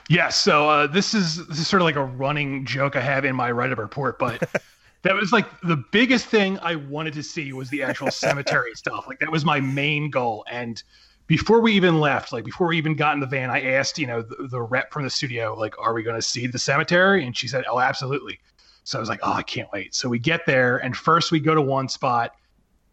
Yes, 0.07 0.09
yeah, 0.09 0.29
so 0.29 0.69
uh, 0.69 0.87
this 0.87 1.13
is 1.13 1.45
this 1.47 1.59
is 1.59 1.67
sort 1.67 1.81
of 1.81 1.85
like 1.85 1.97
a 1.97 2.05
running 2.05 2.65
joke 2.65 2.95
I 2.95 3.01
have 3.01 3.25
in 3.25 3.35
my 3.35 3.51
write 3.51 3.73
up 3.73 3.79
report, 3.79 4.17
but 4.17 4.49
that 5.03 5.15
was 5.15 5.31
like 5.31 5.45
the 5.61 5.83
biggest 5.91 6.25
thing 6.27 6.59
I 6.59 6.75
wanted 6.75 7.13
to 7.13 7.23
see 7.23 7.53
was 7.53 7.69
the 7.69 7.83
actual 7.83 8.11
cemetery 8.11 8.71
stuff. 8.75 9.07
Like 9.07 9.19
that 9.19 9.31
was 9.31 9.45
my 9.45 9.59
main 9.59 10.09
goal. 10.09 10.45
And 10.49 10.81
before 11.27 11.59
we 11.61 11.73
even 11.73 11.99
left, 11.99 12.31
like 12.31 12.45
before 12.45 12.67
we 12.67 12.77
even 12.77 12.95
got 12.95 13.13
in 13.13 13.19
the 13.19 13.27
van, 13.27 13.49
I 13.49 13.73
asked, 13.73 13.99
you 13.99 14.07
know, 14.07 14.21
the, 14.21 14.47
the 14.49 14.61
rep 14.61 14.91
from 14.91 15.03
the 15.03 15.09
studio, 15.09 15.53
like, 15.57 15.77
are 15.79 15.93
we 15.93 16.03
going 16.03 16.15
to 16.15 16.21
see 16.21 16.47
the 16.47 16.59
cemetery? 16.59 17.25
And 17.25 17.35
she 17.35 17.47
said, 17.47 17.65
oh, 17.69 17.79
absolutely. 17.79 18.39
So 18.85 18.97
I 18.97 19.01
was 19.01 19.09
like, 19.09 19.19
oh, 19.21 19.33
I 19.33 19.43
can't 19.43 19.67
wait. 19.73 19.93
So 19.93 20.07
we 20.07 20.17
get 20.17 20.45
there, 20.45 20.77
and 20.77 20.95
first 20.95 21.33
we 21.33 21.41
go 21.41 21.53
to 21.53 21.61
one 21.61 21.89
spot, 21.89 22.35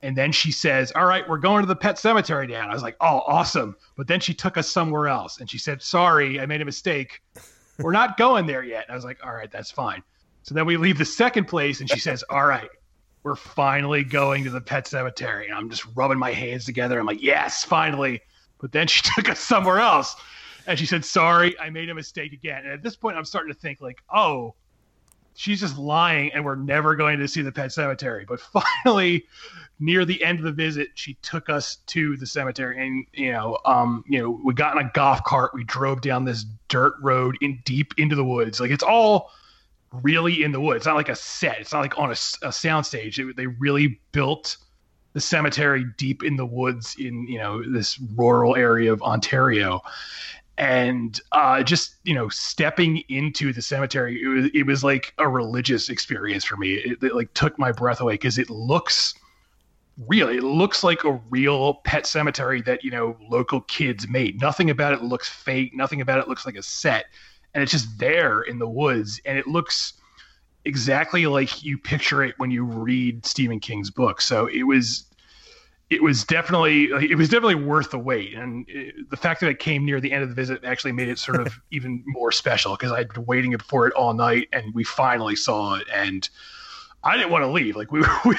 and 0.02 0.16
then 0.16 0.32
she 0.32 0.50
says, 0.50 0.90
all 0.96 1.06
right, 1.06 1.26
we're 1.28 1.38
going 1.38 1.62
to 1.62 1.68
the 1.68 1.76
pet 1.76 2.00
cemetery, 2.00 2.48
Dan. 2.48 2.68
I 2.68 2.74
was 2.74 2.82
like, 2.82 2.96
oh, 3.00 3.22
awesome. 3.28 3.76
But 3.96 4.08
then 4.08 4.18
she 4.18 4.34
took 4.34 4.58
us 4.58 4.68
somewhere 4.68 5.06
else, 5.06 5.38
and 5.38 5.48
she 5.48 5.56
said, 5.56 5.80
sorry, 5.80 6.40
I 6.40 6.46
made 6.46 6.60
a 6.60 6.64
mistake. 6.64 7.22
We're 7.78 7.92
not 7.92 8.16
going 8.16 8.44
there 8.46 8.64
yet. 8.64 8.86
And 8.86 8.92
I 8.92 8.96
was 8.96 9.04
like, 9.04 9.24
all 9.24 9.32
right, 9.32 9.50
that's 9.52 9.70
fine. 9.70 10.02
So 10.44 10.54
then 10.54 10.66
we 10.66 10.76
leave 10.76 10.98
the 10.98 11.06
second 11.06 11.46
place, 11.46 11.80
and 11.80 11.90
she 11.90 11.98
says, 11.98 12.22
"All 12.30 12.46
right, 12.46 12.68
we're 13.22 13.34
finally 13.34 14.04
going 14.04 14.44
to 14.44 14.50
the 14.50 14.60
pet 14.60 14.86
cemetery." 14.86 15.48
And 15.48 15.56
I'm 15.56 15.70
just 15.70 15.86
rubbing 15.96 16.18
my 16.18 16.32
hands 16.32 16.66
together. 16.66 17.00
I'm 17.00 17.06
like, 17.06 17.22
"Yes, 17.22 17.64
finally!" 17.64 18.20
But 18.60 18.70
then 18.70 18.86
she 18.86 19.02
took 19.14 19.28
us 19.28 19.40
somewhere 19.40 19.80
else, 19.80 20.14
and 20.66 20.78
she 20.78 20.86
said, 20.86 21.04
"Sorry, 21.04 21.58
I 21.58 21.70
made 21.70 21.88
a 21.88 21.94
mistake 21.94 22.32
again." 22.32 22.64
And 22.64 22.72
at 22.72 22.82
this 22.82 22.94
point, 22.94 23.16
I'm 23.16 23.24
starting 23.24 23.52
to 23.52 23.58
think 23.58 23.80
like, 23.80 24.02
"Oh, 24.14 24.54
she's 25.32 25.60
just 25.60 25.78
lying, 25.78 26.30
and 26.34 26.44
we're 26.44 26.56
never 26.56 26.94
going 26.94 27.18
to 27.20 27.26
see 27.26 27.40
the 27.40 27.50
pet 27.50 27.72
cemetery." 27.72 28.26
But 28.28 28.40
finally, 28.84 29.24
near 29.80 30.04
the 30.04 30.22
end 30.22 30.40
of 30.40 30.44
the 30.44 30.52
visit, 30.52 30.88
she 30.94 31.14
took 31.22 31.48
us 31.48 31.76
to 31.86 32.18
the 32.18 32.26
cemetery, 32.26 32.86
and 32.86 33.06
you 33.14 33.32
know, 33.32 33.56
um, 33.64 34.04
you 34.06 34.20
know, 34.20 34.38
we 34.44 34.52
got 34.52 34.76
in 34.76 34.86
a 34.86 34.90
golf 34.92 35.24
cart. 35.24 35.52
We 35.54 35.64
drove 35.64 36.02
down 36.02 36.26
this 36.26 36.44
dirt 36.68 36.96
road 37.00 37.38
in 37.40 37.62
deep 37.64 37.94
into 37.96 38.14
the 38.14 38.24
woods. 38.24 38.60
Like 38.60 38.70
it's 38.70 38.84
all 38.84 39.30
really 40.02 40.42
in 40.42 40.52
the 40.52 40.60
woods. 40.60 40.78
It's 40.78 40.86
not 40.86 40.96
like 40.96 41.08
a 41.08 41.16
set. 41.16 41.60
It's 41.60 41.72
not 41.72 41.80
like 41.80 41.98
on 41.98 42.10
a, 42.10 42.16
a 42.46 42.52
sound 42.52 42.86
stage. 42.86 43.18
It, 43.18 43.36
they 43.36 43.46
really 43.46 44.00
built 44.12 44.56
the 45.12 45.20
cemetery 45.20 45.84
deep 45.96 46.22
in 46.22 46.36
the 46.36 46.46
woods 46.46 46.96
in 46.98 47.26
you 47.28 47.38
know 47.38 47.62
this 47.62 47.98
rural 48.16 48.56
area 48.56 48.92
of 48.92 49.02
Ontario, 49.02 49.80
and 50.58 51.20
uh, 51.32 51.62
just 51.62 51.96
you 52.04 52.14
know 52.14 52.28
stepping 52.28 52.98
into 53.08 53.52
the 53.52 53.62
cemetery, 53.62 54.20
it 54.22 54.26
was, 54.26 54.50
it 54.52 54.66
was 54.66 54.84
like 54.84 55.14
a 55.18 55.28
religious 55.28 55.88
experience 55.88 56.44
for 56.44 56.56
me. 56.56 56.74
It, 56.74 57.02
it 57.02 57.14
like 57.14 57.32
took 57.34 57.58
my 57.58 57.72
breath 57.72 58.00
away 58.00 58.14
because 58.14 58.38
it 58.38 58.50
looks 58.50 59.14
real. 60.08 60.28
It 60.28 60.42
looks 60.42 60.82
like 60.82 61.04
a 61.04 61.20
real 61.30 61.74
pet 61.84 62.06
cemetery 62.06 62.60
that 62.62 62.82
you 62.82 62.90
know 62.90 63.16
local 63.30 63.60
kids 63.62 64.08
made. 64.08 64.40
Nothing 64.40 64.70
about 64.70 64.92
it 64.92 65.02
looks 65.02 65.28
fake. 65.28 65.74
Nothing 65.74 66.00
about 66.00 66.18
it 66.18 66.28
looks 66.28 66.44
like 66.44 66.56
a 66.56 66.62
set 66.62 67.06
and 67.54 67.62
it's 67.62 67.72
just 67.72 67.98
there 67.98 68.42
in 68.42 68.58
the 68.58 68.68
woods 68.68 69.20
and 69.24 69.38
it 69.38 69.46
looks 69.46 69.94
exactly 70.64 71.26
like 71.26 71.62
you 71.62 71.78
picture 71.78 72.22
it 72.22 72.34
when 72.38 72.50
you 72.50 72.64
read 72.64 73.24
Stephen 73.24 73.60
King's 73.60 73.90
book. 73.90 74.20
So 74.20 74.46
it 74.46 74.64
was 74.64 75.04
it 75.90 76.02
was 76.02 76.24
definitely 76.24 76.84
it 76.84 77.16
was 77.16 77.28
definitely 77.28 77.56
worth 77.56 77.90
the 77.90 77.98
wait 77.98 78.34
and 78.34 78.64
it, 78.68 79.10
the 79.10 79.16
fact 79.16 79.40
that 79.40 79.48
it 79.48 79.58
came 79.58 79.84
near 79.84 80.00
the 80.00 80.12
end 80.12 80.22
of 80.22 80.30
the 80.30 80.34
visit 80.34 80.64
actually 80.64 80.92
made 80.92 81.08
it 81.08 81.18
sort 81.18 81.40
of 81.40 81.60
even 81.70 82.02
more 82.06 82.32
special 82.32 82.72
because 82.72 82.90
I'd 82.90 83.12
been 83.12 83.26
waiting 83.26 83.56
for 83.58 83.86
it 83.86 83.92
all 83.92 84.14
night 84.14 84.48
and 84.52 84.74
we 84.74 84.82
finally 84.84 85.36
saw 85.36 85.74
it 85.74 85.86
and 85.92 86.28
I 87.04 87.16
didn't 87.16 87.30
want 87.30 87.42
to 87.42 87.48
leave. 87.48 87.76
Like 87.76 87.92
we 87.92 88.02
we 88.24 88.36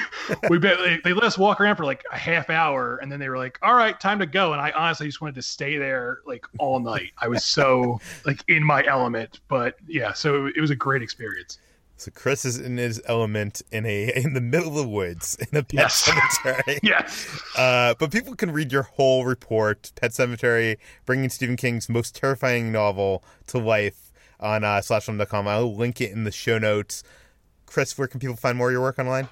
we 0.50 0.58
they, 0.58 0.98
they 1.04 1.12
let 1.12 1.24
us 1.24 1.38
walk 1.38 1.60
around 1.60 1.76
for 1.76 1.84
like 1.84 2.04
a 2.12 2.18
half 2.18 2.50
hour, 2.50 2.96
and 2.96 3.10
then 3.10 3.20
they 3.20 3.28
were 3.28 3.38
like, 3.38 3.58
"All 3.62 3.74
right, 3.74 3.98
time 3.98 4.18
to 4.18 4.26
go." 4.26 4.52
And 4.52 4.60
I 4.60 4.72
honestly 4.72 5.06
just 5.06 5.20
wanted 5.20 5.36
to 5.36 5.42
stay 5.42 5.78
there 5.78 6.20
like 6.26 6.44
all 6.58 6.80
night. 6.80 7.12
I 7.18 7.28
was 7.28 7.44
so 7.44 8.00
like 8.26 8.42
in 8.48 8.62
my 8.64 8.84
element. 8.84 9.40
But 9.48 9.76
yeah, 9.86 10.12
so 10.12 10.46
it 10.46 10.60
was 10.60 10.70
a 10.70 10.76
great 10.76 11.02
experience. 11.02 11.58
So 11.98 12.10
Chris 12.10 12.44
is 12.44 12.58
in 12.58 12.76
his 12.76 13.00
element 13.06 13.62
in 13.72 13.86
a 13.86 14.12
in 14.14 14.34
the 14.34 14.40
middle 14.40 14.68
of 14.68 14.74
the 14.74 14.88
woods 14.88 15.36
in 15.40 15.56
a 15.56 15.62
pet 15.62 15.72
yes. 15.72 15.94
cemetery. 15.94 16.78
yes. 16.82 17.42
Uh, 17.56 17.94
but 17.98 18.10
people 18.10 18.34
can 18.34 18.50
read 18.50 18.70
your 18.70 18.82
whole 18.82 19.24
report, 19.24 19.92
Pet 19.96 20.10
Sematary, 20.10 20.76
bringing 21.06 21.30
Stephen 21.30 21.56
King's 21.56 21.88
most 21.88 22.14
terrifying 22.14 22.70
novel 22.70 23.24
to 23.46 23.58
life 23.58 24.12
on 24.38 24.62
uh, 24.62 24.80
slashfilm.com. 24.80 25.48
I'll 25.48 25.74
link 25.74 26.00
it 26.00 26.10
in 26.10 26.24
the 26.24 26.32
show 26.32 26.58
notes. 26.58 27.02
Chris, 27.66 27.96
where 27.98 28.08
can 28.08 28.20
people 28.20 28.36
find 28.36 28.56
more 28.56 28.68
of 28.68 28.72
your 28.72 28.82
work 28.82 28.98
online? 28.98 29.28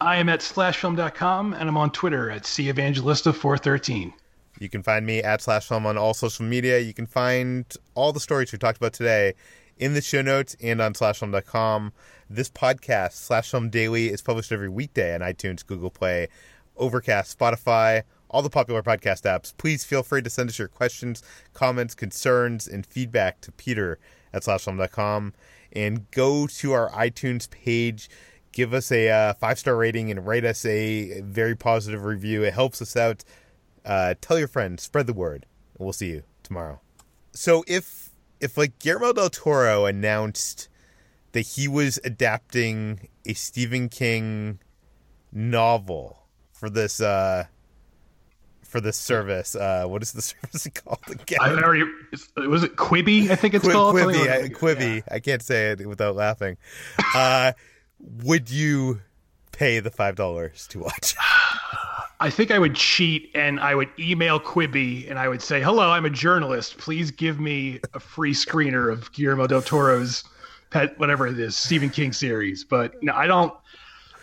I 0.00 0.18
am 0.18 0.28
at 0.28 0.40
slashfilm.com 0.40 1.54
and 1.54 1.68
I'm 1.68 1.76
on 1.76 1.90
Twitter 1.90 2.30
at 2.30 2.42
cevangelista413. 2.44 4.12
You 4.60 4.68
can 4.68 4.82
find 4.82 5.06
me 5.06 5.22
at 5.22 5.40
slashfilm 5.40 5.86
on 5.86 5.96
all 5.96 6.14
social 6.14 6.44
media. 6.44 6.78
You 6.78 6.94
can 6.94 7.06
find 7.06 7.64
all 7.94 8.12
the 8.12 8.20
stories 8.20 8.52
we 8.52 8.58
talked 8.58 8.78
about 8.78 8.92
today 8.92 9.34
in 9.76 9.94
the 9.94 10.00
show 10.00 10.22
notes 10.22 10.56
and 10.62 10.80
on 10.80 10.94
slashfilm.com. 10.94 11.92
This 12.28 12.50
podcast, 12.50 13.12
Slash 13.12 13.50
Film 13.50 13.70
Daily, 13.70 14.08
is 14.08 14.20
published 14.20 14.52
every 14.52 14.68
weekday 14.68 15.14
on 15.14 15.20
iTunes, 15.20 15.64
Google 15.64 15.90
Play, 15.90 16.28
Overcast, 16.76 17.38
Spotify, 17.38 18.02
all 18.28 18.42
the 18.42 18.50
popular 18.50 18.82
podcast 18.82 19.22
apps. 19.22 19.56
Please 19.56 19.84
feel 19.84 20.02
free 20.02 20.22
to 20.22 20.30
send 20.30 20.48
us 20.50 20.58
your 20.58 20.68
questions, 20.68 21.22
comments, 21.54 21.94
concerns, 21.94 22.68
and 22.68 22.84
feedback 22.84 23.40
to 23.40 23.52
Peter 23.52 23.98
at 24.32 24.42
slashfilm.com. 24.42 25.32
And 25.72 26.10
go 26.10 26.46
to 26.46 26.72
our 26.72 26.90
iTunes 26.90 27.48
page, 27.48 28.08
give 28.52 28.72
us 28.72 28.90
a 28.90 29.08
uh, 29.08 29.32
five 29.34 29.58
star 29.58 29.76
rating, 29.76 30.10
and 30.10 30.26
write 30.26 30.44
us 30.44 30.64
a 30.64 31.20
very 31.20 31.54
positive 31.54 32.04
review. 32.04 32.42
It 32.42 32.54
helps 32.54 32.80
us 32.80 32.96
out. 32.96 33.24
Uh, 33.84 34.14
tell 34.20 34.38
your 34.38 34.48
friends, 34.48 34.82
spread 34.82 35.06
the 35.06 35.12
word. 35.12 35.46
We'll 35.78 35.92
see 35.92 36.08
you 36.10 36.22
tomorrow. 36.42 36.80
So 37.32 37.64
if 37.66 38.10
if 38.40 38.56
like 38.56 38.78
Guillermo 38.78 39.12
del 39.12 39.30
Toro 39.30 39.86
announced 39.86 40.68
that 41.32 41.42
he 41.42 41.68
was 41.68 41.98
adapting 42.04 43.08
a 43.26 43.34
Stephen 43.34 43.88
King 43.88 44.58
novel 45.30 46.26
for 46.52 46.70
this 46.70 47.00
uh 47.00 47.46
for 48.68 48.80
this 48.80 48.96
service. 48.96 49.56
Uh, 49.56 49.84
what 49.86 50.02
is 50.02 50.12
the 50.12 50.22
service 50.22 50.68
called 50.74 51.00
again? 51.08 51.38
I 51.40 51.54
already 51.54 51.84
was 52.36 52.62
it 52.62 52.76
Quibi. 52.76 53.30
I 53.30 53.34
think 53.36 53.54
it's 53.54 53.64
Qui- 53.64 53.72
called 53.72 53.96
Quibi. 53.96 54.30
I, 54.30 54.48
Quibi. 54.48 54.96
yeah. 54.96 55.14
I 55.14 55.18
can't 55.18 55.42
say 55.42 55.72
it 55.72 55.86
without 55.86 56.14
laughing. 56.14 56.56
Uh, 57.14 57.52
would 58.22 58.50
you 58.50 59.00
pay 59.52 59.80
the 59.80 59.90
five 59.90 60.14
dollars 60.14 60.66
to 60.68 60.80
watch? 60.80 61.16
I 62.20 62.30
think 62.30 62.50
I 62.50 62.58
would 62.58 62.74
cheat 62.74 63.30
and 63.34 63.60
I 63.60 63.76
would 63.76 63.88
email 63.98 64.40
Quibi 64.40 65.08
and 65.08 65.18
I 65.18 65.28
would 65.28 65.40
say, 65.40 65.62
"Hello, 65.62 65.90
I'm 65.90 66.04
a 66.04 66.10
journalist. 66.10 66.76
Please 66.78 67.10
give 67.10 67.38
me 67.40 67.80
a 67.94 68.00
free 68.00 68.34
screener 68.34 68.92
of 68.92 69.10
Guillermo 69.12 69.46
del 69.46 69.62
Toro's 69.62 70.24
pet, 70.70 70.98
whatever 70.98 71.26
it 71.28 71.38
is, 71.38 71.56
Stephen 71.56 71.90
King 71.90 72.12
series." 72.12 72.64
But 72.64 73.00
no, 73.02 73.14
I 73.14 73.26
don't. 73.26 73.52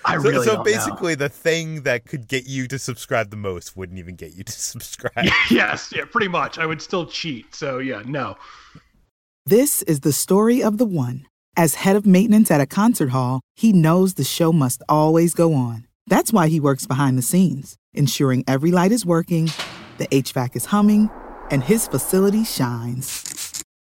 I 0.06 0.18
So, 0.18 0.22
really 0.24 0.46
so 0.46 0.56
don't 0.56 0.58
know. 0.58 0.64
basically, 0.64 1.16
the 1.16 1.30
thing 1.30 1.82
that 1.84 2.06
could 2.06 2.28
get 2.28 2.46
you 2.48 2.68
to 2.68 2.78
subscribe 2.80 3.30
the 3.32 3.38
most 3.38 3.76
wouldn't 3.76 4.00
even 4.00 4.16
get 4.16 4.34
you 4.36 4.44
to 4.44 4.52
subscribe. 4.74 5.26
yes, 5.50 5.92
yeah, 5.96 6.06
pretty 6.06 6.28
much. 6.28 6.58
I 6.58 6.66
would 6.66 6.82
still 6.82 7.06
cheat. 7.06 7.54
So 7.56 7.80
yeah, 7.80 8.02
no. 8.06 8.36
This 9.46 9.82
is 9.84 10.00
the 10.02 10.14
story 10.14 10.64
of 10.64 10.78
the 10.78 10.86
one. 10.86 11.26
As 11.58 11.76
head 11.76 11.96
of 11.96 12.06
maintenance 12.06 12.52
at 12.52 12.60
a 12.62 12.66
concert 12.66 13.10
hall, 13.12 13.42
he 13.56 13.72
knows 13.72 14.16
the 14.16 14.24
show 14.24 14.52
must 14.52 14.82
always 14.90 15.34
go 15.34 15.54
on. 15.54 15.88
That's 16.08 16.34
why 16.34 16.48
he 16.50 16.60
works 16.60 16.86
behind 16.86 17.18
the 17.18 17.22
scenes, 17.22 17.76
ensuring 17.94 18.44
every 18.48 18.72
light 18.72 18.92
is 18.92 19.06
working, 19.06 19.50
the 19.98 20.08
HVAC 20.08 20.56
is 20.56 20.66
humming, 20.66 21.10
and 21.50 21.64
his 21.64 21.88
facility 21.88 22.44
shines. 22.44 23.45